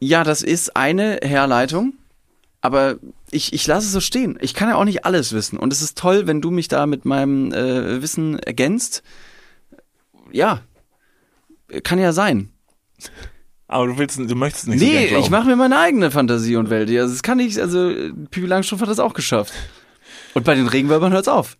[0.00, 1.94] Ja, das ist eine Herleitung,
[2.60, 2.96] aber
[3.30, 4.38] ich, ich lasse es so stehen.
[4.40, 5.58] Ich kann ja auch nicht alles wissen.
[5.58, 9.02] Und es ist toll, wenn du mich da mit meinem äh, Wissen ergänzt.
[10.32, 10.62] Ja,
[11.82, 12.50] kann ja sein.
[13.66, 15.24] Aber du willst, du möchtest nicht so nee, glauben.
[15.24, 16.90] ich mache mir meine eigene Fantasie und Welt.
[16.90, 17.88] Also das kann ich, also
[18.30, 19.52] Pipi Langstrumpf hat das auch geschafft.
[20.34, 21.56] Und bei den Regenwürmern hört's auf.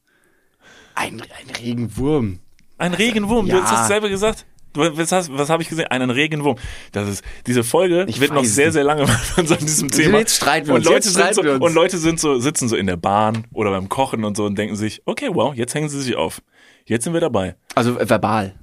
[0.95, 2.41] Ein, ein Regenwurm.
[2.79, 3.63] Ein Regenwurm, du Ja.
[3.63, 4.45] hast das selber gesagt.
[4.75, 5.87] Du, was hast, was habe ich gesehen?
[5.87, 6.57] Einen Regenwurm.
[6.91, 10.19] Das ist, diese Folge Ich wird noch sehr, sehr lange von so diesem Thema.
[10.19, 11.63] Jetzt streiten wir und uns, Leute jetzt sind so, wir uns.
[11.65, 14.59] und Leute sind so, sitzen so in der Bahn oder beim Kochen und so und
[14.59, 16.43] denken sich, okay, wow, jetzt hängen sie sich auf.
[16.87, 17.55] Jetzt sind wir dabei.
[17.77, 18.57] Also verbal.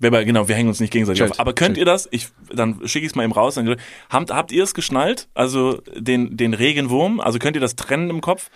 [0.00, 1.40] Bei- Genau, wir hängen uns nicht gegenseitig Check, auf.
[1.40, 1.78] Aber könnt check.
[1.80, 2.08] ihr das?
[2.10, 3.54] Ich, dann schicke ich es mal eben raus.
[3.54, 3.76] Dann,
[4.10, 5.28] habt, habt ihr es geschnallt?
[5.34, 7.20] Also den, den Regenwurm?
[7.20, 8.50] Also könnt ihr das trennen im Kopf?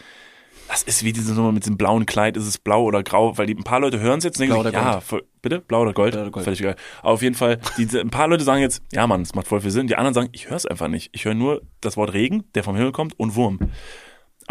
[0.68, 2.36] Das ist wie diese Nummer mit dem blauen Kleid.
[2.36, 3.36] Ist es blau oder grau?
[3.36, 5.22] Weil die, ein paar Leute hören es jetzt und denken Blau sich, oder ja, voll,
[5.42, 5.60] bitte?
[5.60, 6.12] Blau oder Gold?
[6.12, 6.44] Blau oder Gold.
[6.44, 6.76] Völlig egal.
[7.02, 9.60] Aber auf jeden Fall, die, ein paar Leute sagen jetzt, ja Mann, es macht voll
[9.60, 9.86] viel Sinn.
[9.88, 11.10] Die anderen sagen, ich höre es einfach nicht.
[11.12, 13.58] Ich höre nur das Wort Regen, der vom Himmel kommt, und Wurm.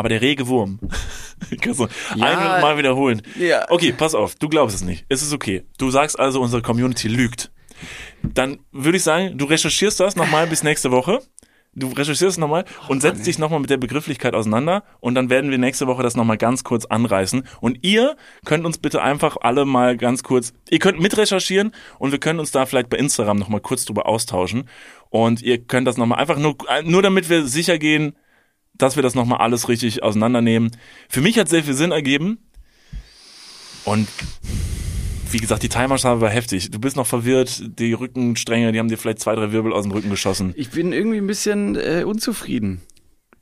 [0.02, 0.80] Aber der rege Wurm.
[1.52, 2.26] Ich kann es noch Ja.
[2.56, 3.22] ein mal wiederholen.
[3.38, 3.70] Ja.
[3.70, 5.06] Okay, pass auf, du glaubst es nicht.
[5.10, 5.64] Es ist okay.
[5.78, 7.52] Du sagst also, unsere Community lügt.
[8.24, 11.20] Dann würde ich sagen, du recherchierst das nochmal bis nächste Woche.
[11.76, 15.52] Du recherchierst es nochmal und setzt dich nochmal mit der Begrifflichkeit auseinander und dann werden
[15.52, 17.44] wir nächste Woche das nochmal ganz kurz anreißen.
[17.62, 22.20] Und ihr könnt uns bitte einfach alle mal ganz kurz, ihr könnt mitrecherchieren und wir
[22.20, 24.68] können uns da vielleicht bei Instagram nochmal kurz drüber austauschen.
[25.12, 28.16] Und ihr könnt das nochmal einfach nur, nur damit wir sicher gehen,
[28.82, 30.72] dass wir das nochmal alles richtig auseinandernehmen.
[31.10, 32.40] Für mich hat sehr viel Sinn ergeben.
[33.86, 34.08] Und
[35.32, 36.72] wie gesagt, die Timerschale war heftig.
[36.72, 39.92] Du bist noch verwirrt, die Rückenstränge, die haben dir vielleicht zwei, drei Wirbel aus dem
[39.92, 40.54] Rücken geschossen.
[40.56, 42.82] Ich bin irgendwie ein bisschen äh, unzufrieden.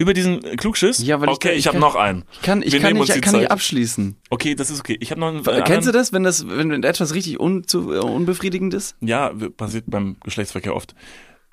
[0.02, 1.00] Über diesen Klugschiss?
[1.00, 2.24] Ja, weil ich okay, kann- ich, ich habe noch einen.
[2.32, 4.16] Ich kann, ich Wir kann, nicht, kann nicht abschließen.
[4.30, 4.96] Okay, das ist okay.
[5.02, 5.44] Ich habe noch einen.
[5.66, 8.96] Kennst du das, wenn das, wenn etwas richtig unzu, äh, unbefriedigend ist?
[9.02, 10.96] Ja, passiert beim Geschlechtsverkehr oft.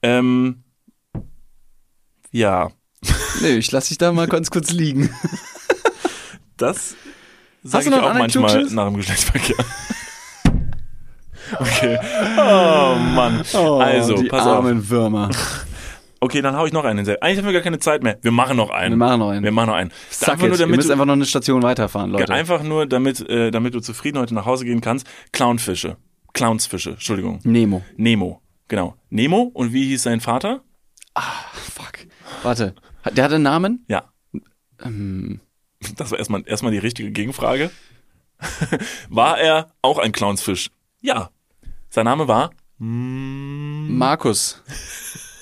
[0.02, 0.62] Ähm,
[2.30, 2.70] ja,
[3.42, 5.10] Nö, ich lass dich da mal ganz kurz liegen.
[6.56, 6.94] das
[7.62, 9.56] sage ich auch manchmal nach dem Geschlechtsverkehr.
[11.58, 11.98] okay.
[12.38, 13.42] Oh Mann.
[13.80, 14.56] also, die pass auf.
[14.58, 15.30] armen Würmer.
[16.20, 17.06] Okay, dann hau ich noch einen.
[17.06, 18.18] Eigentlich haben wir gar keine Zeit mehr.
[18.22, 18.92] Wir machen noch einen.
[18.92, 19.44] Wir machen noch einen.
[19.44, 19.92] Wir machen noch einen.
[20.10, 20.48] Suck einfach it.
[20.48, 22.32] nur, Ihr damit müsst du, einfach noch eine Station weiterfahren, Leute.
[22.32, 25.06] einfach nur, damit, äh, damit du zufrieden heute nach Hause gehen kannst.
[25.32, 25.98] Clownfische.
[26.32, 27.40] Clownsfische, Entschuldigung.
[27.44, 27.82] Nemo.
[27.96, 28.42] Nemo.
[28.68, 28.96] Genau.
[29.08, 29.50] Nemo.
[29.54, 30.62] Und wie hieß sein Vater?
[31.74, 32.06] Fuck.
[32.42, 32.74] Warte.
[33.06, 33.84] Hat- Der hatte einen Namen?
[33.88, 34.04] Ja.
[34.84, 35.40] Ähm,
[35.96, 37.70] Das war erstmal, erstmal die richtige Gegenfrage.
[39.08, 40.70] war er auch ein Clownsfisch?
[41.00, 41.30] Ja.
[41.88, 44.62] Sein Name war, Markus.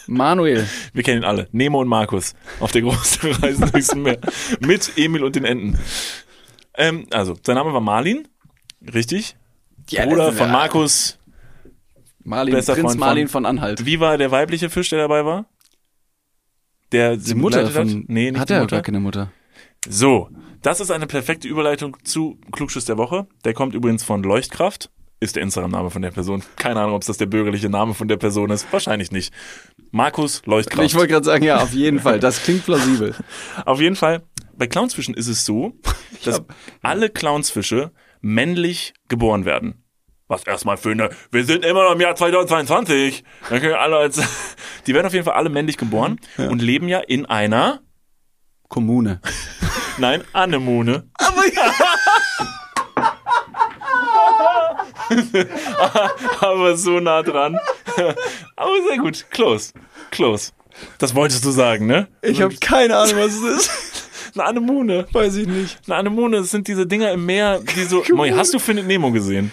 [0.06, 0.68] Manuel.
[0.92, 4.18] wir kennen ihn alle, Nemo und Markus auf der großen Reise durchs Meer.
[4.60, 5.78] Mit Emil und den Enten.
[6.76, 8.28] Ähm, also, sein Name war Marlin.
[8.92, 9.34] Richtig.
[9.88, 10.50] Ja, Bruder von.
[10.52, 11.18] Markus.
[12.22, 13.84] Marlin, bester Prinz Freund Marlin von- von Anhalt.
[13.86, 15.46] Wie war der weibliche Fisch, der dabei war?
[16.94, 17.88] Der Die Mutter von.
[17.88, 17.96] Hat?
[18.08, 18.76] Nee, nicht hat er Mutter.
[18.76, 19.30] gar keine Mutter.
[19.88, 20.30] So,
[20.62, 23.26] das ist eine perfekte Überleitung zu Klugschiss der Woche.
[23.44, 24.90] Der kommt übrigens von Leuchtkraft.
[25.20, 26.42] ist der Instagram-Name von der Person.
[26.56, 28.66] Keine Ahnung, ob das der bürgerliche Name von der Person ist.
[28.72, 29.32] Wahrscheinlich nicht.
[29.90, 30.86] Markus Leuchtkraft.
[30.86, 32.18] Ich wollte gerade sagen, ja, auf jeden Fall.
[32.20, 33.14] Das klingt plausibel.
[33.66, 34.22] Auf jeden Fall,
[34.56, 35.74] bei Clownsfischen ist es so,
[36.24, 36.42] dass
[36.82, 39.83] alle Clownsfische männlich geboren werden.
[40.34, 43.22] Was erstmal für eine, wir sind immer noch im Jahr 2022.
[43.50, 44.20] Dann können alle als,
[44.88, 47.82] die werden auf jeden Fall alle männlich geboren und leben ja in einer,
[48.68, 49.20] Kommune.
[49.98, 51.08] nein, Anemone.
[56.40, 57.56] Aber so nah dran.
[58.56, 59.26] Aber sehr gut.
[59.30, 59.72] Close.
[60.10, 60.50] Close.
[60.98, 62.08] Das wolltest du sagen, ne?
[62.22, 63.70] Ich habe keine Ahnung, was es ist.
[64.34, 65.06] Eine Anemone.
[65.12, 65.78] Weiß ich nicht.
[65.86, 68.02] Eine Anemone, das sind diese Dinger im Meer, die so.
[68.12, 69.52] Moi, hast du Findet Nemo gesehen?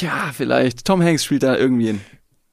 [0.00, 0.84] Ja, vielleicht.
[0.84, 2.00] Tom Hanks spielt da irgendwie hin.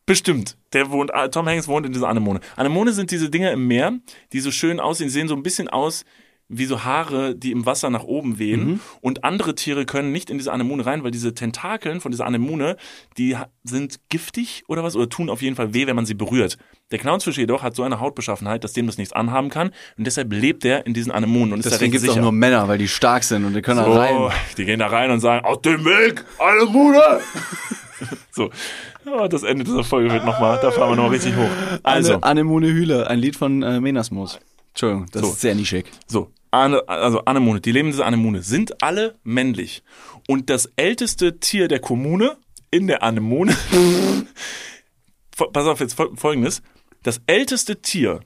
[0.06, 0.58] Bestimmt.
[0.74, 2.42] Der wohnt, ah, Tom Hanks wohnt in dieser Anemone.
[2.56, 4.00] Anemone sind diese Dinger im Meer,
[4.34, 6.04] die so schön aussehen, sehen so ein bisschen aus
[6.50, 8.66] wie so Haare, die im Wasser nach oben wehen.
[8.66, 8.80] Mhm.
[9.02, 12.78] Und andere Tiere können nicht in diese Anemone rein, weil diese Tentakeln von dieser Anemone,
[13.18, 16.58] die sind giftig oder was, oder tun auf jeden Fall weh, wenn man sie berührt.
[16.92, 19.72] Der Clownsfisch jedoch hat so eine Hautbeschaffenheit, dass dem das nichts anhaben kann.
[19.98, 22.32] Und deshalb lebt er in diesen Anemonen und ist da Deswegen gibt es auch nur
[22.32, 24.32] Männer, weil die stark sind und die können da So, rein.
[24.58, 27.22] die gehen da rein und sagen, aus dem Weg, Anemone!
[28.32, 28.50] so.
[29.06, 31.50] Ja, das Ende dieser Folge wird nochmal, da fahren wir noch richtig hoch.
[31.84, 34.40] Also, Anemone Hühle, ein Lied von äh, Menasmus.
[34.74, 35.28] Entschuldigung, das So.
[35.30, 35.86] ist sehr nischig.
[36.08, 39.84] So, Ane, also Anemone, die leben in dieser Anemone, sind alle männlich.
[40.28, 42.38] Und das älteste Tier der Kommune
[42.72, 43.56] in der Anemone,
[45.36, 46.62] pass auf jetzt fol- folgendes,
[47.04, 48.22] das älteste Tier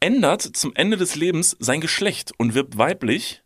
[0.00, 3.42] ändert zum Ende des Lebens sein Geschlecht und wird weiblich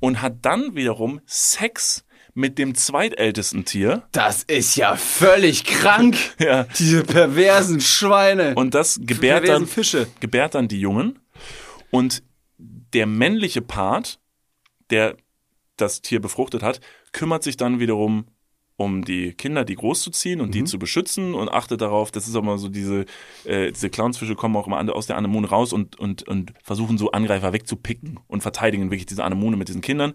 [0.00, 2.04] und hat dann wiederum Sex
[2.34, 4.04] mit dem zweitältesten Tier.
[4.12, 6.16] Das ist ja völlig krank.
[6.38, 6.64] Ja.
[6.78, 8.54] Diese perversen Schweine.
[8.54, 10.06] Und das gebärt dann, Fische.
[10.20, 11.18] gebärt dann die Jungen.
[11.92, 12.24] Und
[12.58, 14.18] der männliche Part,
[14.90, 15.16] der
[15.76, 16.80] das Tier befruchtet hat,
[17.12, 18.26] kümmert sich dann wiederum
[18.76, 20.52] um die Kinder, die großzuziehen und Mhm.
[20.52, 23.04] die zu beschützen und achtet darauf, das ist auch mal so diese,
[23.44, 27.10] äh, diese Clownsfische kommen auch immer aus der Anemone raus und, und, und versuchen so
[27.12, 30.14] Angreifer wegzupicken und verteidigen wirklich diese Anemone mit diesen Kindern.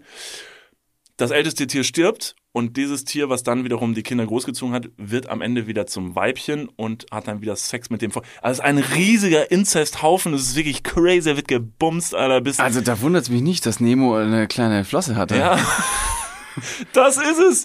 [1.16, 5.28] Das älteste Tier stirbt und dieses Tier, was dann wiederum die Kinder großgezogen hat, wird
[5.28, 8.78] am Ende wieder zum Weibchen und hat dann wieder Sex mit dem Vor Also ein
[8.78, 13.30] riesiger Inzesthaufen, das ist wirklich crazy, er wird gebumst, Alter, bis Also da wundert es
[13.30, 15.36] mich nicht, dass Nemo eine kleine Flosse hatte.
[15.36, 15.56] ja.
[16.92, 17.64] das ist es.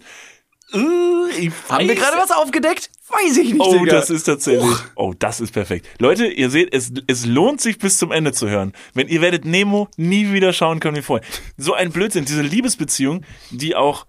[0.76, 2.92] Uh, ich Haben wir gerade was aufgedeckt?
[3.10, 3.94] Weiß ich nicht, Oh, Digga.
[3.96, 4.76] das ist tatsächlich.
[4.96, 5.88] Oh, das ist perfekt.
[5.98, 8.74] Leute, ihr seht, es, es lohnt sich bis zum Ende zu hören.
[8.94, 11.26] Wenn ihr werdet Nemo nie wieder schauen können wie vorher.
[11.58, 14.06] So ein Blödsinn, diese Liebesbeziehung, die auch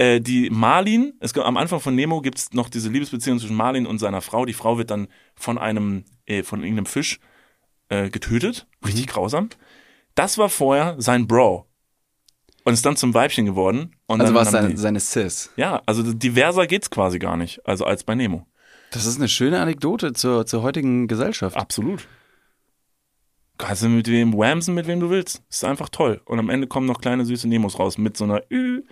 [0.00, 3.98] äh, die Marlin, es, am Anfang von Nemo gibt's noch diese Liebesbeziehung zwischen Marlin und
[3.98, 4.46] seiner Frau.
[4.46, 7.20] Die Frau wird dann von einem, äh, von irgendeinem Fisch
[7.90, 8.66] äh, getötet.
[8.82, 9.50] Richtig grausam.
[10.14, 11.66] Das war vorher sein Bro.
[12.64, 13.94] Und ist dann zum Weibchen geworden.
[14.06, 15.50] Und also war es seine, seine Sis.
[15.56, 18.46] Ja, also diverser geht's quasi gar nicht, also als bei Nemo.
[18.92, 21.56] Das ist eine schöne Anekdote zur, zur heutigen Gesellschaft.
[21.56, 22.08] Absolut.
[23.58, 25.42] Kannst du mit wem whamsen, mit wem du willst.
[25.50, 26.22] Ist einfach toll.
[26.24, 28.82] Und am Ende kommen noch kleine süße Nemos raus mit so einer Ü.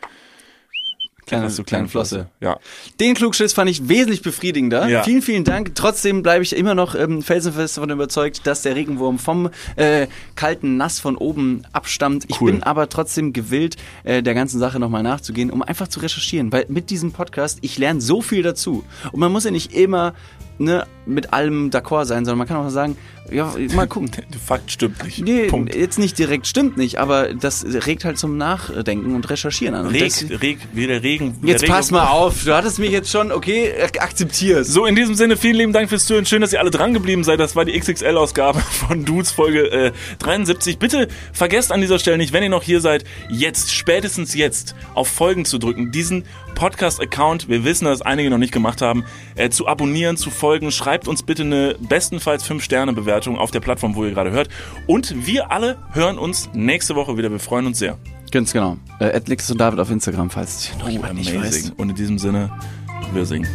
[1.29, 2.27] Kleine, du kleine Flosse.
[2.41, 2.59] Ja.
[3.01, 4.89] Den Klugschiss fand ich wesentlich befriedigender.
[4.89, 5.03] Ja.
[5.03, 5.75] Vielen, vielen Dank.
[5.75, 10.77] Trotzdem bleibe ich immer noch ähm, felsenfest davon überzeugt, dass der Regenwurm vom äh, kalten
[10.77, 12.25] Nass von oben abstammt.
[12.29, 12.53] Ich Cool.
[12.53, 16.51] bin aber trotzdem gewillt, äh, der ganzen Sache nochmal nachzugehen, um einfach zu recherchieren.
[16.53, 18.85] Weil mit diesem Podcast, ich lerne so viel dazu.
[19.13, 20.15] Und man muss ja nicht immer
[20.59, 22.97] ne, mit allem d'accord sein, sondern man kann auch sagen,
[23.31, 24.11] ja, mal gucken.
[24.33, 25.23] Der Fakt stimmt nicht.
[25.23, 25.75] Nee, Punkt.
[25.75, 29.87] jetzt nicht direkt, stimmt nicht, aber das regt halt zum Nachdenken und Recherchieren an.
[29.87, 31.37] Und Reg, das, reg, wie der Regen.
[31.43, 34.71] jetzt der pass Regen- mal auf, du hattest mich jetzt schon, okay, akzeptierst.
[34.73, 36.25] So, in diesem Sinne, vielen lieben Dank fürs Zuhören.
[36.25, 37.39] Schön, dass ihr alle dran geblieben seid.
[37.39, 40.79] Das war die XXL-Ausgabe von Dudes Folge äh, 73.
[40.79, 45.09] Bitte vergesst an dieser Stelle nicht, wenn ihr noch hier seid, jetzt, spätestens jetzt, auf
[45.09, 45.93] Folgen zu drücken.
[45.93, 46.25] Diesen
[46.59, 49.05] Podcast-Account, wir wissen, dass einige noch nicht gemacht haben,
[49.37, 50.73] äh, zu abonnieren, zu folgen.
[50.73, 54.49] Schreibt uns bitte eine bestenfalls 5-Sterne-Bewertung auf der Plattform, wo ihr gerade hört.
[54.89, 57.31] Und wir alle hören uns nächste Woche wieder.
[57.31, 57.97] Wir freuen uns sehr.
[58.33, 58.77] Ganz genau.
[58.99, 61.37] Äh, Adlix und David auf Instagram, falls noch Oh, jemand nicht weiß.
[61.37, 61.73] amazing.
[61.77, 62.51] Und in diesem Sinne,
[63.13, 63.47] wir singen.